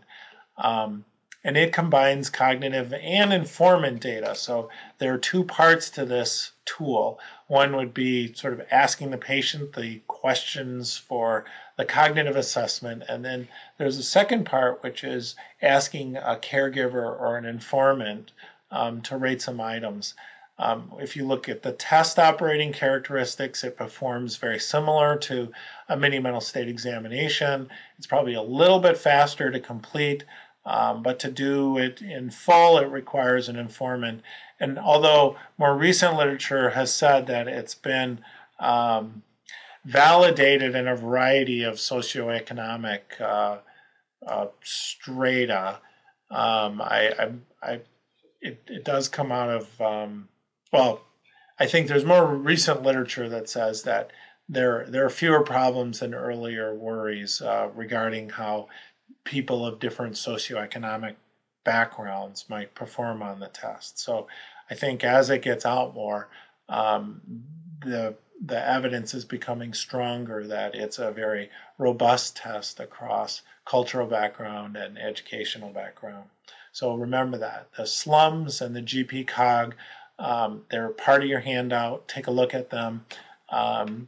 Um, 0.57 1.05
and 1.43 1.57
it 1.57 1.73
combines 1.73 2.29
cognitive 2.29 2.93
and 2.93 3.33
informant 3.33 3.99
data. 3.99 4.33
So 4.33 4.69
there 4.97 5.13
are 5.13 5.17
two 5.17 5.43
parts 5.43 5.89
to 5.91 6.05
this 6.05 6.53
tool. 6.63 7.19
One 7.47 7.75
would 7.75 7.93
be 7.93 8.33
sort 8.33 8.53
of 8.53 8.65
asking 8.71 9.11
the 9.11 9.17
patient 9.17 9.73
the 9.73 9.99
questions 10.07 10.97
for 10.97 11.43
the 11.77 11.83
cognitive 11.83 12.37
assessment, 12.37 13.03
and 13.09 13.25
then 13.25 13.49
there's 13.77 13.97
a 13.97 14.03
second 14.03 14.45
part 14.45 14.81
which 14.83 15.03
is 15.03 15.35
asking 15.61 16.15
a 16.15 16.39
caregiver 16.41 17.19
or 17.19 17.35
an 17.35 17.45
informant 17.45 18.31
um, 18.71 19.01
to 19.01 19.17
rate 19.17 19.41
some 19.41 19.59
items. 19.59 20.13
Um, 20.59 20.93
if 20.99 21.15
you 21.15 21.25
look 21.25 21.49
at 21.49 21.63
the 21.63 21.71
test 21.71 22.19
operating 22.19 22.71
characteristics, 22.71 23.63
it 23.63 23.75
performs 23.75 24.37
very 24.37 24.59
similar 24.59 25.17
to 25.17 25.51
a 25.89 25.97
mini 25.97 26.19
mental 26.19 26.41
state 26.41 26.67
examination. 26.67 27.69
It's 27.97 28.07
probably 28.07 28.35
a 28.35 28.41
little 28.41 28.79
bit 28.79 28.97
faster 28.97 29.49
to 29.49 29.59
complete, 29.59 30.23
um, 30.65 31.01
but 31.01 31.19
to 31.19 31.31
do 31.31 31.77
it 31.77 32.01
in 32.01 32.29
full, 32.29 32.77
it 32.77 32.87
requires 32.89 33.49
an 33.49 33.55
informant. 33.55 34.21
And 34.59 34.77
although 34.77 35.37
more 35.57 35.75
recent 35.75 36.15
literature 36.15 36.69
has 36.69 36.93
said 36.93 37.27
that 37.27 37.47
it's 37.47 37.75
been 37.75 38.19
um, 38.59 39.23
validated 39.83 40.75
in 40.75 40.87
a 40.87 40.95
variety 40.95 41.63
of 41.63 41.75
socioeconomic 41.75 43.19
uh, 43.19 43.57
uh, 44.25 44.47
strata, 44.63 45.79
um, 46.29 46.81
I, 46.81 47.11
I, 47.19 47.31
I 47.61 47.79
it, 48.41 48.61
it, 48.67 48.83
does 48.85 49.07
come 49.07 49.31
out 49.31 49.49
of 49.49 49.81
um, 49.81 50.27
well, 50.73 51.01
I 51.59 51.67
think 51.67 51.87
there's 51.87 52.03
more 52.03 52.25
recent 52.25 52.81
literature 52.81 53.29
that 53.29 53.47
says 53.47 53.83
that 53.83 54.11
there 54.49 54.85
there 54.89 55.05
are 55.05 55.09
fewer 55.09 55.41
problems 55.41 55.99
than 55.99 56.13
earlier 56.13 56.73
worries 56.73 57.41
uh, 57.41 57.69
regarding 57.73 58.31
how 58.31 58.67
people 59.23 59.65
of 59.65 59.79
different 59.79 60.15
socioeconomic 60.15 61.15
backgrounds 61.63 62.49
might 62.49 62.75
perform 62.75 63.21
on 63.21 63.39
the 63.39 63.47
test. 63.47 63.99
So 63.99 64.27
I 64.69 64.75
think 64.75 65.03
as 65.03 65.29
it 65.29 65.43
gets 65.43 65.65
out 65.65 65.93
more, 65.93 66.27
um, 66.67 67.21
the 67.85 68.15
the 68.45 68.67
evidence 68.67 69.13
is 69.13 69.23
becoming 69.23 69.73
stronger 69.73 70.45
that 70.47 70.75
it's 70.75 70.99
a 70.99 71.11
very 71.11 71.49
robust 71.77 72.35
test 72.35 72.79
across 72.79 73.43
cultural 73.63 74.07
background 74.07 74.75
and 74.75 74.97
educational 74.97 75.69
background. 75.69 76.25
So 76.73 76.95
remember 76.95 77.37
that 77.37 77.69
the 77.77 77.85
slums 77.85 78.59
and 78.59 78.75
the 78.75 78.81
GP 78.81 79.27
cog 79.27 79.75
um, 80.19 80.63
they're 80.69 80.89
part 80.89 81.23
of 81.23 81.29
your 81.29 81.39
handout. 81.39 82.07
Take 82.07 82.27
a 82.27 82.31
look 82.31 82.53
at 82.53 82.69
them. 82.69 83.05
Um, 83.49 84.07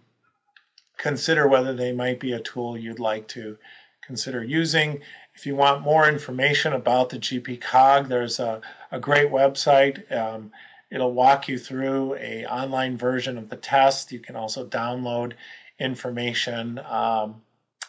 consider 0.98 1.48
whether 1.48 1.74
they 1.74 1.92
might 1.92 2.20
be 2.20 2.34
a 2.34 2.40
tool 2.40 2.78
you'd 2.78 3.00
like 3.00 3.28
to 3.30 3.58
consider 4.06 4.44
using. 4.44 5.02
If 5.34 5.46
you 5.46 5.56
want 5.56 5.82
more 5.82 6.08
information 6.08 6.74
about 6.74 7.10
the 7.10 7.18
GP 7.18 7.62
cog, 7.62 8.08
there's 8.08 8.40
a, 8.40 8.62
a 8.92 9.00
great 9.00 9.32
website. 9.32 10.10
Um, 10.16 10.52
it'll 10.90 11.14
walk 11.14 11.48
you 11.48 11.58
through 11.58 12.16
a 12.16 12.46
online 12.46 12.98
version 12.98 13.38
of 13.38 13.50
the 13.50 13.58
test. 13.58 14.12
You 14.12 14.20
can 14.20 14.36
also 14.36 14.66
download 14.66 15.34
information, 15.80 16.80
um, 16.90 17.42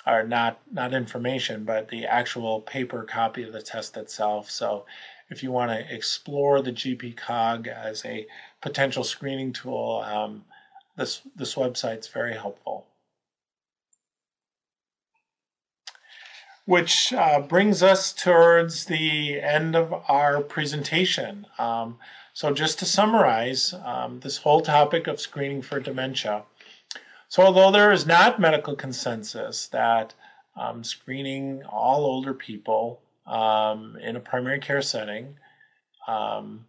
or 0.07 0.25
not 0.25 0.61
not 0.73 0.95
information, 0.95 1.65
but 1.65 1.89
the 1.89 2.07
actual 2.07 2.61
paper 2.61 3.05
copy 3.05 3.43
of 3.45 3.53
the 3.53 3.63
test 3.63 3.97
itself. 3.97 4.51
So 4.51 4.87
if 5.29 5.43
you 5.43 5.51
want 5.51 5.71
to 5.71 5.95
explore 5.95 6.63
the 6.63 6.73
GP 6.73 7.17
cog 7.17 7.67
as 7.67 8.05
a 8.05 8.27
potential 8.61 9.05
screening 9.05 9.53
tool, 9.53 10.05
um, 10.07 10.45
this, 10.97 11.23
this 11.35 11.55
website's 11.55 12.09
very 12.09 12.35
helpful. 12.35 12.87
Which 16.65 17.13
uh, 17.13 17.41
brings 17.41 17.83
us 17.83 18.13
towards 18.13 18.87
the 18.87 19.41
end 19.41 19.77
of 19.77 19.93
our 20.09 20.41
presentation. 20.41 21.47
Um, 21.59 21.99
so 22.33 22.53
just 22.53 22.79
to 22.81 22.85
summarize 22.85 23.73
um, 23.85 24.21
this 24.21 24.39
whole 24.39 24.61
topic 24.61 25.07
of 25.07 25.21
screening 25.21 25.63
for 25.63 25.81
dementia. 25.81 26.43
So 27.29 27.43
although 27.43 27.71
there 27.71 27.93
is 27.93 28.07
not 28.07 28.41
medical 28.41 28.75
consensus 28.75 29.69
that 29.69 30.15
um, 30.57 30.83
screening 30.85 31.63
all 31.65 32.05
older 32.05 32.35
people 32.35 33.01
um, 33.27 33.97
in 34.03 34.17
a 34.17 34.21
primary 34.21 34.61
care 34.61 34.83
setting 34.83 35.37
um, 36.07 36.67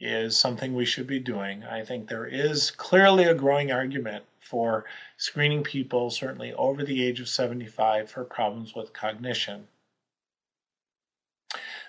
is 0.00 0.36
something 0.36 0.74
we 0.74 0.84
should 0.84 1.06
be 1.06 1.20
doing. 1.20 1.62
I 1.64 1.84
think 1.84 2.08
there 2.08 2.26
is 2.26 2.70
clearly 2.70 3.24
a 3.24 3.34
growing 3.34 3.70
argument 3.70 4.24
for 4.40 4.84
screening 5.16 5.62
people, 5.62 6.10
certainly 6.10 6.52
over 6.54 6.82
the 6.84 7.02
age 7.02 7.20
of 7.20 7.28
75, 7.28 8.10
for 8.10 8.24
problems 8.24 8.74
with 8.74 8.92
cognition. 8.92 9.68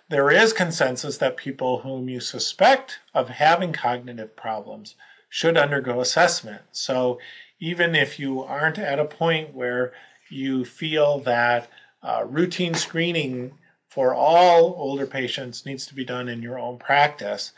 There 0.09 0.29
is 0.29 0.53
consensus 0.53 1.17
that 1.17 1.37
people 1.37 1.79
whom 1.79 2.07
you 2.07 2.19
suspect 2.19 2.99
of 3.13 3.29
having 3.29 3.73
cognitive 3.73 4.35
problems 4.35 4.95
should 5.29 5.57
undergo 5.57 6.01
assessment. 6.01 6.61
So 6.71 7.19
even 7.59 7.95
if 7.95 8.19
you 8.19 8.43
aren't 8.43 8.77
at 8.77 8.99
a 8.99 9.05
point 9.05 9.53
where 9.53 9.93
you 10.29 10.65
feel 10.65 11.19
that 11.21 11.69
uh, 12.03 12.25
routine 12.27 12.75
screening 12.75 13.53
for 13.93 14.15
all 14.15 14.73
older 14.75 15.05
patients 15.05 15.67
needs 15.67 15.85
to 15.85 15.93
be 15.93 16.03
done 16.03 16.27
in 16.27 16.41
your 16.41 16.57
own 16.57 16.79
practice, 16.79 17.51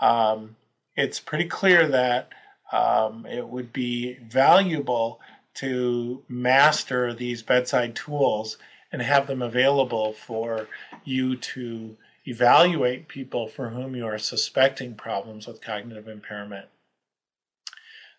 um, 0.00 0.56
it's 0.96 1.20
pretty 1.20 1.44
clear 1.44 1.86
that 1.86 2.30
um, 2.72 3.26
it 3.26 3.46
would 3.46 3.74
be 3.74 4.14
valuable 4.26 5.20
to 5.52 6.22
master 6.30 7.12
these 7.12 7.42
bedside 7.42 7.94
tools 7.94 8.56
and 8.90 9.02
have 9.02 9.26
them 9.26 9.42
available 9.42 10.14
for 10.14 10.66
you 11.04 11.36
to 11.36 11.94
evaluate 12.26 13.06
people 13.06 13.46
for 13.46 13.68
whom 13.68 13.94
you 13.94 14.06
are 14.06 14.16
suspecting 14.16 14.94
problems 14.94 15.46
with 15.46 15.60
cognitive 15.60 16.08
impairment. 16.08 16.68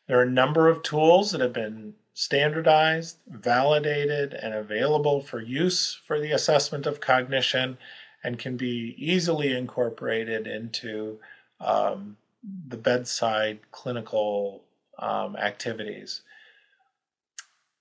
There 0.07 0.19
are 0.19 0.23
a 0.23 0.29
number 0.29 0.67
of 0.67 0.83
tools 0.83 1.31
that 1.31 1.41
have 1.41 1.53
been 1.53 1.95
standardized, 2.13 3.17
validated, 3.27 4.33
and 4.33 4.53
available 4.53 5.21
for 5.21 5.41
use 5.41 5.99
for 6.05 6.19
the 6.19 6.31
assessment 6.31 6.85
of 6.85 6.99
cognition 7.01 7.77
and 8.23 8.39
can 8.39 8.55
be 8.55 8.95
easily 8.97 9.51
incorporated 9.51 10.47
into 10.47 11.19
um, 11.59 12.17
the 12.67 12.77
bedside 12.77 13.59
clinical 13.71 14.63
um, 14.99 15.35
activities. 15.35 16.21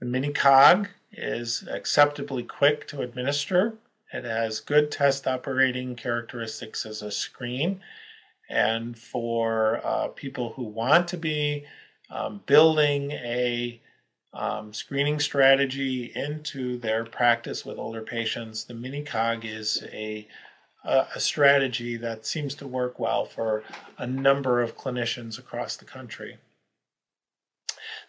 The 0.00 0.06
mini-cog 0.06 0.88
is 1.12 1.64
acceptably 1.70 2.42
quick 2.42 2.88
to 2.88 3.02
administer. 3.02 3.74
It 4.12 4.24
has 4.24 4.60
good 4.60 4.90
test 4.90 5.26
operating 5.26 5.94
characteristics 5.94 6.84
as 6.86 7.02
a 7.02 7.10
screen. 7.10 7.80
And 8.48 8.98
for 8.98 9.80
uh, 9.84 10.08
people 10.08 10.54
who 10.54 10.64
want 10.64 11.06
to 11.08 11.16
be 11.16 11.64
um, 12.10 12.42
building 12.46 13.12
a 13.12 13.80
um, 14.34 14.72
screening 14.72 15.20
strategy 15.20 16.12
into 16.14 16.78
their 16.78 17.04
practice 17.04 17.64
with 17.64 17.78
older 17.78 18.02
patients, 18.02 18.64
the 18.64 18.74
mini-cog 18.74 19.44
is 19.44 19.84
a, 19.92 20.26
a, 20.84 21.06
a 21.14 21.20
strategy 21.20 21.96
that 21.96 22.24
seems 22.24 22.54
to 22.54 22.66
work 22.66 22.98
well 22.98 23.24
for 23.24 23.62
a 23.98 24.06
number 24.06 24.62
of 24.62 24.76
clinicians 24.76 25.38
across 25.38 25.76
the 25.76 25.84
country. 25.84 26.38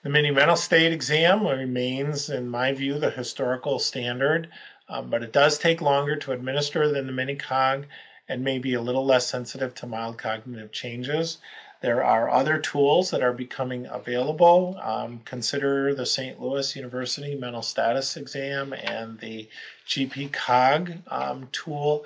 The 0.03 0.09
mini 0.09 0.31
mental 0.31 0.55
state 0.55 0.93
exam 0.93 1.45
remains, 1.45 2.29
in 2.29 2.47
my 2.47 2.73
view, 2.73 2.99
the 2.99 3.11
historical 3.11 3.79
standard, 3.79 4.49
um, 4.87 5.09
but 5.09 5.23
it 5.23 5.33
does 5.33 5.57
take 5.57 5.81
longer 5.81 6.15
to 6.17 6.31
administer 6.31 6.91
than 6.91 7.07
the 7.07 7.13
mini 7.13 7.35
cog 7.35 7.85
and 8.27 8.43
may 8.43 8.59
be 8.59 8.73
a 8.73 8.81
little 8.81 9.05
less 9.05 9.27
sensitive 9.27 9.75
to 9.75 9.87
mild 9.87 10.17
cognitive 10.17 10.71
changes. 10.71 11.37
There 11.83 12.01
are 12.01 12.29
other 12.29 12.59
tools 12.59 13.11
that 13.11 13.21
are 13.21 13.33
becoming 13.33 13.87
available. 13.87 14.79
Um, 14.81 15.19
consider 15.25 15.93
the 15.93 16.05
St. 16.05 16.41
Louis 16.41 16.77
University 16.77 17.35
Mental 17.35 17.61
Status 17.61 18.15
Exam 18.15 18.71
and 18.71 19.19
the 19.19 19.49
GP 19.85 20.31
COG 20.31 20.99
um, 21.07 21.49
tool 21.51 22.05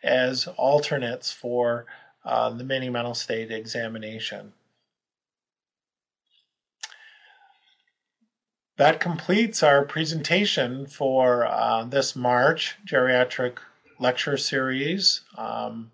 as 0.00 0.46
alternates 0.46 1.32
for 1.32 1.86
uh, 2.24 2.50
the 2.50 2.62
mini 2.62 2.88
mental 2.88 3.14
state 3.14 3.50
examination. 3.50 4.52
That 8.76 9.00
completes 9.00 9.60
our 9.60 9.84
presentation 9.84 10.86
for 10.86 11.46
uh, 11.46 11.82
this 11.82 12.14
March 12.14 12.76
geriatric 12.86 13.56
lecture 13.98 14.36
series, 14.36 15.22
um, 15.36 15.90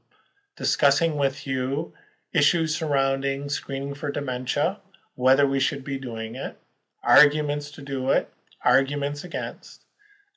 discussing 0.55 1.17
with 1.17 1.47
you 1.47 1.95
issues 2.33 2.75
surrounding 2.75 3.49
screening 3.49 3.95
for 3.95 4.11
dementia, 4.11 4.81
whether 5.15 5.47
we 5.47 5.61
should 5.61 5.85
be 5.85 5.99
doing 5.99 6.35
it, 6.35 6.59
arguments 7.03 7.71
to 7.73 7.83
do 7.83 8.11
it, 8.11 8.33
arguments 8.65 9.25
against, 9.25 9.85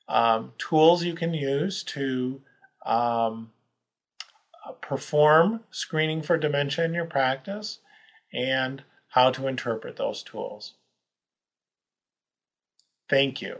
um, 0.08 0.52
tools 0.58 1.04
you 1.04 1.14
can 1.14 1.34
use 1.34 1.82
to 1.82 2.40
um, 2.84 3.50
perform 4.80 5.60
screening 5.70 6.22
for 6.22 6.36
dementia 6.36 6.84
in 6.84 6.94
your 6.94 7.06
practice, 7.06 7.78
and 8.32 8.82
how 9.08 9.30
to 9.30 9.46
interpret 9.46 9.96
those 9.96 10.22
tools. 10.22 10.74
Thank 13.08 13.40
you. 13.40 13.58